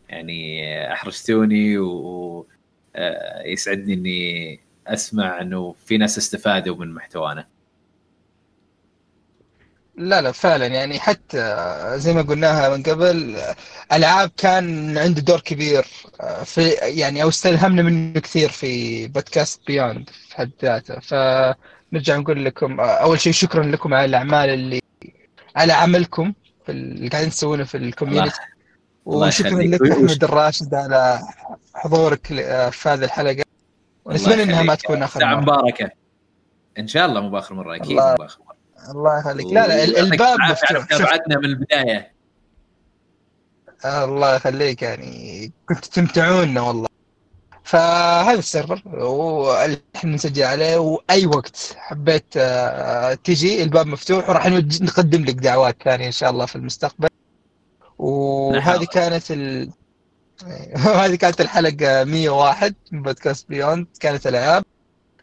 [0.09, 1.79] يعني أحرجتوني
[2.95, 7.49] ويسعدني إني أسمع إنه في ناس استفادوا من محتوانا.
[9.99, 10.67] لا لا فعلا.
[10.67, 11.57] يعني حتى
[11.95, 13.37] زي ما قلناها من قبل
[13.93, 15.87] ألعاب كان عنده دور كبير
[16.45, 21.01] في يعني أو استلهمنا منه كثير في بودكاست بيوند في حد ذاته.
[21.01, 24.81] فنرجع نقول لكم أول شيء شكرا لكم على الأعمال اللي
[25.57, 26.33] على عملكم
[26.67, 28.41] في اللي قاعدين تسوونه في ال community
[29.05, 29.63] وشكرا.
[29.63, 31.21] لك أحمد الراشد على
[31.75, 33.45] حضورك ل- في هذه الحلقة.
[34.05, 35.41] ونتمنى إنها ما تكون اخر مرة.
[35.41, 35.91] مباركة.
[36.79, 38.48] إن شاء الله مو باخر مرة أكيد مو باخر مره
[38.91, 39.47] الله يخليك.
[39.47, 40.87] لا لا ال- الباب مفتوح.
[40.87, 42.13] تابعتنا من البداية.
[43.85, 45.53] الله يخليك يعني.
[45.69, 46.89] كنت تمتعونا والله.
[47.65, 54.47] فهذا ال server واللي إحنا نسجل عليه وأي وقت حبيت آه، تجي الباب مفتوح وراح
[54.47, 57.09] نقدم لك دعوات ثانية إن شاء الله في المستقبل.
[57.99, 58.87] وهذه نحاول.
[58.87, 59.71] كانت ال...
[61.03, 63.87] هذه كانت الحلقة 101 من بودكاست بيوند.
[64.01, 64.65] كانت العاب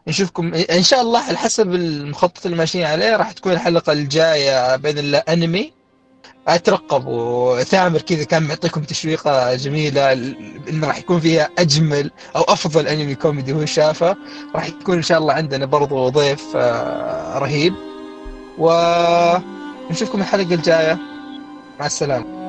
[0.08, 0.54] نشوفكم.
[0.54, 5.18] إن شاء الله على حسب المخطط اللي ماشيين عليه راح تكون الحلقة الجاية بإذن الله
[5.18, 5.74] أنمي.
[6.48, 10.12] أترقب وثامر كذا كان معطيكم تشويقة جميلة
[10.70, 14.16] انه راح يكون فيها أجمل أو أفضل أنمي كوميدي هو شافه.
[14.56, 17.74] راح يكون إن شاء الله عندنا برضو ضيف آه، رهيب.
[18.58, 20.98] ونشوفكم الحلقة الجاية.
[21.80, 22.45] مع السلامة.